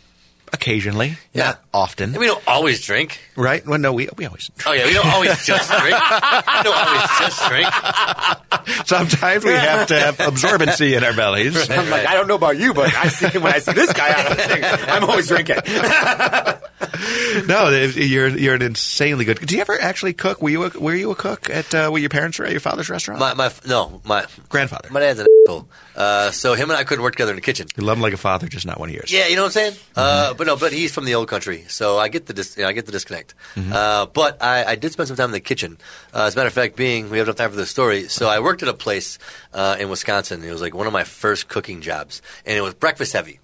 occasionally, 0.53 1.17
Yeah. 1.33 1.45
not 1.47 1.61
often, 1.73 2.11
And 2.11 2.19
we 2.19 2.27
don't 2.27 2.43
always 2.47 2.81
drink. 2.81 3.21
right? 3.37 3.65
Well, 3.67 3.79
no, 3.79 3.93
we 3.93 4.09
we 4.17 4.27
always. 4.27 4.49
Drink. 4.57 4.63
Oh 4.67 4.73
yeah, 4.73 4.87
we 4.87 4.93
don't 4.93 5.07
always 5.07 5.45
just 5.45 5.71
drink. 5.81 5.85
We 5.95 6.63
don't 6.63 6.77
always 6.77 7.09
just 7.21 7.49
drink. 7.49 8.87
Sometimes 8.87 9.45
we 9.45 9.53
have 9.53 9.87
to 9.89 9.99
have 9.99 10.17
absorbency 10.19 10.97
in 10.97 11.05
our 11.05 11.13
bellies. 11.15 11.69
I'm 11.71 11.89
like, 11.91 12.07
I 12.07 12.15
don't 12.15 12.27
know 12.29 12.35
about 12.37 12.57
you, 12.59 12.75
but 12.75 12.95
I 12.95 13.09
see 13.09 13.39
when 13.39 13.53
I 13.53 13.59
see 13.59 13.73
this 13.73 13.93
guy 13.93 14.11
out 14.11 14.31
of 14.33 14.37
the 14.37 14.43
thing, 14.43 14.65
I'm 14.65 15.05
always 15.05 15.29
drinking. 15.29 15.57
No, 17.47 17.69
you're 17.71 18.29
you're 18.29 18.55
an 18.55 18.63
insanely 18.63 19.25
good. 19.25 19.39
Do 19.47 19.55
you 19.55 19.61
ever 19.61 19.81
actually 19.81 20.13
cook? 20.13 20.43
Were 20.43 20.49
you 20.51 20.65
a, 20.65 20.71
were 20.81 20.95
you 20.95 21.11
a 21.11 21.15
cook 21.15 21.49
at 21.51 21.75
uh, 21.75 21.89
were 21.93 21.99
your 21.99 22.09
parents 22.09 22.39
were 22.39 22.47
at 22.47 22.51
your 22.53 22.61
father's 22.61 22.91
restaurant? 22.91 23.21
My, 23.21 23.35
my 23.35 23.53
no, 23.67 24.01
my 24.05 24.27
grandfather. 24.49 24.89
my 24.91 25.01
dad's 25.01 25.21
an 25.21 25.27
asshole. 25.47 25.69
Uh, 25.95 26.31
so 26.31 26.55
him 26.55 26.71
and 26.71 26.79
I 26.79 26.85
couldn't 26.85 27.03
work 27.03 27.15
together 27.15 27.33
in 27.33 27.37
the 27.37 27.43
kitchen. 27.43 27.69
you 27.77 27.85
love 27.85 27.99
him 27.99 28.03
like 28.03 28.13
a 28.13 28.17
father, 28.19 28.49
just 28.49 28.67
not 28.67 28.79
one 28.81 28.89
of 28.89 28.95
yours. 28.95 29.13
Yeah, 29.13 29.27
you 29.29 29.37
know 29.37 29.43
what 29.43 29.57
I'm 29.57 29.73
saying. 29.73 29.75
Uh, 29.97 30.35
but 30.35 30.47
no, 30.47 30.57
but 30.57 30.73
he's 30.73 30.93
from 30.93 31.05
the 31.05 31.15
old 31.15 31.29
country, 31.29 31.65
so 31.69 31.99
I 31.99 32.09
get 32.09 32.27
the 32.27 32.33
dis- 32.35 32.57
you 32.57 32.63
know, 32.63 32.69
I 32.69 32.73
get 32.73 32.87
the 32.87 32.93
disconnect. 32.93 33.35
Uh, 33.57 34.07
but 34.07 34.43
I, 34.43 34.65
I 34.65 34.75
did 34.77 34.93
spend 34.93 35.09
some 35.09 35.17
time 35.17 35.27
in 35.27 35.33
the 35.33 35.41
kitchen. 35.41 35.79
Uh, 36.15 36.25
as 36.25 36.35
a 36.35 36.39
matter 36.39 36.49
of 36.49 36.55
fact, 36.55 36.77
being 36.77 37.11
we 37.11 37.19
have 37.19 37.27
enough 37.29 37.37
time 37.37 37.51
for 37.51 37.57
this 37.57 37.71
story, 37.71 38.09
so 38.09 38.29
I 38.29 38.41
worked 38.41 38.63
at 38.63 38.69
a 38.69 38.75
place 38.75 39.19
uh, 39.53 39.77
in 39.79 39.89
Wisconsin. 39.91 40.43
It 40.43 40.51
was 40.53 40.61
like 40.63 40.75
one 40.75 40.87
of 40.87 40.93
my 40.93 41.05
first 41.05 41.49
cooking 41.49 41.81
jobs, 41.81 42.23
and 42.47 42.57
it 42.57 42.63
was 42.63 42.75
breakfast 42.75 43.13
heavy. 43.13 43.41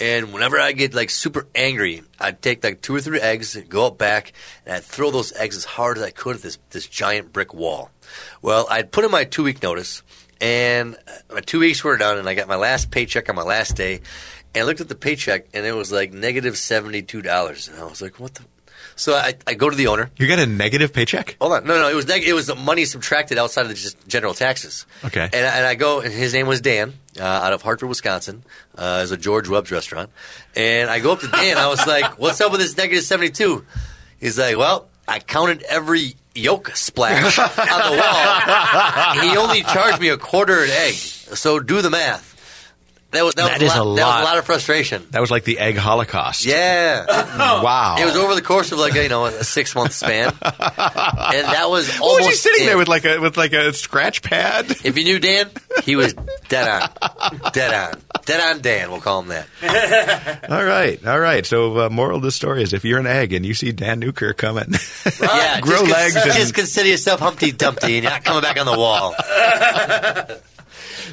And 0.00 0.32
whenever 0.32 0.58
I 0.58 0.72
get 0.72 0.92
like 0.92 1.10
super 1.10 1.46
angry, 1.54 2.02
I'd 2.18 2.42
take 2.42 2.64
like 2.64 2.80
two 2.80 2.96
or 2.96 3.00
three 3.00 3.20
eggs, 3.20 3.56
go 3.68 3.86
out 3.86 3.98
back, 3.98 4.32
and 4.66 4.74
I'd 4.74 4.82
throw 4.82 5.10
those 5.10 5.32
eggs 5.32 5.56
as 5.56 5.64
hard 5.64 5.98
as 5.98 6.04
I 6.04 6.10
could 6.10 6.36
at 6.36 6.42
this 6.42 6.58
this 6.70 6.86
giant 6.86 7.32
brick 7.32 7.54
wall. 7.54 7.90
Well, 8.42 8.66
I'd 8.70 8.90
put 8.90 9.04
in 9.04 9.10
my 9.10 9.24
two 9.24 9.44
week 9.44 9.62
notice, 9.62 10.02
and 10.40 10.96
uh, 11.06 11.34
my 11.34 11.40
two 11.40 11.60
weeks 11.60 11.84
were 11.84 11.96
done, 11.96 12.18
and 12.18 12.28
I 12.28 12.34
got 12.34 12.48
my 12.48 12.56
last 12.56 12.90
paycheck 12.90 13.28
on 13.28 13.36
my 13.36 13.42
last 13.42 13.76
day. 13.76 14.00
And 14.54 14.62
I 14.62 14.66
looked 14.66 14.80
at 14.80 14.88
the 14.88 14.94
paycheck, 14.94 15.46
and 15.54 15.64
it 15.64 15.72
was 15.72 15.92
like 15.92 16.12
negative 16.12 16.58
seventy 16.58 17.02
two 17.02 17.22
dollars, 17.22 17.68
and 17.68 17.78
I 17.78 17.84
was 17.84 18.02
like, 18.02 18.18
"What 18.18 18.34
the?" 18.34 18.42
So 18.96 19.14
I, 19.14 19.34
I 19.46 19.54
go 19.54 19.68
to 19.70 19.76
the 19.76 19.88
owner. 19.88 20.10
You 20.16 20.28
got 20.28 20.38
a 20.38 20.46
negative 20.46 20.92
paycheck? 20.92 21.36
Hold 21.40 21.52
on, 21.52 21.66
no, 21.66 21.80
no, 21.80 21.88
it 21.88 21.94
was 21.94 22.06
neg- 22.06 22.22
it 22.22 22.32
was 22.32 22.46
the 22.46 22.54
money 22.54 22.84
subtracted 22.84 23.38
outside 23.38 23.62
of 23.62 23.68
the 23.68 23.74
just 23.74 23.96
general 24.06 24.34
taxes. 24.34 24.86
Okay. 25.04 25.22
And, 25.24 25.34
and 25.34 25.66
I 25.66 25.74
go, 25.74 26.00
and 26.00 26.12
his 26.12 26.32
name 26.32 26.46
was 26.46 26.60
Dan, 26.60 26.92
uh, 27.18 27.22
out 27.24 27.52
of 27.52 27.62
Hartford, 27.62 27.88
Wisconsin. 27.88 28.44
Uh, 28.76 29.00
it's 29.02 29.10
a 29.10 29.16
George 29.16 29.48
Webb's 29.48 29.70
restaurant. 29.72 30.10
And 30.54 30.88
I 30.88 31.00
go 31.00 31.12
up 31.12 31.20
to 31.20 31.28
Dan. 31.28 31.58
I 31.58 31.66
was 31.68 31.84
like, 31.86 32.18
"What's 32.18 32.40
up 32.40 32.52
with 32.52 32.60
this 32.60 32.76
negative 32.76 33.02
72? 33.04 33.64
He's 34.20 34.38
like, 34.38 34.56
"Well, 34.56 34.88
I 35.08 35.18
counted 35.18 35.62
every 35.62 36.14
yolk 36.34 36.70
splash 36.76 37.38
on 37.38 37.48
the 37.48 37.98
wall. 38.00 39.28
He 39.30 39.36
only 39.36 39.62
charged 39.62 40.00
me 40.00 40.08
a 40.08 40.16
quarter 40.16 40.62
an 40.64 40.70
egg. 40.70 40.94
So 40.94 41.58
do 41.60 41.82
the 41.82 41.90
math. 41.90 42.33
That 43.14 43.24
was 43.24 43.34
that, 43.34 43.48
That 43.58 43.60
was 43.62 43.72
is 43.72 43.78
a 43.78 43.82
a 43.82 43.84
lot, 43.84 43.96
That 43.96 44.06
was 44.06 44.20
a 44.20 44.24
lot 44.24 44.38
of 44.38 44.44
frustration. 44.44 45.06
That 45.10 45.20
was 45.20 45.30
like 45.30 45.44
the 45.44 45.58
egg 45.58 45.76
holocaust. 45.76 46.44
Yeah. 46.44 47.06
Wow. 47.64 47.96
It 47.98 48.04
was 48.04 48.16
over 48.16 48.34
the 48.34 48.42
course 48.42 48.72
of 48.72 48.78
like 48.78 48.94
a, 48.94 49.02
you 49.02 49.08
know 49.08 49.24
a 49.26 49.44
six 49.44 49.74
month 49.74 49.92
span, 49.92 50.28
and 50.28 51.46
that 51.46 51.66
was 51.68 51.88
What 51.98 52.20
was 52.20 52.26
he 52.26 52.34
sitting 52.34 52.64
it. 52.64 52.66
there 52.66 52.78
with 52.78 52.88
like 52.88 53.04
a 53.04 53.18
with 53.18 53.36
like 53.36 53.52
a 53.52 53.72
scratch 53.72 54.22
pad? 54.22 54.70
If 54.84 54.96
you 54.98 55.04
knew 55.04 55.18
Dan, 55.18 55.50
he 55.84 55.96
was 55.96 56.14
dead 56.48 56.68
on, 56.68 56.90
dead 57.52 57.72
on, 57.74 58.00
dead 58.24 58.40
on. 58.56 58.60
Dan, 58.60 58.90
we'll 58.90 59.00
call 59.00 59.22
him 59.22 59.28
that. 59.28 60.46
all 60.50 60.64
right, 60.64 61.04
all 61.06 61.18
right. 61.18 61.44
So, 61.46 61.78
uh, 61.86 61.88
moral 61.90 62.16
of 62.18 62.22
the 62.22 62.32
story 62.32 62.62
is, 62.62 62.72
if 62.72 62.84
you're 62.84 62.98
an 62.98 63.06
egg 63.06 63.32
and 63.32 63.44
you 63.46 63.54
see 63.54 63.72
Dan 63.72 64.00
Newkirk 64.00 64.36
coming, 64.36 64.72
Yeah, 65.20 65.60
grow 65.60 65.80
just, 65.80 65.90
legs 65.90 66.14
Just, 66.14 66.26
and 66.26 66.34
just 66.36 66.54
consider 66.54 66.88
yourself 66.88 67.20
Humpty 67.20 67.52
Dumpty, 67.52 67.94
and 67.96 68.02
you're 68.04 68.12
not 68.12 68.24
coming 68.24 68.42
back 68.42 68.58
on 68.58 68.66
the 68.66 68.78
wall. 68.78 69.14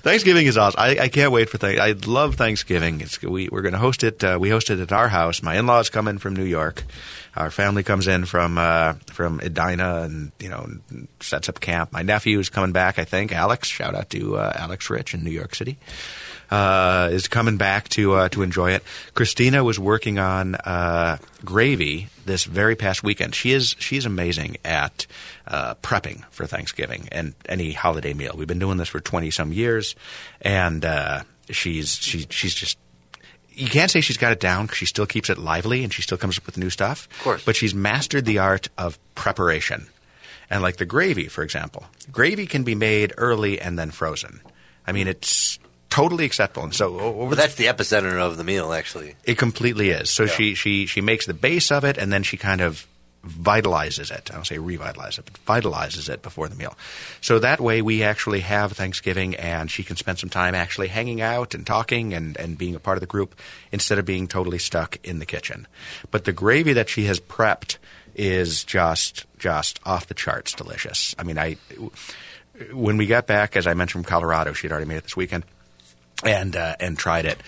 Thanksgiving 0.01 0.47
is 0.47 0.57
awesome. 0.57 0.79
I, 0.79 0.97
I 0.97 1.07
can't 1.09 1.31
wait 1.31 1.49
for 1.49 1.57
things. 1.57 1.79
I 1.79 1.91
love 1.91 2.35
Thanksgiving. 2.35 3.01
It's, 3.01 3.21
we, 3.21 3.49
we're 3.49 3.61
going 3.61 3.73
to 3.73 3.79
host 3.79 4.03
it. 4.03 4.23
Uh, 4.23 4.37
we 4.39 4.49
host 4.49 4.69
it 4.69 4.79
at 4.79 4.91
our 4.91 5.07
house. 5.07 5.43
My 5.43 5.57
in-laws 5.57 5.89
come 5.89 6.07
in 6.07 6.17
from 6.17 6.35
New 6.35 6.43
York. 6.43 6.83
Our 7.35 7.51
family 7.51 7.83
comes 7.83 8.07
in 8.07 8.25
from 8.25 8.57
uh, 8.57 8.93
from 9.13 9.39
Edina 9.39 10.01
and 10.01 10.31
you 10.39 10.49
know 10.49 10.67
sets 11.21 11.47
up 11.47 11.59
camp. 11.61 11.93
My 11.93 12.01
nephew 12.01 12.39
is 12.39 12.49
coming 12.49 12.73
back. 12.73 12.99
I 12.99 13.05
think 13.05 13.31
Alex. 13.31 13.69
Shout 13.69 13.95
out 13.95 14.09
to 14.09 14.35
uh, 14.37 14.51
Alex 14.55 14.89
Rich 14.89 15.13
in 15.13 15.23
New 15.23 15.31
York 15.31 15.55
City. 15.55 15.77
Uh, 16.49 17.07
is 17.13 17.29
coming 17.29 17.55
back 17.55 17.87
to 17.89 18.13
uh, 18.13 18.29
to 18.29 18.41
enjoy 18.41 18.71
it. 18.71 18.83
Christina 19.13 19.63
was 19.63 19.79
working 19.79 20.19
on 20.19 20.55
uh, 20.55 21.17
gravy 21.45 22.09
this 22.25 22.45
very 22.45 22.75
past 22.75 23.03
weekend. 23.03 23.35
She 23.35 23.51
is 23.51 23.75
she's 23.79 24.05
amazing 24.05 24.57
at 24.63 25.05
uh, 25.47 25.75
prepping 25.75 26.23
for 26.31 26.45
Thanksgiving 26.45 27.07
and 27.11 27.33
any 27.47 27.71
holiday 27.71 28.13
meal. 28.13 28.33
We've 28.35 28.47
been 28.47 28.59
doing 28.59 28.77
this 28.77 28.89
for 28.89 28.99
twenty 28.99 29.31
some 29.31 29.51
years, 29.51 29.95
and 30.41 30.83
uh, 30.85 31.23
she's 31.49 31.95
she 31.95 32.25
she's 32.29 32.55
just. 32.55 32.77
You 33.53 33.67
can't 33.67 33.91
say 33.91 33.99
she's 33.99 34.17
got 34.17 34.31
it 34.31 34.39
down 34.39 34.65
because 34.65 34.77
she 34.77 34.85
still 34.85 35.05
keeps 35.05 35.29
it 35.29 35.37
lively 35.37 35.83
and 35.83 35.93
she 35.93 36.01
still 36.01 36.17
comes 36.17 36.37
up 36.37 36.45
with 36.45 36.57
new 36.57 36.69
stuff. 36.69 37.09
Of 37.11 37.23
course. 37.23 37.43
But 37.43 37.57
she's 37.57 37.75
mastered 37.75 38.23
the 38.23 38.39
art 38.39 38.69
of 38.77 38.97
preparation. 39.13 39.87
And 40.49 40.61
like 40.61 40.77
the 40.77 40.85
gravy, 40.85 41.27
for 41.27 41.43
example, 41.43 41.85
gravy 42.11 42.45
can 42.45 42.63
be 42.63 42.75
made 42.75 43.13
early 43.17 43.59
and 43.59 43.77
then 43.77 43.91
frozen. 43.91 44.39
I 44.87 44.93
mean, 44.93 45.07
it's 45.07 45.59
totally 45.91 46.25
acceptable. 46.25 46.63
And 46.63 46.73
so 46.73 47.27
But 47.29 47.35
that's 47.37 47.55
the 47.55 47.65
epicenter 47.65 48.19
of 48.19 48.37
the 48.37 48.43
meal, 48.43 48.73
actually. 48.73 49.15
it 49.23 49.37
completely 49.37 49.91
is. 49.91 50.09
So 50.09 50.25
she, 50.25 50.55
she 50.55 50.87
she 50.87 51.01
makes 51.01 51.27
the 51.27 51.35
base 51.35 51.71
of 51.71 51.83
it, 51.83 51.97
and 51.99 52.11
then 52.11 52.23
she 52.23 52.37
kind 52.37 52.61
of 52.61 52.87
vitalizes 53.23 54.09
it. 54.11 54.29
I 54.31 54.35
don't 54.35 54.47
say 54.47 54.57
revitalize 54.57 55.19
it, 55.19 55.29
but 55.31 55.45
vitalizes 55.45 56.09
it 56.09 56.23
before 56.23 56.47
the 56.47 56.55
meal. 56.55 56.75
So 57.21 57.37
that 57.37 57.59
way 57.61 57.83
we 57.83 58.01
actually 58.01 58.39
have 58.39 58.71
Thanksgiving, 58.71 59.35
and 59.35 59.69
she 59.69 59.83
can 59.83 59.95
spend 59.95 60.17
some 60.17 60.29
time 60.29 60.55
actually 60.55 60.87
hanging 60.87 61.21
out 61.21 61.53
and 61.53 61.67
talking 61.67 62.15
and, 62.15 62.35
and 62.37 62.57
being 62.57 62.73
a 62.73 62.79
part 62.79 62.97
of 62.97 63.01
the 63.01 63.07
group 63.07 63.35
instead 63.71 63.99
of 63.99 64.05
being 64.05 64.27
totally 64.27 64.57
stuck 64.57 64.97
in 65.03 65.19
the 65.19 65.27
kitchen. 65.27 65.67
But 66.09 66.25
the 66.25 66.33
gravy 66.33 66.73
that 66.73 66.89
she 66.89 67.03
has 67.05 67.19
prepped 67.19 67.77
is 68.15 68.63
just 68.63 69.25
just 69.37 69.79
off 69.85 70.07
the 70.07 70.13
charts 70.15 70.53
delicious. 70.53 71.13
I 71.19 71.23
mean, 71.23 71.37
I 71.37 71.57
when 72.73 72.97
we 72.97 73.05
got 73.05 73.27
back, 73.27 73.55
as 73.55 73.67
I 73.67 73.73
mentioned 73.75 74.03
from 74.05 74.09
Colorado, 74.09 74.53
she 74.53 74.65
had 74.67 74.71
already 74.71 74.87
made 74.87 74.97
it 74.97 75.03
this 75.03 75.15
weekend 75.15 75.45
and 76.23 76.55
uh, 76.55 76.75
and 76.79 76.97
tried 76.97 77.25
it. 77.25 77.39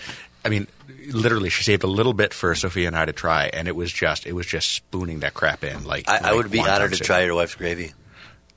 I 0.44 0.48
mean, 0.48 0.66
literally, 1.08 1.48
she 1.50 1.62
saved 1.62 1.84
a 1.84 1.88
little 1.88 2.12
bit 2.12 2.34
for 2.34 2.54
Sophia 2.54 2.86
and 2.88 2.96
I 2.96 3.04
to 3.04 3.12
try, 3.12 3.46
and 3.52 3.68
it 3.68 3.76
was 3.76 3.92
just 3.92 4.26
it 4.26 4.32
was 4.32 4.46
just 4.46 4.72
spooning 4.72 5.20
that 5.20 5.34
crap 5.34 5.64
in. 5.64 5.84
Like 5.84 6.08
I, 6.08 6.30
I 6.30 6.34
would 6.34 6.50
be 6.50 6.60
honored 6.60 6.92
to 6.92 6.98
try 6.98 7.24
your 7.24 7.34
wife's 7.34 7.54
gravy. 7.54 7.92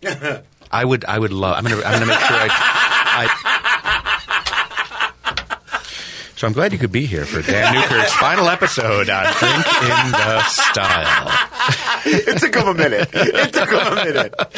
I 0.72 0.84
would 0.84 1.06
I 1.06 1.18
would 1.18 1.34
love. 1.34 1.58
I'm 1.58 1.64
gonna 1.64 1.78
I'm 1.78 1.94
gonna 1.94 2.06
make 2.06 2.20
sure 2.20 2.38
I. 2.38 2.48
I 2.50 3.58
so 6.38 6.46
I'm 6.46 6.54
glad 6.54 6.72
you 6.72 6.78
could 6.78 6.92
be 6.92 7.08
here 7.08 7.26
for 7.26 7.42
Dan 7.42 7.74
Newkirk's 7.82 8.14
final 8.14 8.48
episode 8.48 9.10
on 9.10 9.24
Drink 9.40 9.68
in 9.82 10.12
the 10.12 10.44
Style. 10.44 11.32
It 12.06 12.38
took 12.40 12.56
him 12.56 12.68
a 12.68 12.74
minute. 12.76 13.10
It 13.12 13.54
took 13.54 13.70
him 13.70 13.80
a 13.80 13.96
minute. 13.96 14.36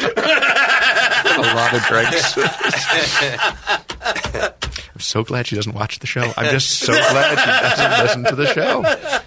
A 1.30 1.40
lot 1.40 1.74
of 1.74 1.82
drinks. 1.84 2.36
I'm 5.00 5.04
so 5.04 5.24
glad 5.24 5.46
she 5.46 5.56
doesn't 5.56 5.72
watch 5.72 5.98
the 6.00 6.06
show. 6.06 6.30
I'm 6.36 6.50
just 6.50 6.68
so 6.80 6.92
glad 6.92 7.38
she 7.38 7.82
doesn't 7.82 8.04
listen 8.04 8.24
to 8.24 8.34
the 8.36 8.52
show. 8.52 8.82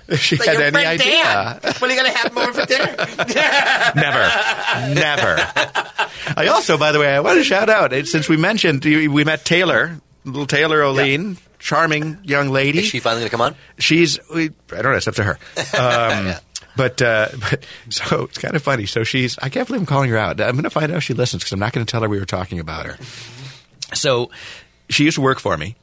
If 0.08 0.20
she 0.20 0.36
had 0.38 0.50
any 0.50 0.70
friend 0.70 1.02
idea. 1.02 1.60
Dan. 1.64 1.74
When 1.80 1.90
are 1.90 1.94
you 1.96 2.00
going 2.00 2.12
to 2.12 2.18
have 2.20 2.32
him 2.32 2.38
over 2.38 2.54
for 2.54 2.66
dinner? 2.68 2.96
Never. 3.96 4.94
Never. 4.94 5.52
I 6.38 6.48
also, 6.52 6.78
by 6.78 6.92
the 6.92 7.00
way, 7.00 7.08
I 7.08 7.22
want 7.22 7.40
to 7.40 7.44
shout 7.44 7.72
out, 7.72 7.92
since 8.06 8.30
we 8.30 8.38
mentioned, 8.38 8.86
we 8.86 9.08
we 9.08 9.24
met 9.24 9.46
Taylor, 9.46 10.00
little 10.26 10.46
Taylor 10.46 10.84
O'Lean, 10.84 11.38
charming 11.58 12.20
young 12.24 12.50
lady. 12.50 12.80
Is 12.80 12.86
she 12.86 13.00
finally 13.00 13.22
going 13.22 13.30
to 13.30 13.32
come 13.32 13.42
on? 13.42 13.56
She's, 13.80 14.20
we, 14.32 14.52
I 14.72 14.84
don't 14.84 14.92
know, 14.92 14.98
it's 14.98 15.08
up 15.08 15.16
to 15.16 15.24
her. 15.24 15.40
Um, 15.76 16.36
But, 16.76 17.04
uh, 17.04 17.30
but 17.52 17.68
so 17.90 18.24
it's 18.24 18.40
kind 18.40 18.56
of 18.56 18.64
funny. 18.64 18.88
So 18.88 19.04
she's, 19.04 19.38
I 19.38 19.50
can't 19.50 19.68
believe 19.68 19.82
I'm 19.82 19.86
calling 19.86 20.10
her 20.10 20.18
out. 20.18 20.42
I'm 20.42 20.54
going 20.54 20.64
to 20.64 20.72
find 20.72 20.92
out 20.92 20.98
if 20.98 21.04
she 21.04 21.14
listens 21.14 21.44
because 21.44 21.54
I'm 21.54 21.60
not 21.60 21.72
going 21.72 21.86
to 21.86 21.92
tell 21.92 22.02
her 22.02 22.10
we 22.10 22.18
were 22.18 22.26
talking 22.26 22.60
about 22.60 22.88
her. 22.88 22.98
So 23.94 24.32
she 24.94 25.06
used 25.06 25.16
to 25.16 25.22
work 25.22 25.40
for 25.40 25.58
me. 25.58 25.76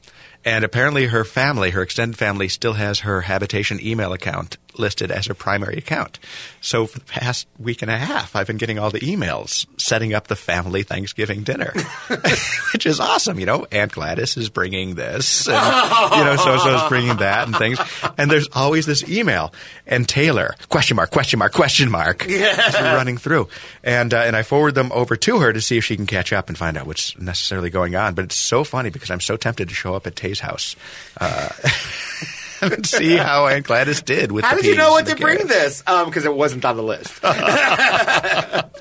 And 0.45 0.65
apparently, 0.65 1.07
her 1.07 1.25
family, 1.25 1.71
her 1.71 1.83
extended 1.83 2.17
family, 2.17 2.49
still 2.49 2.73
has 2.75 3.01
her 3.01 3.23
habitation 3.23 3.79
email 3.85 4.13
account 4.13 4.57
listed 4.81 5.11
as 5.11 5.27
her 5.27 5.35
primary 5.35 5.77
account. 5.77 6.19
So 6.61 6.87
for 6.87 6.99
the 6.99 7.05
past 7.05 7.47
week 7.59 7.83
and 7.83 7.91
a 7.91 7.97
half, 7.97 8.35
I've 8.35 8.47
been 8.47 8.57
getting 8.57 8.79
all 8.79 8.91
the 8.91 9.01
emails 9.01 9.67
setting 9.81 10.15
up 10.15 10.27
the 10.27 10.37
family 10.37 10.83
Thanksgiving 10.83 11.43
dinner, 11.43 11.73
which 12.73 12.87
is 12.87 12.99
awesome. 12.99 13.39
You 13.39 13.47
know, 13.47 13.67
Aunt 13.71 13.93
Gladys 13.93 14.37
is 14.37 14.49
bringing 14.49 14.95
this, 14.95 15.49
and, 15.49 16.17
you 16.17 16.25
know, 16.25 16.37
so 16.37 16.59
so 16.59 16.75
is 16.77 16.89
bringing 16.89 17.17
that 17.19 17.47
and 17.47 17.57
things. 17.57 17.79
And 18.19 18.31
there's 18.31 18.49
always 18.53 18.87
this 18.87 19.09
email 19.09 19.53
and 19.87 20.09
Taylor 20.09 20.55
question 20.69 20.97
mark 20.97 21.11
question 21.11 21.39
mark 21.39 21.53
question 21.53 21.91
mark 21.91 22.27
just 22.29 22.81
running 22.81 23.19
through, 23.19 23.49
and 23.85 24.13
uh, 24.13 24.19
and 24.19 24.35
I 24.35 24.43
forward 24.43 24.75
them 24.75 24.91
over 24.93 25.17
to 25.17 25.39
her 25.41 25.53
to 25.53 25.61
see 25.61 25.77
if 25.79 25.85
she 25.85 25.97
can 25.97 26.07
catch 26.07 26.33
up 26.33 26.49
and 26.49 26.59
find 26.59 26.77
out 26.77 26.87
what's 26.87 27.19
necessarily 27.19 27.71
going 27.71 27.95
on. 27.95 28.15
But 28.15 28.25
it's 28.25 28.37
so 28.37 28.65
funny 28.65 28.91
because 28.91 29.11
I'm 29.11 29.21
so 29.21 29.37
tempted 29.37 29.69
to 29.69 29.75
show 29.75 29.95
up 29.95 30.07
at 30.07 30.17
Tay's 30.17 30.41
house. 30.41 30.77
Uh, 31.21 31.51
and 32.61 32.87
see 32.87 33.17
how 33.17 33.47
Aunt 33.47 33.67
Gladys 33.67 34.03
did 34.03 34.33
with 34.33 34.45
How 34.45 34.55
did 34.55 34.65
you 34.65 34.77
know 34.77 34.91
what 34.91 35.07
to 35.07 35.17
bring 35.17 35.39
carrots. 35.39 35.83
this? 35.83 35.83
Because 35.83 36.25
it 36.25 36.35
wasn't 36.35 36.65
on 36.65 36.77
the 36.77 36.83
list. 36.83 37.21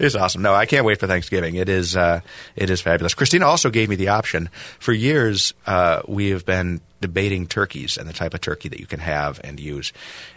It's 0.00 0.14
awesome. 0.14 0.42
No, 0.42 0.54
I 0.54 0.66
can't 0.66 0.84
wait 0.84 1.00
for 1.00 1.06
Thanksgiving. 1.08 1.56
It 1.56 1.68
is 1.68 1.96
uh, 1.96 2.20
it 2.54 2.70
is 2.70 2.80
fabulous. 2.80 3.14
Christina 3.14 3.46
also 3.46 3.70
gave 3.70 3.88
me 3.88 3.96
the 3.96 4.08
option. 4.08 4.48
For 4.78 4.92
years, 4.92 5.54
uh, 5.66 6.02
we 6.06 6.30
have 6.30 6.46
been 6.46 6.80
debating 7.00 7.46
turkeys 7.46 7.96
and 7.96 8.08
the 8.08 8.12
type 8.12 8.32
of 8.34 8.40
turkey 8.40 8.68
that 8.68 8.78
you 8.78 8.86
can 8.86 9.00
have 9.00 9.40
and 9.42 9.58
use, 9.58 9.92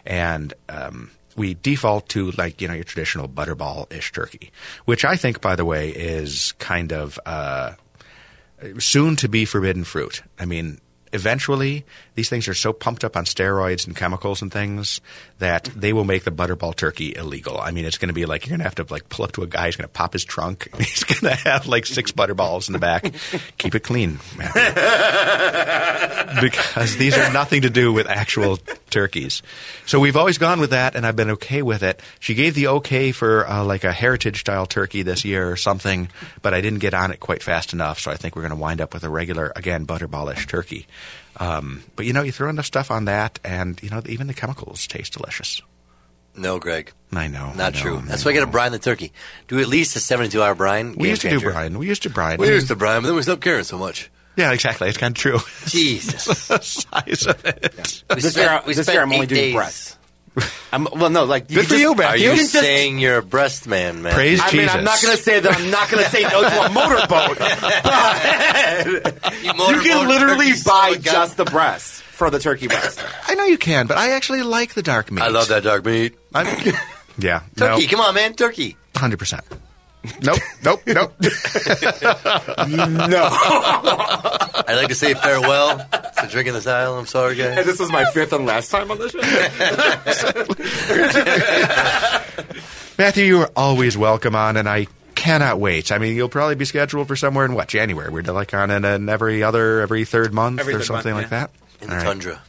and 0.06 0.54
um, 0.70 1.12
we 1.36 1.54
default 1.54 2.10
to 2.10 2.32
like 2.32 2.60
you 2.62 2.68
know 2.68 2.74
your 2.74 2.84
traditional 2.84 3.28
butterball 3.28 3.92
ish 3.94 4.12
turkey, 4.12 4.52
which 4.86 5.06
I 5.06 5.16
think, 5.16 5.42
by 5.42 5.56
the 5.56 5.66
way, 5.66 5.90
is 5.90 6.54
kind 6.54 6.92
of 6.92 7.20
uh, 7.26 7.74
soon 8.80 9.16
to 9.18 9.30
be 9.30 9.46
forbidden 9.46 9.84
fruit. 9.84 10.24
I 10.40 10.46
mean, 10.46 10.80
eventually, 11.14 11.86
these 12.16 12.30
things 12.30 12.48
are 12.48 12.54
so 12.54 12.74
pumped 12.74 13.04
up 13.04 13.16
on 13.16 13.26
steroids 13.26 13.88
and 13.88 13.96
chemicals 13.96 14.42
and 14.42 14.52
things 14.52 15.00
that 15.40 15.66
they 15.76 15.94
will 15.94 16.04
make 16.04 16.24
the 16.24 16.32
butterball 16.32 16.76
turkey 16.76 17.16
illegal. 17.16 17.58
I 17.60 17.72
mean, 17.72 17.86
it's 17.86 17.98
going 17.98 18.10
to 18.10 18.14
be 18.14 18.26
like 18.26 18.46
you're 18.46 18.52
going 18.52 18.60
to 18.60 18.66
have 18.66 18.76
to 18.76 18.86
like 18.90 19.08
pull 19.10 19.24
up 19.26 19.32
to 19.34 19.44
a 19.44 19.48
guy 19.48 19.68
who's 19.68 19.78
going 19.78 19.88
to 19.88 19.94
pop 19.94 20.14
his 20.14 20.26
trunk. 20.26 20.68
He's 20.78 21.04
going 21.04 21.34
to 21.36 21.50
have 21.50 21.68
like 21.68 21.86
six 21.86 22.12
butterballs 22.12 22.68
in 22.68 22.74
the 22.74 22.80
back. 22.80 23.14
Keep 23.58 23.76
it 23.76 23.84
clean, 23.84 24.20
because 26.42 26.98
these 26.98 27.18
are 27.18 27.32
nothing 27.32 27.62
to 27.62 27.70
do 27.70 27.94
with 27.94 28.08
actual 28.08 28.58
turkeys. 28.90 29.42
So 29.86 30.00
we've 30.00 30.18
always 30.18 30.38
gone 30.38 30.60
with 30.60 30.72
that, 30.72 30.96
and 30.96 31.06
I've 31.06 31.16
been 31.16 31.32
okay 31.32 31.62
with 31.62 31.82
it. 31.84 32.02
She 32.20 32.34
gave 32.34 32.56
the 32.56 32.68
okay 32.68 33.12
for 33.14 33.48
uh, 33.48 33.64
like 33.64 33.86
a 33.86 33.92
heritage 33.94 34.42
style 34.42 34.66
turkey 34.66 35.04
this 35.04 35.24
year 35.24 35.50
or 35.50 35.56
something, 35.56 36.10
but 36.42 36.54
I 36.54 36.62
didn't 36.62 36.80
get 36.80 36.94
on 36.94 37.12
it 37.12 37.20
quite 37.20 37.42
fast 37.42 37.72
enough. 37.74 38.00
So 38.00 38.12
I 38.12 38.16
think 38.16 38.36
we're 38.36 38.44
going 38.44 38.52
to 38.52 38.58
wind 38.58 38.82
up 38.82 38.94
with 38.94 39.04
a 39.04 39.10
regular, 39.10 39.54
again, 39.56 39.88
butterballish 39.88 40.48
turkey. 40.48 40.88
Um, 41.42 41.84
but 41.96 42.06
you 42.06 42.14
know, 42.14 42.22
you 42.22 42.32
throw 42.32 42.50
enough 42.50 42.66
stuff 42.68 42.92
on 42.92 43.06
that, 43.06 43.40
and 43.44 43.82
you 43.82 43.90
know, 43.90 44.02
even 44.06 44.28
the 44.28 44.34
chemicals 44.34 44.86
taste 44.88 45.14
delicious. 45.14 45.62
No, 46.36 46.60
Greg. 46.60 46.94
I 47.12 47.28
know. 47.28 47.48
I 47.48 47.56
Not 47.56 47.74
know, 47.74 47.80
true. 47.82 47.98
I 47.98 48.02
That's 48.02 48.24
why 48.24 48.32
I 48.32 48.34
got 48.36 48.40
to 48.42 48.46
know. 48.46 48.52
brine 48.54 48.72
the 48.72 48.80
turkey. 48.80 49.12
Do 49.50 49.60
at 49.60 49.68
least 49.68 49.96
a 49.98 50.00
72 50.00 50.42
hour 50.42 50.56
brine. 50.56 50.92
We 50.92 50.96
Game 51.04 51.06
used 51.10 51.22
to 51.24 51.30
do 51.30 51.36
changer. 51.38 51.52
brine. 51.52 51.78
We 51.78 51.88
used 51.88 52.04
to 52.04 52.10
brine. 52.10 52.38
We 52.38 52.48
used 52.48 52.68
to 52.70 52.76
brine, 52.76 53.02
but 53.02 53.08
then 53.08 53.16
we 53.18 53.22
stopped 53.24 53.42
caring 53.42 53.64
so 53.66 53.78
much. 53.78 54.10
Yeah, 54.38 54.54
exactly. 54.54 54.88
It's 54.88 54.98
kind 54.98 55.14
of 55.14 55.20
true. 55.20 55.40
Jesus. 55.68 56.26
the 56.48 56.60
size 56.62 57.26
of 57.28 57.44
it. 57.46 58.04
We 58.10 58.16
This 58.22 58.32
spent- 58.32 58.50
year, 58.50 58.62
we 58.66 58.74
this 58.76 58.86
spent 58.86 58.94
year 58.96 59.02
I'm 59.04 59.12
only 59.12 59.24
eight 59.24 59.30
doing 59.30 59.42
days. 59.42 59.54
breasts. 59.56 59.98
I'm, 60.72 60.88
well, 60.96 61.10
no, 61.10 61.26
like 61.26 61.48
Good 61.50 61.64
for 61.66 61.70
just- 61.72 61.82
you, 61.82 61.92
Are 61.92 61.96
Matthew. 61.96 62.30
you 62.30 62.36
just- 62.38 62.54
saying 62.54 63.00
you're 63.00 63.18
a 63.18 63.22
breast 63.24 63.68
man, 63.68 64.02
man? 64.02 64.14
Praise 64.14 64.40
I 64.42 64.52
mean, 64.54 64.70
I'm 64.70 64.84
not 64.86 65.02
going 65.02 65.16
to 65.18 65.22
say 65.22 65.40
that 65.42 65.54
I'm 65.60 65.70
not 65.70 65.90
going 65.90 66.04
to 66.04 66.10
say 66.10 66.22
no 66.24 66.42
to 66.42 66.62
a 66.62 66.70
motorboat, 66.74 67.38
but 67.38 69.34
You, 69.44 69.52
you 69.76 69.82
can 69.82 70.08
literally 70.08 70.52
buy 70.66 70.94
just. 70.94 71.06
just 71.06 71.38
the 71.38 71.46
breast 71.46 72.02
for 72.04 72.30
the 72.30 72.40
turkey 72.40 72.68
breast. 72.68 73.04
I 73.28 73.36
know 73.36 73.46
you 73.46 73.58
can, 73.58 73.88
but 73.88 73.98
I 73.98 74.12
actually 74.12 74.44
like 74.44 74.74
the 74.74 74.82
dark 74.84 75.12
meat. 75.12 75.22
I 75.22 75.28
love 75.30 75.50
that 75.50 75.64
dark 75.64 75.86
meat. 75.86 76.16
I'm, 76.34 76.48
yeah. 77.18 77.42
Turkey, 77.58 77.88
come 77.88 78.00
on, 78.00 78.14
man, 78.16 78.34
turkey. 78.36 78.78
Hundred 78.96 79.20
percent. 79.20 79.44
Nope. 80.24 80.40
Nope. 80.66 80.82
Nope. 80.88 81.14
No. 81.20 81.30
I'd 84.68 84.76
like 84.76 84.88
to 84.88 84.96
say 84.96 85.14
farewell 85.14 85.78
to 85.78 86.28
drinking 86.30 86.54
this 86.54 86.66
aisle. 86.68 86.98
I'm 86.98 87.06
sorry, 87.06 87.40
And 87.42 87.56
guys. 87.56 87.66
this 87.66 87.80
was 87.80 87.92
my 87.92 88.06
fifth 88.06 88.34
and 88.34 88.46
last 88.48 88.72
time 88.72 88.90
on 88.90 88.98
the 88.98 89.10
show. 89.10 89.20
Matthew, 92.98 93.26
you 93.26 93.40
are 93.42 93.52
always 93.56 93.98
welcome 93.98 94.36
on, 94.36 94.58
and 94.58 94.68
I 94.68 94.88
cannot 95.16 95.60
wait. 95.60 95.92
I 95.92 95.98
mean, 95.98 96.16
you'll 96.16 96.30
probably 96.30 96.56
be 96.56 96.66
scheduled 96.66 97.08
for 97.08 97.16
somewhere 97.16 97.46
in 97.46 97.54
what 97.54 97.68
January. 97.68 98.10
We're 98.12 98.24
like 98.24 98.54
on 98.54 98.72
in, 98.72 98.86
in 98.86 99.10
uh, 99.10 99.12
every 99.12 99.44
other, 99.44 99.82
every 99.82 100.06
third 100.06 100.34
month 100.34 100.60
Every 100.60 100.74
or 100.74 100.78
third 100.80 100.86
something 100.88 101.14
month, 101.14 101.32
like 101.32 101.42
that. 101.50 101.52
In 101.82 101.88
the 101.90 101.94
All 101.94 101.98
right. 102.00 102.06
tundra. 102.08 102.42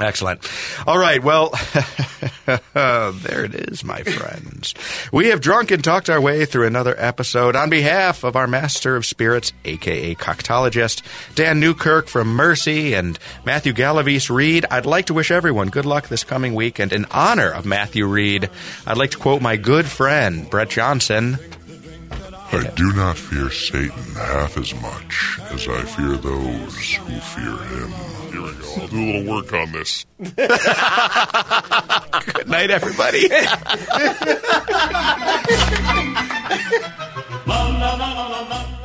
Excellent. 0.00 0.50
All 0.86 0.98
right. 0.98 1.22
Well, 1.22 1.50
there 2.74 3.44
it 3.44 3.54
is, 3.54 3.84
my 3.84 4.02
friends. 4.02 4.74
We 5.12 5.28
have 5.28 5.40
drunk 5.40 5.70
and 5.70 5.84
talked 5.84 6.08
our 6.08 6.20
way 6.20 6.46
through 6.46 6.66
another 6.66 6.94
episode. 6.98 7.54
On 7.54 7.68
behalf 7.68 8.24
of 8.24 8.34
our 8.34 8.46
Master 8.46 8.96
of 8.96 9.04
Spirits, 9.04 9.52
aka 9.64 10.14
Coctologist, 10.14 11.02
Dan 11.34 11.60
Newkirk 11.60 12.08
from 12.08 12.34
Mercy, 12.34 12.94
and 12.94 13.18
Matthew 13.44 13.72
Galaviz 13.72 14.30
Reed, 14.34 14.64
I'd 14.70 14.86
like 14.86 15.06
to 15.06 15.14
wish 15.14 15.30
everyone 15.30 15.68
good 15.68 15.86
luck 15.86 16.08
this 16.08 16.24
coming 16.24 16.54
week. 16.54 16.78
And 16.78 16.92
in 16.92 17.04
honor 17.10 17.50
of 17.50 17.66
Matthew 17.66 18.06
Reed, 18.06 18.48
I'd 18.86 18.98
like 18.98 19.10
to 19.12 19.18
quote 19.18 19.42
my 19.42 19.56
good 19.56 19.86
friend, 19.86 20.48
Brett 20.48 20.70
Johnson. 20.70 21.38
I 22.52 22.64
do 22.74 22.92
not 22.94 23.16
fear 23.16 23.48
Satan 23.50 24.14
half 24.16 24.56
as 24.56 24.74
much 24.82 25.38
as 25.52 25.68
I 25.68 25.82
fear 25.82 26.16
those 26.16 26.94
who 26.94 27.20
fear 27.20 27.56
him. 27.56 27.92
Here 28.32 28.42
we 28.42 28.52
go. 28.54 28.74
I'll 28.76 28.88
do 28.88 28.98
a 28.98 29.06
little 29.06 29.32
work 29.32 29.52
on 29.52 29.70
this. 29.70 30.04
Good 32.34 32.48
night, 32.48 32.70
everybody. 32.70 33.28
la, 37.46 37.68
la, 37.68 37.94
la, 37.94 38.79